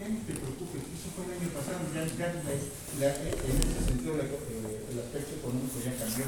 ya 0.00 0.08
no 0.08 0.18
te 0.26 0.32
preocupes, 0.34 0.82
eso 0.92 1.08
fue 1.16 1.24
el 1.24 1.40
año 1.40 1.48
pasado, 1.54 1.80
ya, 1.94 2.02
ya 2.04 2.28
la- 2.34 2.52
la- 3.00 3.16
en 3.16 3.56
ese 3.56 3.80
sentido 3.86 4.16
la- 4.18 4.24
eh, 4.28 4.86
el 4.92 4.98
aspecto 4.98 5.32
económico 5.40 5.78
ya 5.80 5.94
cambió. 5.96 6.26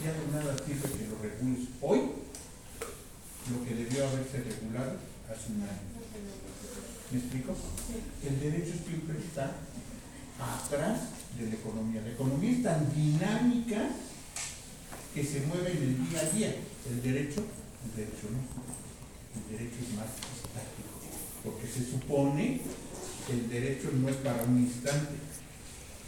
Ya 0.00 0.12
de 0.16 0.24
nada 0.32 0.56
sirve 0.64 0.88
que 0.96 1.08
lo 1.10 1.18
regules 1.20 1.68
hoy, 1.82 2.00
lo 3.50 3.64
que 3.66 3.74
debió 3.74 4.08
haberse 4.08 4.38
regulado 4.40 4.96
hace 5.28 5.52
un 5.52 5.62
año. 5.62 5.90
¿Me 7.10 7.18
explico? 7.18 7.52
El 8.24 8.40
derecho 8.40 8.72
siempre 8.86 9.18
está 9.18 9.50
atrás 10.40 11.00
de 11.36 11.46
la 11.50 11.54
economía. 11.54 12.00
La 12.02 12.12
economía 12.12 12.50
es 12.52 12.62
tan 12.62 12.94
dinámica 12.94 13.90
que 15.14 15.24
se 15.24 15.40
mueve 15.46 15.72
en 15.72 15.82
el 15.82 16.08
día 16.08 16.20
a 16.20 16.30
día. 16.30 16.54
El 16.88 17.02
derecho, 17.02 17.42
el 17.84 17.96
derecho 17.96 18.30
no. 18.30 18.40
El 19.34 19.44
derecho 19.58 19.76
es 19.82 19.94
más 19.96 20.10
estático. 20.10 20.90
Porque 21.44 21.66
se 21.66 21.90
supone 21.90 22.60
que 23.26 23.32
el 23.32 23.48
derecho 23.48 23.90
no 23.94 24.08
es 24.08 24.16
para 24.16 24.42
un 24.44 24.58
instante, 24.58 25.14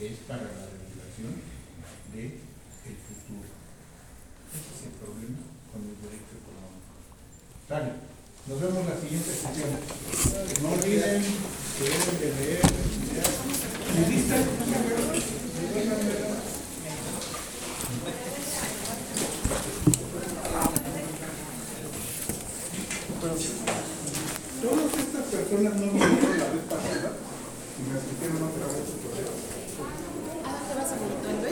es 0.01 0.19
para 0.29 0.43
la 0.43 0.67
regulación 0.71 1.43
del 2.15 2.31
futuro. 2.99 3.49
Ese 4.53 4.71
es 4.71 4.83
el 4.87 4.95
problema 5.01 5.39
con 5.73 5.83
el 5.83 5.97
derecho 6.03 6.35
económico. 6.39 6.93
Sale. 7.69 8.13
Nos 8.45 8.61
vemos 8.61 8.87
la 8.87 9.01
siguiente 9.01 9.31
sesión. 9.31 9.71
No 10.63 10.73
olviden 10.73 11.23
que 11.79 11.85
deben 11.85 12.19
de 12.19 12.29
leer. 12.43 12.63
¿Me 13.95 14.03
personas 25.53 25.81
no 25.81 25.93
me 25.93 25.99
la 25.99 26.49
vez 26.49 26.65
pasada 26.69 27.13
y 27.79 27.91
me 27.91 27.99
asistieron 27.99 28.43
otra 28.43 28.67
vez. 28.69 29.52